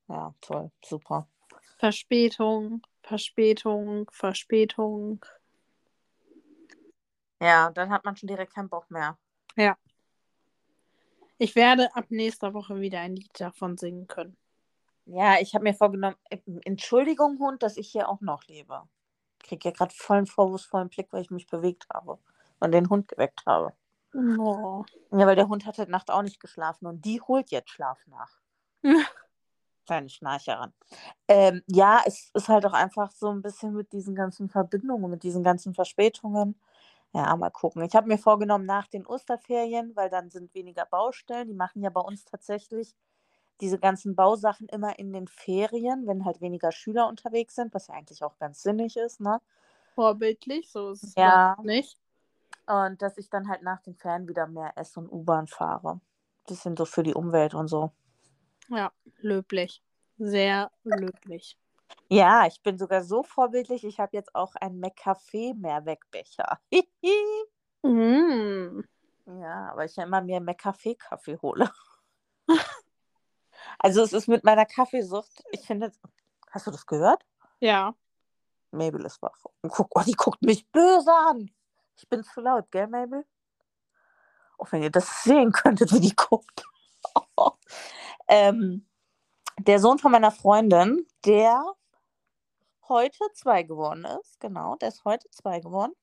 ja, 0.07 0.34
toll, 0.41 0.71
super. 0.84 1.28
Verspätung, 1.78 2.82
Verspätung, 3.03 4.09
Verspätung. 4.11 5.23
Ja, 7.41 7.71
dann 7.71 7.89
hat 7.89 8.05
man 8.05 8.15
schon 8.15 8.27
direkt 8.27 8.53
keinen 8.53 8.69
Bock 8.69 8.89
mehr. 8.89 9.17
Ich 11.39 11.55
werde 11.55 11.95
ab 11.95 12.05
nächster 12.09 12.53
Woche 12.53 12.79
wieder 12.79 12.99
ein 12.99 13.15
Lied 13.15 13.39
davon 13.39 13.77
singen 13.77 14.07
können. 14.07 14.35
Ja, 15.05 15.39
ich 15.39 15.53
habe 15.53 15.63
mir 15.63 15.73
vorgenommen, 15.73 16.15
äh, 16.29 16.39
Entschuldigung, 16.65 17.39
Hund, 17.39 17.63
dass 17.63 17.77
ich 17.77 17.89
hier 17.89 18.09
auch 18.09 18.21
noch 18.21 18.43
lebe. 18.47 18.83
Ich 19.41 19.49
kriege 19.49 19.69
ja 19.69 19.75
gerade 19.75 19.93
vollen 19.93 20.25
vorwurfsvollen 20.25 20.89
Blick, 20.89 21.07
weil 21.11 21.21
ich 21.21 21.31
mich 21.31 21.47
bewegt 21.47 21.88
habe 21.93 22.17
und 22.59 22.71
den 22.71 22.89
Hund 22.89 23.07
geweckt 23.07 23.45
habe. 23.45 23.73
Oh. 24.13 24.83
Ja, 25.11 25.25
weil 25.27 25.35
der 25.35 25.47
Hund 25.47 25.65
hat 25.65 25.77
heute 25.77 25.91
Nacht 25.91 26.09
auch 26.09 26.23
nicht 26.23 26.39
geschlafen 26.39 26.88
und 26.88 27.05
die 27.05 27.21
holt 27.21 27.51
jetzt 27.51 27.69
Schlaf 27.69 27.99
nach. 28.07 28.39
Kleine 29.85 30.09
Schnarcherin. 30.09 30.73
Ähm, 31.27 31.61
ja, 31.67 32.01
es 32.05 32.29
ist 32.33 32.49
halt 32.49 32.65
auch 32.65 32.73
einfach 32.73 33.11
so 33.11 33.29
ein 33.29 33.41
bisschen 33.41 33.73
mit 33.73 33.93
diesen 33.93 34.15
ganzen 34.15 34.49
Verbindungen, 34.49 35.09
mit 35.09 35.23
diesen 35.23 35.43
ganzen 35.43 35.73
Verspätungen. 35.73 36.59
Ja, 37.14 37.36
mal 37.36 37.49
gucken. 37.49 37.84
Ich 37.84 37.95
habe 37.95 38.08
mir 38.08 38.18
vorgenommen, 38.18 38.66
nach 38.66 38.88
den 38.88 39.05
Osterferien, 39.05 39.95
weil 39.95 40.10
dann 40.10 40.30
sind 40.30 40.53
weniger 40.53 40.86
Baustellen. 40.86 41.47
Die 41.47 41.53
machen 41.53 41.82
ja 41.82 41.89
bei 41.89 42.01
uns 42.01 42.26
tatsächlich 42.26 42.95
diese 43.60 43.80
ganzen 43.80 44.16
Bausachen 44.16 44.68
immer 44.70 44.99
in 44.99 45.14
den 45.14 45.28
Ferien, 45.28 46.05
wenn 46.05 46.26
halt 46.26 46.41
weniger 46.41 46.72
Schüler 46.72 47.08
unterwegs 47.08 47.55
sind, 47.55 47.74
was 47.74 47.88
ja 47.88 47.95
eigentlich 47.95 48.24
auch 48.24 48.38
ganz 48.38 48.62
sinnig 48.62 48.97
ist, 48.97 49.20
ne? 49.20 49.41
Vorbildlich, 49.95 50.72
so 50.72 50.91
ist 50.91 51.03
es 51.03 51.16
Ja. 51.16 51.58
nicht. 51.64 51.97
Und 52.68 53.01
dass 53.01 53.18
ich 53.18 53.30
dann 53.30 53.49
halt 53.49 53.64
nach 53.64 53.82
den 53.82 53.95
Ferien 53.95 54.28
wieder 54.28 54.45
mehr 54.45 54.74
S- 54.76 54.97
und 54.97 55.10
U-Bahn 55.10 55.47
fahre. 55.47 56.01
Bisschen 56.47 56.78
so 56.78 56.86
für 56.86 57.01
die 57.01 57.16
Umwelt 57.16 57.55
und 57.55 57.68
so. 57.68 57.91
Ja, 58.70 58.91
löblich. 59.22 59.82
Sehr 60.18 60.72
löblich. 60.84 61.58
Ja, 62.09 62.47
ich 62.47 62.61
bin 62.61 62.77
sogar 62.77 63.03
so 63.03 63.23
vorbildlich, 63.23 63.83
ich 63.83 63.99
habe 63.99 64.15
jetzt 64.15 64.33
auch 64.33 64.55
einen 64.55 64.79
McCafé-Mehrwegbecher. 64.79 66.59
Mm. 67.83 68.81
ja, 69.27 69.71
aber 69.71 69.85
ich 69.85 69.95
ja 69.95 70.03
immer 70.03 70.19
mehr 70.19 70.41
McCafé-Kaffee 70.41 71.38
hole. 71.41 71.71
also 73.79 74.01
es 74.01 74.11
ist 74.11 74.27
mit 74.27 74.43
meiner 74.43 74.65
Kaffeesucht, 74.65 75.43
ich 75.51 75.61
finde, 75.61 75.93
hast 76.49 76.67
du 76.67 76.71
das 76.71 76.85
gehört? 76.85 77.23
Ja. 77.59 77.95
Mabel 78.71 79.05
ist 79.05 79.21
wach. 79.21 79.45
Und 79.61 79.69
guck, 79.69 79.89
oh, 79.95 80.01
die 80.05 80.13
guckt 80.13 80.41
mich 80.41 80.67
böse 80.71 81.13
an. 81.13 81.51
Ich 81.95 82.09
bin 82.09 82.23
zu 82.23 82.41
laut, 82.41 82.69
gell, 82.71 82.88
Mabel? 82.88 83.25
Auch 84.57 84.71
wenn 84.71 84.83
ihr 84.83 84.91
das 84.91 85.23
sehen 85.23 85.51
könntet, 85.51 85.93
wie 85.93 85.99
die 85.99 86.15
guckt. 86.15 86.65
ähm, 88.27 88.85
der 89.60 89.80
Sohn 89.80 89.99
von 89.99 90.12
meiner 90.12 90.32
Freundin, 90.32 91.05
der 91.26 91.64
heute 92.88 93.20
zwei 93.34 93.64
geworden 93.64 94.05
ist, 94.22 94.39
genau, 94.39 94.76
der 94.76 94.89
ist 94.89 95.03
heute 95.03 95.30
zwei 95.32 95.60
geworden, 95.60 95.93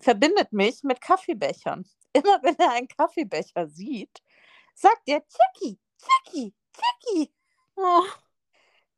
verbindet 0.00 0.52
mich 0.52 0.82
mit 0.82 1.00
Kaffeebechern. 1.00 1.84
Immer 2.12 2.42
wenn 2.42 2.56
er 2.58 2.72
einen 2.72 2.88
Kaffeebecher 2.88 3.68
sieht, 3.68 4.22
sagt 4.74 5.02
er 5.06 5.22
Jackie, 5.28 5.78
Jackie, 6.00 6.54
Jackie. 6.76 7.32
Oh, 7.76 8.02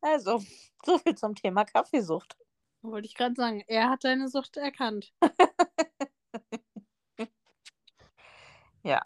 Also, 0.01 0.43
so 0.85 0.99
viel 0.99 1.15
zum 1.15 1.35
Thema 1.35 1.65
Kaffeesucht. 1.65 2.37
wollte 2.83 3.07
ich 3.07 3.15
gerade 3.15 3.35
sagen, 3.35 3.63
er 3.67 3.91
hat 3.91 4.05
deine 4.05 4.29
Sucht 4.29 4.57
erkannt. 4.57 5.13
Ja. 8.85 9.01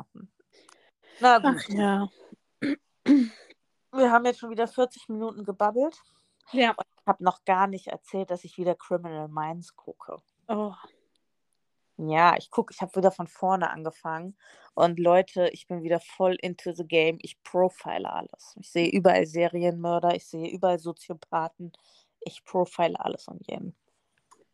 Na 1.21 1.39
gut. 1.39 1.57
Ach 1.59 1.69
ja. 1.69 2.09
Wir 3.97 4.11
haben 4.11 4.25
jetzt 4.25 4.41
schon 4.41 4.51
wieder 4.51 4.69
40 4.69 5.09
Minuten 5.09 5.45
gebabbelt. 5.45 6.01
Ja. 6.53 6.75
Ich 6.79 7.07
habe 7.07 7.25
noch 7.25 7.45
gar 7.45 7.67
nicht 7.67 7.89
erzählt, 7.89 8.31
dass 8.31 8.45
ich 8.45 8.59
wieder 8.59 8.75
Criminal 8.75 9.29
Minds 9.29 9.75
gucke. 9.77 10.17
Oh. 10.49 10.73
Ja, 11.99 12.37
ich 12.37 12.51
gucke, 12.51 12.75
ich 12.75 12.83
habe 12.83 12.95
wieder 12.97 13.11
von 13.11 13.27
vorne 13.27 13.71
angefangen. 13.71 14.37
Und 14.75 14.99
Leute, 14.99 15.49
ich 15.53 15.67
bin 15.67 15.83
wieder 15.83 16.01
voll 16.01 16.37
into 16.43 16.73
the 16.73 16.87
game. 16.87 17.19
Ich 17.23 17.43
profile 17.43 18.13
alles. 18.13 18.55
Ich 18.61 18.71
sehe 18.71 18.91
überall 18.91 19.27
Serienmörder, 19.27 20.15
ich 20.15 20.27
sehe 20.27 20.51
überall 20.51 20.79
Soziopathen. 20.79 21.73
Ich 22.21 22.45
profile 22.45 23.01
alles 23.01 23.29
und 23.29 23.47
jeden. 23.49 23.75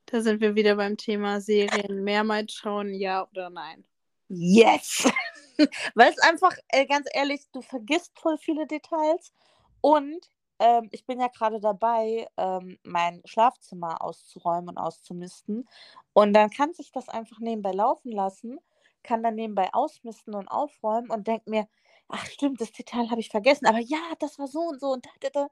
Da 0.07 0.21
sind 0.21 0.41
wir 0.41 0.55
wieder 0.55 0.77
beim 0.77 0.97
Thema 0.97 1.41
Serien 1.41 2.05
mehrmals 2.05 2.53
schauen, 2.53 2.95
ja 2.95 3.27
oder 3.31 3.51
nein. 3.51 3.85
Yes! 4.29 5.11
Weil 5.95 6.11
es 6.11 6.19
einfach, 6.21 6.57
äh, 6.69 6.87
ganz 6.87 7.07
ehrlich, 7.13 7.43
du 7.53 7.63
vergisst 7.63 8.19
voll 8.19 8.39
viele 8.39 8.67
Details. 8.67 9.33
Und 9.81 10.29
ähm, 10.59 10.89
ich 10.93 11.07
bin 11.07 11.21
ja 11.21 11.29
gerade 11.29 11.61
dabei, 11.61 12.29
ähm, 12.37 12.79
mein 12.85 13.21
Schlafzimmer 13.25 14.03
auszuräumen 14.03 14.71
und 14.71 14.79
auszumisten. 14.79 15.69
Und 16.13 16.35
dann 16.35 16.51
kann 16.51 16.73
sich 16.75 16.93
das 16.93 17.09
einfach 17.09 17.41
nebenbei 17.41 17.73
laufen 17.73 18.13
lassen, 18.13 18.59
kann 19.03 19.23
dann 19.23 19.35
nebenbei 19.35 19.73
ausmisten 19.75 20.35
und 20.35 20.49
aufräumen 20.49 21.11
und 21.11 21.27
denkt 21.27 21.49
mir, 21.49 21.69
ach 22.09 22.27
stimmt, 22.27 22.61
das 22.61 22.73
Detail 22.73 23.11
habe 23.11 23.21
ich 23.21 23.31
vergessen, 23.31 23.67
aber 23.67 23.79
ja, 23.81 23.99
das 24.21 24.39
war 24.39 24.47
so 24.47 24.61
und 24.61 24.81
so 24.81 24.89
und 24.93 25.05
da, 25.07 25.11
da, 25.21 25.31
da. 25.31 25.49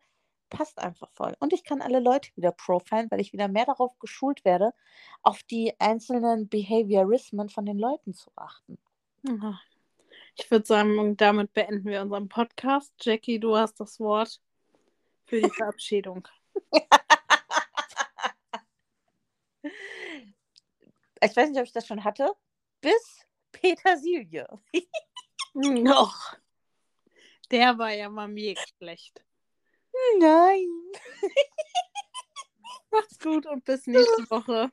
Passt 0.51 0.79
einfach 0.81 1.11
voll. 1.13 1.37
Und 1.41 1.53
ich 1.53 1.65
kann 1.65 1.81
alle 1.81 2.01
Leute 2.01 2.31
wieder 2.37 2.51
profilen, 2.53 3.11
weil 3.11 3.21
ich 3.21 3.33
wieder 3.33 3.49
mehr 3.49 3.67
darauf 3.67 3.99
geschult 4.01 4.45
werde, 4.45 4.73
auf 5.23 5.43
die 5.45 5.75
einzelnen 5.81 6.49
Behaviorismen 6.49 7.49
von 7.49 7.67
den 7.67 7.79
Leuten 7.79 8.15
zu 8.15 8.31
achten. 8.37 8.79
Ich 10.43 10.51
würde 10.51 10.65
sagen, 10.67 11.17
damit 11.19 11.53
beenden 11.53 11.85
wir 11.85 12.01
unseren 12.01 12.29
Podcast. 12.29 12.95
Jackie, 12.99 13.39
du 13.39 13.57
hast 13.57 13.79
das 13.79 14.01
Wort 14.01 14.41
für 15.27 15.43
die 15.43 15.51
Verabschiedung. 15.55 16.27
ich 21.23 21.37
weiß 21.37 21.51
nicht, 21.51 21.59
ob 21.59 21.67
ich 21.67 21.73
das 21.73 21.87
schon 21.87 22.05
hatte. 22.05 22.33
Bis 22.81 23.27
Petersilie. 23.53 24.49
Noch. 25.53 26.37
Der 27.51 27.77
war 27.77 27.93
ja 27.93 28.09
mal 28.09 28.29
mega 28.29 28.63
schlecht. 28.79 29.23
Nein. 30.19 30.69
Macht's 32.91 33.19
gut 33.19 33.45
und 33.47 33.63
bis 33.65 33.87
nächste 33.87 34.23
Woche. 34.31 34.73